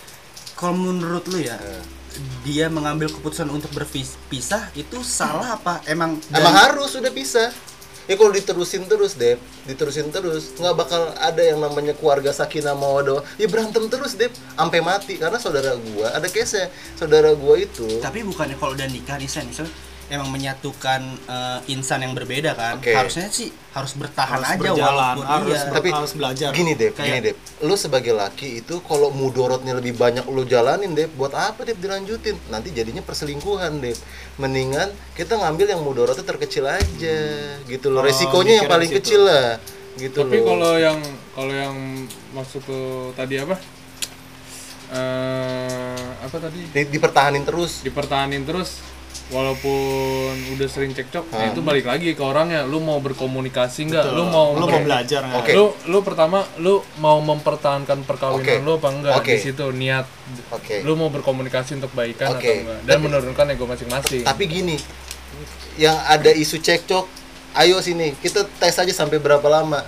kalau 0.55 0.73
menurut 0.75 1.25
lu 1.27 1.37
ya 1.37 1.53
Eh. 1.55 1.81
Dia 2.43 2.67
mengambil 2.67 3.09
keputusan 3.11 3.47
untuk 3.49 3.71
berpisah 3.75 4.69
itu 4.73 4.99
salah 5.01 5.57
apa? 5.57 5.79
Emang 5.87 6.19
emang 6.33 6.53
harus 6.53 6.93
udah 6.97 7.13
bisa 7.13 7.51
ya 8.03 8.19
kalau 8.19 8.35
diterusin 8.35 8.83
terus 8.83 9.15
deh 9.15 9.39
diterusin 9.69 10.11
terus. 10.11 10.55
Nggak 10.59 10.75
bakal 10.75 11.01
ada 11.17 11.41
yang 11.41 11.63
namanya 11.63 11.95
keluarga 11.95 12.35
sakinah 12.35 12.75
mawadah 12.75 13.23
ya 13.39 13.47
berantem 13.47 13.87
terus 13.87 14.17
deh 14.19 14.31
sampai 14.59 14.79
mati. 14.83 15.15
Karena 15.15 15.39
saudara 15.39 15.77
gua 15.77 16.11
ada 16.11 16.27
case 16.27 16.67
saudara 16.99 17.31
gua 17.37 17.55
itu 17.61 17.87
tapi 18.03 18.25
bukannya 18.27 18.59
kalau 18.59 18.75
udah 18.75 18.87
nikah 18.91 19.15
nih 19.15 19.29
Sen, 19.29 19.47
misalnya 19.47 19.71
emang 20.13 20.29
menyatukan 20.29 21.01
eh, 21.25 21.59
insan 21.67 21.99
yang 21.99 22.13
berbeda 22.13 22.53
kan 22.53 22.77
Oke. 22.77 22.93
harusnya 22.93 23.25
sih 23.27 23.49
harus 23.69 23.93
bertahan 23.93 24.37
harus 24.37 24.47
aja 24.47 24.61
berjalan 24.61 24.93
walaupun 25.17 25.25
harus 25.25 25.49
iya. 25.55 25.65
ber- 25.65 25.75
Tapi 25.75 25.89
harus 25.89 26.11
belajar 26.13 26.49
gini 26.51 26.71
deh 26.73 26.89
Kayak- 26.89 27.03
gini 27.03 27.19
deh 27.19 27.33
lu 27.59 27.73
sebagai 27.75 28.13
laki 28.13 28.61
itu 28.61 28.77
kalau 28.81 29.09
mudorotnya 29.09 29.73
lebih 29.73 29.93
banyak 29.93 30.21
lu 30.27 30.43
jalanin 30.43 30.93
deh 30.93 31.09
buat 31.09 31.33
apa 31.33 31.63
deh 31.63 31.73
dilanjutin 31.73 32.37
nanti 32.47 32.69
jadinya 32.69 33.01
perselingkuhan 33.01 33.81
deh 33.81 33.97
mendingan 34.35 34.87
kita 35.11 35.33
ngambil 35.33 35.65
yang 35.67 35.81
mudorotnya 35.81 36.21
terkecil 36.21 36.63
aja 36.63 37.17
gitu 37.63 37.87
loh 37.89 37.99
Oh, 37.99 38.05
resikonya 38.05 38.29
yang 38.55 38.61
mikirnya 38.61 38.71
paling 38.71 38.89
situ. 38.89 38.97
kecil 38.99 39.21
lah 39.23 39.49
gitu 39.95 40.19
tapi 40.19 40.37
loh 40.37 40.45
kalau 40.47 40.73
yang 40.77 40.99
kalau 41.31 41.53
yang 41.55 41.75
masuk 42.31 42.61
ke 42.61 42.79
tadi 43.13 43.35
apa? 43.37 43.55
Eh 44.91 46.05
apa 46.19 46.37
tadi? 46.39 46.61
Di- 46.67 46.89
dipertahanin 46.89 47.43
terus 47.43 47.81
Dipertahanin 47.81 48.43
terus 48.43 48.77
walaupun 49.31 50.33
udah 50.57 50.67
sering 50.67 50.91
cekcok, 50.91 51.31
ya 51.31 51.53
itu 51.53 51.63
balik 51.63 51.87
lagi 51.87 52.11
ke 52.11 52.19
orangnya. 52.19 52.67
Lu 52.67 52.83
mau 52.83 52.99
berkomunikasi 52.99 53.87
nggak? 53.87 54.05
Lu 54.11 54.27
mau 54.27 54.57
lu 54.57 54.67
mau 54.67 54.81
belajar 54.83 55.23
nggak? 55.23 55.39
Oke. 55.39 55.51
Lu 55.55 55.65
lu 55.87 55.99
pertama 56.03 56.43
lu 56.59 56.83
mau 56.99 57.21
mempertahankan 57.23 58.03
perkawinan 58.03 58.43
Oke. 58.43 58.65
lu 58.65 58.71
apa 58.75 58.89
enggak 58.91 59.15
Oke. 59.19 59.33
di 59.35 59.39
situ 59.39 59.65
niat 59.71 60.05
oke 60.49 60.81
lu 60.81 60.95
mau 60.95 61.11
berkomunikasi 61.11 61.77
untuk 61.77 61.91
baikan 61.93 62.33
Oke. 62.33 62.41
atau 62.41 62.53
enggak 62.63 62.79
dan 62.83 62.95
Tapi- 62.97 63.03
menurunkan 63.05 63.45
ego 63.53 63.65
masing-masing. 63.67 64.23
tapi 64.23 64.43
gini 64.47 64.77
yang 65.75 65.97
ada 66.07 66.31
isu 66.31 66.61
cekcok 66.61 67.05
ayo 67.59 67.77
sini 67.83 68.15
kita 68.17 68.45
tes 68.57 68.73
aja 68.77 68.93
sampai 68.93 69.19
berapa 69.19 69.45
lama 69.45 69.81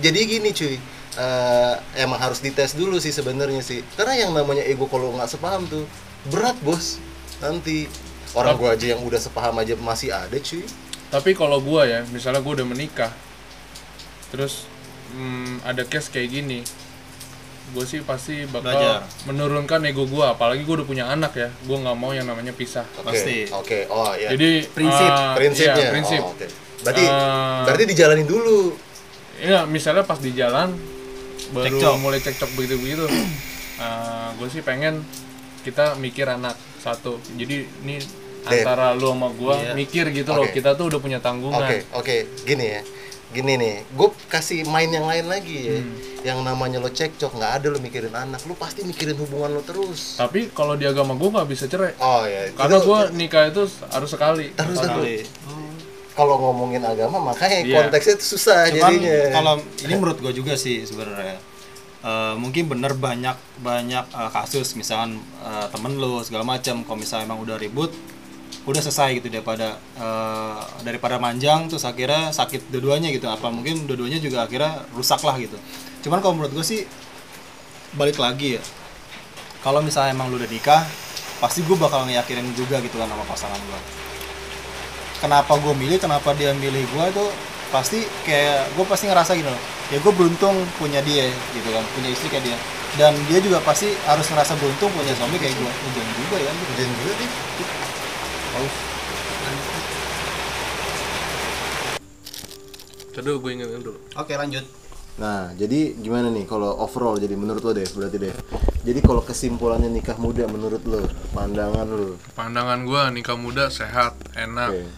jadi 0.00 0.18
gini 0.24 0.50
cuy 0.50 0.76
eh, 1.18 1.74
emang 1.98 2.18
harus 2.18 2.40
dites 2.40 2.74
dulu 2.74 2.96
sih 2.98 3.12
sebenarnya 3.12 3.60
sih 3.60 3.82
karena 3.94 4.26
yang 4.26 4.32
namanya 4.32 4.64
ego 4.64 4.86
kalau 4.86 5.12
nggak 5.14 5.28
sepaham 5.28 5.66
tuh 5.66 5.84
berat 6.30 6.56
bos 6.62 6.98
nanti 7.38 7.86
orang 8.32 8.54
gua 8.54 8.70
aja 8.72 8.86
yang 8.92 9.00
udah 9.00 9.18
sepaham 9.18 9.56
aja 9.56 9.74
masih 9.76 10.10
ada 10.10 10.36
cuy 10.36 10.62
Tapi 11.08 11.34
kalau 11.34 11.58
gua 11.58 11.82
ya, 11.84 12.06
misalnya 12.08 12.38
gua 12.38 12.54
udah 12.54 12.66
menikah, 12.66 13.10
terus 14.30 14.62
hmm, 15.10 15.58
ada 15.62 15.82
case 15.82 16.06
kayak 16.06 16.30
gini, 16.30 16.62
gue 17.70 17.82
sih 17.82 17.98
pasti 18.00 18.46
bakal 18.46 18.70
Belajar. 18.70 19.02
menurunkan 19.26 19.82
ego 19.84 20.06
gua. 20.06 20.34
Apalagi 20.34 20.62
gua 20.62 20.78
udah 20.78 20.86
punya 20.86 21.04
anak 21.06 21.34
ya, 21.34 21.50
gua 21.66 21.82
nggak 21.82 21.98
mau 21.98 22.10
yang 22.10 22.26
namanya 22.26 22.54
pisah. 22.54 22.86
oke 22.94 23.06
Pasti. 23.06 23.50
oke 23.50 23.78
oh 23.88 24.14
ya 24.14 24.30
Jadi 24.30 24.70
Prinsip. 24.70 25.10
eh, 25.10 25.34
prinsipnya 25.34 25.74
iya, 25.80 25.90
prinsip. 25.90 26.22
Oh, 26.22 26.30
oke. 26.30 26.46
berarti 26.80 27.04
Eh, 27.04 27.58
berarti 27.66 27.84
dijalanin 27.86 28.26
dulu 28.26 28.60
Iya, 29.36 29.64
misalnya 29.64 30.04
pas 30.04 30.20
di 30.20 30.30
jalan 30.30 30.76
baru 31.50 31.66
Cekcok. 31.66 31.94
mulai 31.98 32.20
cekcok 32.20 32.50
begitu-begitu. 32.54 33.08
gue 34.38 34.48
sih 34.48 34.60
pengen 34.60 35.02
kita 35.60 35.96
mikir 35.96 36.28
anak 36.28 36.54
satu. 36.78 37.18
Jadi 37.34 37.66
ini. 37.82 38.19
Antara 38.42 38.92
lu 38.92 39.08
sama 39.08 39.28
gua 39.30 39.54
Iya. 39.54 39.72
mikir 39.74 40.04
gitu 40.10 40.30
loh. 40.30 40.44
Oke. 40.44 40.54
Kita 40.54 40.72
tuh 40.72 40.88
udah 40.88 40.98
punya 40.98 41.18
tanggungan. 41.18 41.60
Oke, 41.60 41.78
oke, 41.92 42.16
gini 42.42 42.66
ya. 42.70 42.82
Gini 43.30 43.54
nih, 43.54 43.86
gue 43.88 44.08
kasih 44.26 44.66
main 44.66 44.90
yang 44.90 45.06
lain 45.06 45.24
lagi 45.24 45.58
ya. 45.64 45.78
Hmm. 45.78 45.94
Yang 46.20 46.38
namanya 46.42 46.78
lo 46.78 46.90
cekcok, 46.90 47.30
nggak 47.32 47.52
ada 47.56 47.66
lo 47.68 47.78
mikirin 47.78 48.10
anak, 48.10 48.42
lo 48.42 48.52
pasti 48.52 48.82
mikirin 48.82 49.14
hubungan 49.16 49.54
lo 49.54 49.62
terus. 49.62 50.18
Tapi 50.18 50.50
kalau 50.50 50.74
di 50.74 50.82
agama 50.82 51.14
gua 51.14 51.38
nggak 51.38 51.48
bisa 51.48 51.64
cerai. 51.64 51.94
Oh 51.96 52.24
ya, 52.24 52.50
Karena 52.52 52.78
gua 52.80 53.06
nikah 53.10 53.46
itu 53.46 53.62
harus 53.86 54.10
sekali. 54.10 54.50
terus 54.50 54.76
terus. 54.76 54.90
Sekali. 54.90 55.16
Kalau 56.10 56.36
ngomongin 56.38 56.82
agama, 56.82 57.22
makanya 57.24 57.62
Iya. 57.62 57.76
konteksnya 57.80 58.14
itu 58.14 58.26
susah 58.28 58.66
Cuman 58.68 58.92
jadinya. 58.92 59.16
kalau 59.30 59.54
ini 59.78 59.94
menurut 59.94 60.18
gue 60.18 60.32
juga 60.34 60.52
sih 60.54 60.82
sebenarnya 60.82 61.38
Eh, 62.00 62.34
mungkin 62.34 62.64
bener 62.64 62.96
banyak 62.96 63.36
banyak 63.60 64.04
eh, 64.08 64.30
kasus 64.32 64.72
misalkan 64.72 65.20
eh, 65.38 65.66
temen 65.68 65.94
lu 65.94 66.24
segala 66.24 66.48
macam 66.48 66.80
kalau 66.80 66.96
misalnya 66.96 67.28
emang 67.28 67.44
udah 67.44 67.56
ribut 67.56 67.92
udah 68.68 68.80
selesai 68.84 69.20
gitu 69.20 69.32
daripada 69.32 69.80
eh, 69.96 70.60
daripada 70.84 71.16
manjang 71.16 71.68
terus 71.68 71.84
akhirnya 71.88 72.32
sakit 72.34 72.68
dua-duanya 72.68 73.08
gitu. 73.14 73.26
Apa 73.28 73.48
mungkin 73.48 73.88
dua-duanya 73.88 74.20
juga 74.20 74.44
akhirnya 74.44 74.84
rusak 74.92 75.20
lah 75.24 75.36
gitu. 75.40 75.56
Cuman 76.04 76.20
kalau 76.20 76.36
menurut 76.36 76.52
gue 76.56 76.64
sih 76.64 76.84
balik 77.94 78.22
lagi 78.22 78.56
ya 78.56 78.62
kalau 79.66 79.82
misalnya 79.82 80.14
emang 80.14 80.30
lu 80.30 80.38
udah 80.38 80.46
nikah 80.46 80.86
pasti 81.42 81.66
gue 81.66 81.74
bakal 81.74 82.06
ngeyakinin 82.06 82.54
juga 82.54 82.78
gitu 82.78 82.96
kan 82.96 83.10
sama 83.10 83.26
pasangan 83.26 83.58
gue 83.58 83.80
kenapa 85.18 85.52
gue 85.58 85.74
milih 85.74 85.98
kenapa 85.98 86.30
dia 86.38 86.54
milih 86.54 86.86
gue 86.86 87.04
itu 87.10 87.26
pasti 87.74 88.06
kayak 88.22 88.78
gue 88.78 88.84
pasti 88.86 89.10
ngerasa 89.10 89.34
gitu 89.34 89.50
ya 89.90 89.98
gue 89.98 90.12
beruntung 90.14 90.54
punya 90.78 91.02
dia 91.02 91.34
gitu 91.50 91.68
kan 91.74 91.82
punya 91.98 92.14
istri 92.14 92.30
kayak 92.30 92.46
dia. 92.46 92.58
Dan 92.98 93.14
dia 93.30 93.38
juga 93.38 93.62
pasti 93.62 93.94
harus 94.02 94.26
ngerasa 94.26 94.58
beruntung 94.58 94.90
punya 94.90 95.14
suami 95.14 95.38
kayak 95.38 95.54
gue 95.54 95.70
hujan 95.70 96.06
juga 96.10 96.36
ya. 96.42 96.50
Dan 96.74 96.90
juga 96.90 97.12
nih, 98.58 98.72
Aduh, 103.20 103.36
gue 103.36 103.50
ingetin 103.52 103.84
dulu. 103.84 104.00
oke 104.16 104.32
lanjut 104.32 104.64
Nah, 105.20 105.52
jadi 105.52 105.92
gimana 106.00 106.32
nih 106.32 106.48
kalau 106.48 106.80
overall 106.80 107.20
jadi 107.20 107.36
menurut 107.36 107.60
lo 107.60 107.76
deh, 107.76 107.84
berarti 107.84 108.16
deh. 108.16 108.32
Jadi 108.88 109.04
kalau 109.04 109.20
kesimpulannya 109.20 109.92
nikah 109.92 110.16
muda 110.16 110.48
menurut 110.48 110.80
lo, 110.88 111.04
pandangan 111.36 111.84
lo. 111.84 112.16
Pandangan 112.32 112.88
gua 112.88 113.12
nikah 113.12 113.36
muda 113.36 113.68
sehat, 113.68 114.16
enak. 114.32 114.72
Oke. 114.72 114.88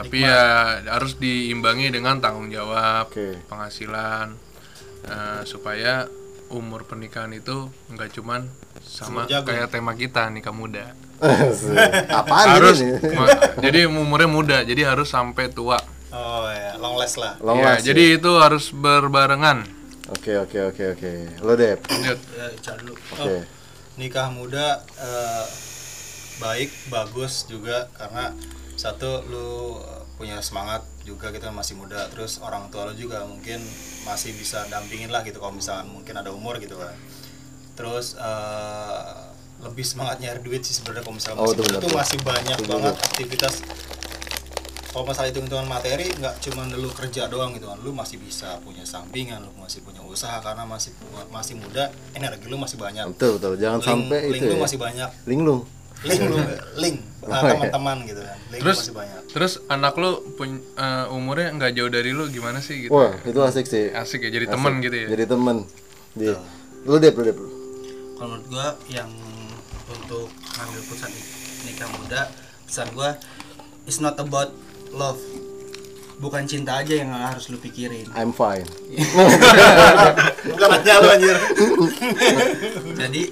Tapi 0.00 0.24
ya 0.24 0.80
harus 0.88 1.20
diimbangi 1.20 1.92
dengan 1.92 2.24
tanggung 2.24 2.48
jawab, 2.48 3.12
Oke. 3.12 3.36
penghasilan 3.44 4.32
eh, 5.04 5.42
supaya 5.44 6.08
umur 6.48 6.88
pernikahan 6.88 7.36
itu 7.36 7.68
nggak 7.92 8.16
cuman 8.16 8.48
sama 8.80 9.28
kayak 9.28 9.68
tema 9.68 9.92
kita 9.92 10.32
nikah 10.32 10.56
muda. 10.56 10.96
Apaan 12.20 12.46
harus 12.58 12.78
ini? 12.84 12.94
jadi 13.64 13.88
umurnya 13.88 14.28
muda, 14.28 14.56
jadi 14.62 14.92
harus 14.92 15.08
sampai 15.10 15.48
tua. 15.48 15.78
oh 16.14 16.46
ya 16.46 16.78
long 16.78 16.94
last 16.94 17.18
lah 17.18 17.34
Long 17.42 17.58
Ya, 17.58 17.74
last 17.74 17.82
ya? 17.82 17.90
jadi 17.90 18.22
itu 18.22 18.30
harus 18.38 18.70
berbarengan. 18.70 19.66
Oke 20.14 20.36
oke 20.36 20.58
oke 20.70 20.84
oke. 20.94 21.12
Lo 21.40 21.56
Dep. 21.56 21.80
Lanjut. 21.88 22.18
ya 22.36 22.72
dulu 22.76 22.92
Oke. 22.92 23.18
Oh, 23.18 23.40
nikah 23.96 24.28
muda 24.30 24.84
eh, 25.00 25.46
baik 26.38 26.70
bagus 26.90 27.46
juga 27.48 27.88
karena 27.96 28.34
satu 28.74 29.22
lu 29.30 29.78
punya 30.14 30.38
semangat 30.42 30.82
juga 31.02 31.30
kita 31.30 31.50
masih 31.50 31.78
muda 31.78 32.06
terus 32.10 32.38
orang 32.42 32.70
tua 32.70 32.90
lu 32.90 32.94
juga 32.94 33.22
mungkin 33.26 33.62
masih 34.04 34.34
bisa 34.34 34.66
dampingin 34.66 35.10
lah 35.10 35.22
gitu 35.22 35.38
kalau 35.38 35.54
misalkan 35.54 35.86
mungkin 35.90 36.14
ada 36.14 36.30
umur 36.30 36.58
gitu 36.62 36.74
kan 36.78 36.94
terus 37.74 38.14
eh, 38.14 39.23
lebih 39.64 39.82
semangat 39.82 40.16
nyari 40.18 40.40
duit 40.40 40.60
sih 40.60 40.72
sebenarnya 40.72 41.02
kalau 41.02 41.16
misalnya 41.16 41.38
Oh, 41.38 41.48
masih 41.48 41.64
itu 41.74 41.88
masih 41.90 42.18
banyak 42.20 42.56
Itu 42.56 42.68
banget 42.68 42.94
aktivitas 42.98 43.54
kalau 44.86 45.04
masalah 45.04 45.26
hitung-hitungan 45.26 45.66
materi 45.66 46.06
nggak 46.06 46.34
cuma 46.38 46.70
lu 46.70 46.86
kerja 46.88 47.26
doang 47.26 47.50
gitu 47.50 47.66
kan 47.66 47.78
lu 47.80 47.90
masih 47.90 48.14
bisa 48.16 48.62
punya 48.62 48.84
sampingan 48.84 49.42
lu 49.42 49.50
masih 49.58 49.82
punya 49.82 49.98
usaha 50.00 50.38
karena 50.38 50.62
masih 50.62 50.94
masih 51.28 51.58
muda 51.58 51.88
energi 52.12 52.46
lu 52.46 52.54
masih 52.54 52.78
banyak 52.78 53.02
Betul 53.10 53.42
betul. 53.42 53.52
Jangan 53.58 53.78
link, 53.80 53.88
sampai 53.90 54.18
link 54.22 54.38
itu 54.38 54.46
lu 54.46 54.54
ya. 54.54 54.62
masih 54.62 54.78
banyak 54.78 55.10
Linglung. 55.26 55.60
link 56.04 56.20
lu 56.22 56.38
link 56.78 56.96
uh, 57.00 57.26
Oh, 57.26 57.34
iya. 57.34 57.50
teman-teman 57.50 57.96
gitu 58.04 58.20
kan 58.20 58.36
link 58.46 58.54
lu 58.54 58.62
Terus 58.62 58.78
masih 58.78 58.94
banyak 58.94 59.20
terus 59.34 59.52
anak 59.66 59.94
lu 59.96 60.10
pun 60.30 60.48
eh, 60.62 61.06
umurnya 61.10 61.48
nggak 61.50 61.72
jauh 61.74 61.90
dari 61.90 62.10
lu 62.10 62.24
gimana 62.28 62.62
sih 62.62 62.86
gitu? 62.86 62.94
Wah 62.94 63.18
itu 63.20 63.40
asik 63.40 63.66
sih. 63.66 63.90
Asik 63.90 64.22
ya 64.22 64.30
jadi 64.30 64.46
temen 64.46 64.78
gitu 64.78 64.94
ya. 64.94 65.08
Jadi 65.10 65.24
temen. 65.26 65.56
Dia. 66.14 66.38
Lo 66.86 67.02
Dep 67.02 67.18
lo 67.18 67.24
Dep. 67.24 67.38
kalau 68.14 68.28
menurut 68.30 68.46
gua 68.46 68.66
yang 68.86 69.10
untuk 70.04 70.28
ngambil 70.28 70.80
pusat 70.86 71.10
nikah 71.64 71.88
muda 71.96 72.28
pesan 72.68 72.88
gua 72.92 73.16
it's 73.88 74.00
not 74.00 74.16
about 74.20 74.52
love. 74.92 75.20
Bukan 76.14 76.46
cinta 76.46 76.78
aja 76.78 76.94
yang 76.94 77.10
harus 77.10 77.50
lu 77.50 77.58
pikirin. 77.58 78.06
I'm 78.14 78.30
fine. 78.30 78.64
bukan 80.46 80.68
hanya 80.70 81.02
lu 81.02 81.08
anjir. 81.10 81.36
Jadi 83.02 83.22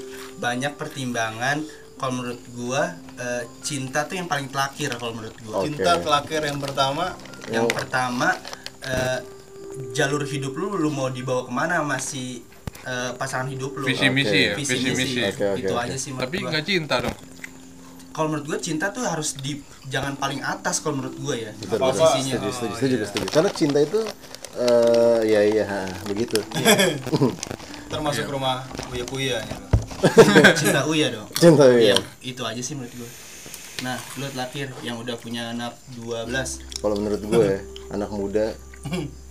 banyak 0.43 0.75
pertimbangan 0.75 1.62
kalau 1.95 2.12
menurut 2.18 2.43
gua 2.59 2.99
eh, 3.16 3.47
cinta 3.62 4.03
tuh 4.11 4.18
yang 4.18 4.27
paling 4.27 4.51
terakhir 4.51 4.99
kalau 4.99 5.14
menurut 5.14 5.37
gua. 5.47 5.62
Oke. 5.62 5.73
cinta 5.73 6.03
terakhir 6.03 6.41
yang 6.43 6.59
pertama? 6.59 7.14
Yang 7.49 7.68
pertama 7.70 8.29
eh, 8.83 9.18
jalur 9.95 10.27
hidup 10.27 10.53
lu 10.53 10.75
lu 10.75 10.91
mau 10.91 11.07
dibawa 11.09 11.47
ke 11.47 11.53
mana? 11.55 11.87
Masih 11.87 12.43
eh, 12.85 13.11
pasangan 13.14 13.47
hidup 13.47 13.74
lu 13.74 13.85
Visi 13.85 14.09
misi 14.09 14.39
ya, 14.45 14.55
Visi 14.55 14.76
misi. 14.85 15.20
Oke, 15.20 15.45
oke, 15.49 15.61
itu 15.61 15.70
oke. 15.70 15.83
aja 15.83 15.97
sih 15.97 16.11
menurut 16.11 16.24
Tapi 16.24 16.37
nggak 16.43 16.64
cinta 16.64 16.97
dong. 17.01 17.16
kalau 18.11 18.28
menurut 18.28 18.47
gue 18.47 18.59
cinta 18.61 18.87
tuh 18.89 19.01
harus 19.03 19.35
di 19.37 19.57
jangan 19.87 20.14
paling 20.14 20.39
atas 20.39 20.78
kalau 20.78 20.95
menurut 20.95 21.16
gue 21.16 21.37
ya 21.41 21.53
Betul, 21.57 21.80
betul. 21.80 21.97
posisinya 21.97 22.35
Setuju, 22.37 22.53
setuju, 22.53 22.74
setuju, 22.76 22.97
setuju. 23.07 23.26
Karena 23.30 23.51
cinta 23.51 23.78
itu 23.80 24.01
eh 24.53 25.20
ya 25.24 25.41
iya 25.43 25.64
ha, 25.64 25.83
begitu. 26.05 26.37
termasuk 27.89 28.24
rumah 28.26 28.62
kuya 28.87 29.05
kuya 29.07 29.37
gitu. 29.41 29.64
cinta 30.61 30.85
uya 30.85 31.09
dong 31.09 31.28
Cinta 31.33 31.64
ya. 31.68 31.93
Iya, 31.93 31.97
itu 32.20 32.43
aja 32.43 32.59
sih 32.59 32.74
menurut 32.74 32.93
gue 32.95 33.11
nah 33.83 33.99
lu 34.14 34.28
terakhir 34.28 34.70
yang 34.80 34.95
udah 34.95 35.16
punya 35.16 35.51
anak 35.51 35.74
12 35.97 36.30
Kalau 36.78 36.95
menurut 36.95 37.18
gue 37.20 37.49
anak 37.95 38.11
muda 38.11 38.55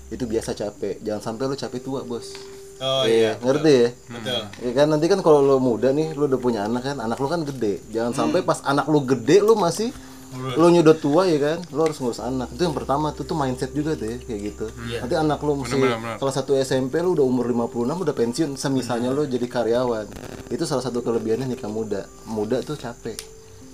itu 0.08 0.24
biasa 0.26 0.52
capek. 0.52 1.00
Jangan 1.00 1.24
sampai 1.24 1.44
lo 1.46 1.56
capek 1.56 1.80
tua, 1.80 2.04
Bos. 2.04 2.36
Oh 2.82 3.04
Iya, 3.06 3.14
iya 3.14 3.32
ngerti 3.40 3.72
ya? 3.72 3.90
betul 4.10 4.42
Ya 4.66 4.72
kan 4.76 4.88
nanti 4.90 5.06
kan 5.06 5.20
kalau 5.22 5.40
lo 5.46 5.58
muda 5.62 5.94
nih, 5.94 6.18
lo 6.18 6.26
udah 6.26 6.40
punya 6.42 6.66
anak 6.66 6.82
kan, 6.82 6.98
anak 6.98 7.18
lo 7.22 7.28
kan 7.30 7.46
gede. 7.46 7.80
Jangan 7.94 8.14
sampai 8.18 8.42
pas 8.42 8.60
anak 8.66 8.90
lo 8.90 9.00
gede 9.06 9.38
lo 9.40 9.54
masih 9.54 9.94
lo 10.32 10.72
nyudah 10.72 10.96
tua 10.96 11.28
ya 11.28 11.38
kan, 11.44 11.58
lo 11.76 11.84
harus 11.84 12.00
ngurus 12.00 12.24
anak. 12.24 12.48
Itu 12.56 12.64
yang 12.64 12.72
pertama 12.72 13.12
tuh 13.12 13.28
tuh 13.28 13.36
mindset 13.36 13.76
juga 13.76 14.00
tuh 14.00 14.08
ya, 14.08 14.18
kayak 14.24 14.42
gitu. 14.48 14.66
Nanti 15.04 15.16
anak 15.20 15.40
lo 15.44 15.60
mesti 15.60 15.76
kelas 16.18 16.36
1 16.40 16.64
SMP 16.64 17.04
lo 17.04 17.20
udah 17.20 17.26
umur 17.28 17.46
56 17.52 18.04
udah 18.08 18.16
pensiun, 18.16 18.50
semisalnya 18.56 19.12
lo 19.12 19.28
jadi 19.28 19.44
karyawan. 19.44 20.08
Itu 20.48 20.64
salah 20.64 20.88
satu 20.88 21.04
kelebihannya 21.04 21.52
nikah 21.52 21.68
muda. 21.68 22.08
Muda 22.32 22.64
tuh 22.64 22.80
capek. 22.80 23.20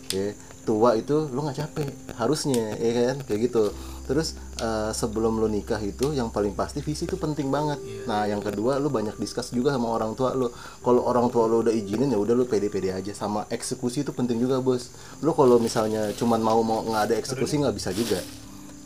Ya, 0.09 0.33
tua 0.65 0.97
itu 0.99 1.29
lo 1.31 1.47
nggak 1.47 1.57
capek 1.63 1.87
harusnya 2.19 2.75
ya 2.75 2.91
kan 3.13 3.23
kayak 3.23 3.39
gitu 3.47 3.71
terus 4.07 4.39
eh, 4.63 4.91
sebelum 4.95 5.37
lo 5.37 5.51
nikah 5.51 5.77
itu 5.83 6.15
yang 6.15 6.31
paling 6.31 6.55
pasti 6.55 6.79
visi 6.79 7.03
itu 7.03 7.19
penting 7.19 7.51
banget. 7.51 7.77
Nah 8.07 8.23
yang 8.25 8.39
kedua 8.39 8.79
lo 8.79 8.87
banyak 8.87 9.19
discuss 9.19 9.51
juga 9.51 9.75
sama 9.75 9.91
orang 9.91 10.15
tua 10.15 10.31
lo 10.31 10.55
kalau 10.79 11.03
orang 11.03 11.27
tua 11.27 11.45
lo 11.45 11.61
udah 11.61 11.75
izinin 11.75 12.09
ya 12.09 12.17
udah 12.17 12.33
lo 12.33 12.47
pede-pede 12.47 12.95
aja. 12.95 13.11
Sama 13.11 13.43
eksekusi 13.51 14.07
itu 14.07 14.15
penting 14.15 14.39
juga 14.39 14.63
bos. 14.63 14.95
Lo 15.19 15.35
kalau 15.35 15.59
misalnya 15.59 16.15
cuman 16.15 16.39
mau 16.39 16.63
mau 16.63 16.79
nggak 16.87 17.03
ada 17.11 17.15
eksekusi 17.19 17.59
nggak 17.59 17.75
bisa 17.75 17.91
juga. 17.91 18.23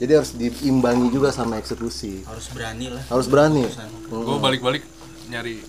Jadi 0.01 0.11
harus 0.17 0.34
diimbangi 0.34 1.13
juga 1.13 1.30
sama 1.30 1.61
eksekusi. 1.61 2.26
Harus 2.26 2.49
berani 2.49 2.89
lah. 2.89 3.05
Harus 3.05 3.30
berani. 3.30 3.69
Gue 4.09 4.38
balik-balik 4.41 4.82
nyari 5.30 5.61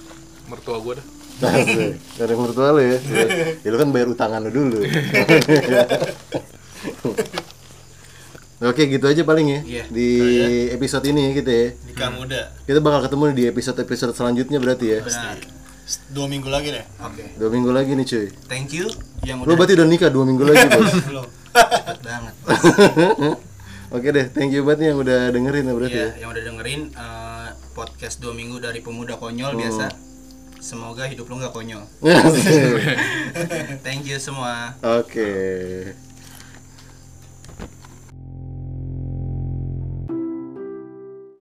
mertua 0.49 0.81
gue 0.81 0.97
dah. 0.97 1.07
Dari 2.19 2.33
mertua 2.33 2.73
lo 2.73 2.81
ya. 2.81 2.97
Ya 3.65 3.69
lo 3.69 3.77
kan 3.77 3.93
bayar 3.93 4.09
utangan 4.09 4.41
lo 4.41 4.49
dulu 4.49 4.89
Oke 8.63 8.87
gitu 8.87 9.03
aja 9.05 9.23
paling 9.23 9.47
ya 9.49 9.61
Iya. 9.61 9.85
di 9.89 10.09
episode 10.71 11.03
ini 11.05 11.35
gitu 11.35 11.51
ya. 11.51 11.67
nikah 11.85 12.11
muda 12.11 12.41
Kita 12.63 12.79
bakal 12.79 13.01
ketemu 13.03 13.23
di 13.33 13.45
episode-episode 13.47 14.13
selanjutnya 14.13 14.57
berarti 14.57 14.87
ya. 14.89 15.01
benar 15.01 15.39
dua 16.09 16.27
minggu 16.27 16.47
lagi 16.47 16.71
deh 16.71 16.85
oke 16.97 17.25
Dua 17.37 17.51
minggu 17.51 17.69
lagi 17.69 17.91
nih 17.93 18.07
cuy. 18.07 18.27
thank 18.47 18.71
you 18.71 18.87
yang 19.21 19.39
Lo 19.39 19.45
udah 19.45 19.57
berarti 19.59 19.75
udah 19.75 19.85
nikah 19.85 20.09
dua 20.09 20.25
minggu 20.25 20.45
lagi 20.45 20.63
bos. 20.69 20.93
belum 21.11 21.27
cepet 21.53 21.99
banget 22.01 22.35
Oke 23.93 24.09
deh, 24.09 24.25
thank 24.27 24.49
you 24.49 24.63
banget 24.63 24.79
nih 24.79 24.89
yang 24.89 24.99
udah 25.01 25.21
dengerin 25.29 25.65
ya 25.65 25.75
berarti 25.75 25.93
Iya, 25.93 26.07
ya. 26.07 26.21
yang 26.23 26.31
udah 26.31 26.43
dengerin 26.47 26.81
eh, 26.89 27.49
podcast 27.73 28.17
dua 28.19 28.33
minggu 28.33 28.57
dari 28.57 28.79
pemuda 28.79 29.15
konyol 29.15 29.53
biasa 29.53 29.91
semoga 30.57 31.05
hidup 31.05 31.27
lu 31.27 31.37
nggak 31.37 31.51
konyol 31.51 31.83
thank 33.85 34.07
you 34.07 34.17
semua 34.17 34.79
Oke. 34.81 35.29